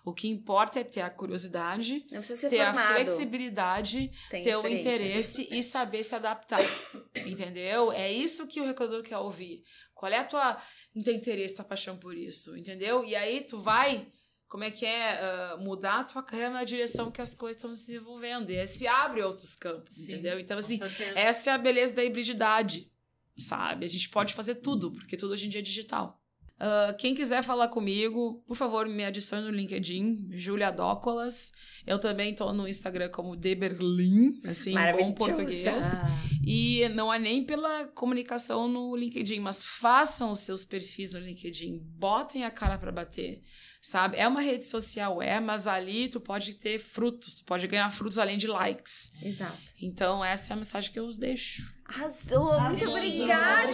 O 0.04 0.12
que 0.12 0.28
importa 0.28 0.78
é 0.80 0.84
ter 0.84 1.00
a 1.00 1.10
curiosidade, 1.10 2.04
Não 2.12 2.18
precisa 2.18 2.36
ser 2.42 2.50
ter 2.50 2.60
a 2.60 2.72
formado. 2.72 2.94
flexibilidade, 2.94 4.10
Tem 4.30 4.44
ter 4.44 4.56
o 4.56 4.66
interesse 4.68 5.48
e 5.50 5.62
saber 5.62 6.02
se 6.04 6.14
adaptar. 6.14 6.60
Entendeu? 7.26 7.90
É 7.92 8.12
isso 8.12 8.46
que 8.46 8.60
o 8.60 8.64
recrutador 8.66 9.02
quer 9.02 9.18
ouvir. 9.18 9.62
Qual 9.94 10.12
é 10.12 10.18
a 10.18 10.24
tua, 10.24 10.60
o 10.94 11.02
teu 11.02 11.14
interesse, 11.14 11.56
tua 11.56 11.64
paixão 11.64 11.96
por 11.98 12.14
isso? 12.16 12.56
Entendeu? 12.56 13.04
E 13.04 13.16
aí 13.16 13.40
tu 13.40 13.58
vai, 13.58 14.06
como 14.48 14.64
é 14.64 14.70
que 14.70 14.86
é, 14.86 15.20
ah, 15.20 15.56
mudar 15.58 16.00
a 16.00 16.04
tua 16.04 16.22
carreira 16.22 16.50
na 16.50 16.64
direção 16.64 17.10
que 17.10 17.20
as 17.20 17.34
coisas 17.34 17.56
estão 17.56 17.74
se 17.74 17.88
desenvolvendo. 17.88 18.50
E 18.50 18.58
aí 18.58 18.66
se 18.66 18.86
abre 18.86 19.22
outros 19.22 19.56
campos, 19.56 19.96
Sim, 19.96 20.04
entendeu? 20.04 20.38
Então, 20.38 20.58
assim, 20.58 20.78
essa 21.14 21.50
é 21.50 21.52
a 21.52 21.58
beleza 21.58 21.94
da 21.94 22.04
hibrididade, 22.04 22.90
sabe? 23.36 23.84
A 23.84 23.88
gente 23.88 24.08
pode 24.08 24.34
fazer 24.34 24.56
tudo, 24.56 24.92
porque 24.92 25.16
tudo 25.16 25.32
hoje 25.32 25.46
em 25.46 25.50
dia 25.50 25.60
é 25.60 25.64
digital. 25.64 26.20
Ah, 26.58 26.94
quem 26.98 27.14
quiser 27.14 27.42
falar 27.42 27.68
comigo, 27.68 28.42
por 28.46 28.56
favor, 28.56 28.86
me 28.86 29.04
adicione 29.04 29.44
no 29.44 29.50
LinkedIn, 29.50 30.28
Julia 30.32 30.70
Dócolas. 30.70 31.52
Eu 31.86 31.98
também 31.98 32.34
tô 32.34 32.52
no 32.52 32.66
Instagram 32.66 33.10
como 33.10 33.36
Deberlin, 33.36 34.40
assim, 34.46 34.74
em 34.76 34.92
bom 34.96 35.12
português. 35.12 36.00
E 36.48 36.88
não 36.90 37.12
é 37.12 37.18
nem 37.18 37.44
pela 37.44 37.86
comunicação 37.88 38.68
no 38.68 38.94
LinkedIn, 38.94 39.40
mas 39.40 39.62
façam 39.64 40.30
os 40.30 40.38
seus 40.38 40.64
perfis 40.64 41.12
no 41.12 41.18
LinkedIn, 41.18 41.76
botem 41.98 42.44
a 42.44 42.50
cara 42.52 42.78
pra 42.78 42.92
bater, 42.92 43.42
sabe? 43.82 44.16
É 44.16 44.28
uma 44.28 44.40
rede 44.40 44.64
social, 44.64 45.20
é, 45.20 45.40
mas 45.40 45.66
ali 45.66 46.08
tu 46.08 46.20
pode 46.20 46.54
ter 46.54 46.78
frutos, 46.78 47.34
tu 47.34 47.44
pode 47.44 47.66
ganhar 47.66 47.90
frutos 47.90 48.16
além 48.16 48.38
de 48.38 48.46
likes. 48.46 49.12
Exato. 49.20 49.58
Então, 49.82 50.24
essa 50.24 50.52
é 50.52 50.54
a 50.54 50.56
mensagem 50.56 50.92
que 50.92 51.00
eu 51.00 51.06
os 51.06 51.18
deixo. 51.18 51.62
Arrasou! 51.84 52.44
Muito 52.44 52.60
Arrasou. 52.60 52.90
obrigada! 52.90 53.72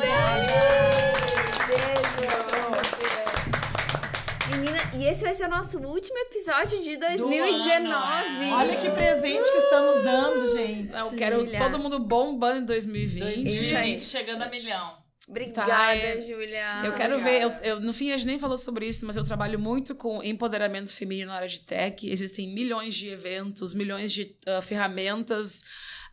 Beijo! 1.69 2.23
Menina, 2.97 3.22
e 4.99 5.05
esse 5.05 5.23
vai 5.23 5.35
ser 5.35 5.47
o 5.47 5.51
nosso 5.51 5.79
último 5.79 6.17
episódio 6.19 6.83
de 6.83 6.97
2019. 6.97 7.71
ano, 7.71 8.57
Olha 8.57 8.77
que 8.77 8.91
presente 8.91 9.51
que 9.51 9.59
estamos 9.59 10.05
dando, 10.05 10.57
gente. 10.57 10.97
Eu 10.97 11.11
quero 11.13 11.41
Julia. 11.41 11.59
todo 11.59 11.79
mundo 11.79 11.99
bombando 11.99 12.61
em 12.61 12.65
2020. 12.67 13.21
Isso 13.23 13.27
aí. 13.27 13.45
2020 13.45 14.03
chegando 14.03 14.43
a 14.43 14.49
milhão. 14.49 15.03
Obrigada, 15.29 15.67
Tá, 15.71 15.95
é- 15.95 16.21
Júlia. 16.21 16.83
Eu 16.85 16.93
quero 16.95 17.19
ver, 17.19 17.43
eu, 17.43 17.51
eu- 17.63 17.81
no 17.81 17.93
fim 17.93 18.11
a 18.11 18.17
gente 18.17 18.27
nem 18.27 18.39
falou 18.39 18.57
sobre 18.57 18.87
isso, 18.87 19.07
mas 19.07 19.17
eu 19.17 19.25
trabalho 19.25 19.59
muito 19.59 19.95
com 19.95 20.23
empoderamento 20.23 20.93
feminino 20.93 21.29
na 21.31 21.37
área 21.37 21.49
de 21.49 21.61
tech. 21.61 22.11
Existem 22.11 22.53
milhões 22.53 22.95
de 22.95 23.09
eventos, 23.09 23.73
milhões 23.73 24.13
de 24.13 24.37
ah, 24.47 24.61
ferramentas 24.61 25.63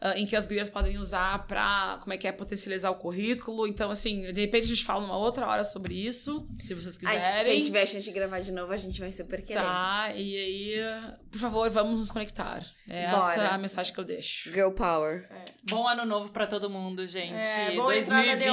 ah, 0.01 0.17
em 0.17 0.25
que 0.25 0.35
as 0.35 0.47
gurias 0.47 0.69
podem 0.69 0.97
usar 0.97 1.45
pra, 1.47 1.97
como 2.01 2.13
é 2.13 2.17
que 2.17 2.27
é, 2.27 2.31
potencializar 2.31 2.89
o 2.89 2.95
currículo. 2.95 3.67
Então, 3.67 3.91
assim, 3.91 4.31
de 4.31 4.41
repente 4.41 4.65
a 4.65 4.67
gente 4.69 4.83
fala 4.83 5.03
uma 5.03 5.17
outra 5.17 5.45
hora 5.47 5.63
sobre 5.63 5.93
isso, 5.95 6.47
se 6.57 6.73
vocês 6.73 6.97
A 7.03 7.11
gente- 7.11 7.21
se 7.21 7.27
a 7.27 7.31
quiserem. 7.37 7.53
gente 7.55 7.65
tiver 7.65 7.81
a 7.81 7.85
chance 7.85 8.03
de 8.05 8.11
gravar 8.11 8.39
de 8.39 8.51
novo, 8.51 8.71
a 8.71 8.77
gente 8.77 8.99
vai 8.99 9.11
super 9.11 9.41
querer. 9.41 9.59
Tá, 9.61 10.11
e 10.15 10.37
aí, 10.37 11.11
por 11.31 11.39
favor, 11.39 11.69
vamos 11.69 11.99
nos 11.99 12.11
conectar. 12.11 12.63
É 12.87 13.11
Bora. 13.11 13.31
essa 13.33 13.47
a 13.49 13.57
mensagem 13.57 13.93
que 13.93 13.99
eu 13.99 14.03
deixo. 14.05 14.49
Girl 14.51 14.71
Power. 14.71 15.27
Bom 15.69 15.87
ano 15.87 16.05
novo 16.05 16.31
pra 16.31 16.47
todo 16.47 16.69
mundo, 16.69 17.05
gente. 17.05 17.33
É, 17.47 17.75
boa 17.75 17.95
entrada 17.95 18.35
de 18.35 18.45
2020. 18.45 18.49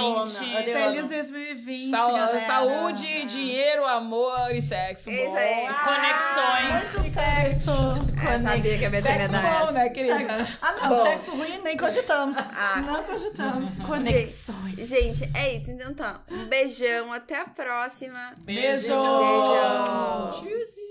onda. 0.50 0.58
Ade- 0.58 0.72
Feliz 0.72 1.06
2020, 1.06 1.84
Sau- 1.90 2.12
galera. 2.12 2.38
saúde, 2.40 3.24
dinheiro, 3.26 3.84
amor 3.86 4.54
e 4.54 4.60
sexo. 4.60 5.08
Isso 5.10 5.30
bom. 5.30 5.36
aí. 5.36 5.66
Conexões. 5.66 6.98
Muito 6.98 7.14
sexo. 7.14 7.70
Eu 7.70 8.40
sabia 8.42 8.78
que 8.78 8.84
a 8.84 8.90
minha 8.90 9.02
Sexo 9.02 9.20
ia 9.20 9.28
dar 9.28 9.66
bom, 9.66 9.72
né, 9.72 9.88
querida? 9.88 10.18
Sexo. 10.44 10.58
Ah, 10.60 10.72
não, 10.72 10.88
Bom. 10.88 11.04
sexo 11.04 11.35
ruim 11.36 11.58
nem 11.62 11.76
cogitamos. 11.76 12.36
Ah. 12.58 12.80
Não 12.80 13.02
cogitamos. 13.04 13.78
Conexões. 13.86 14.88
Gente, 14.88 15.30
é 15.34 15.54
isso. 15.56 15.70
Então 15.70 15.92
tá. 15.94 16.20
Um 16.30 16.46
beijão. 16.46 17.12
Até 17.12 17.40
a 17.40 17.44
próxima. 17.44 18.34
Beijo. 18.38 18.88
Beijo. 18.88 18.94
Beijo. 18.94 20.30
Tchauzinho. 20.32 20.85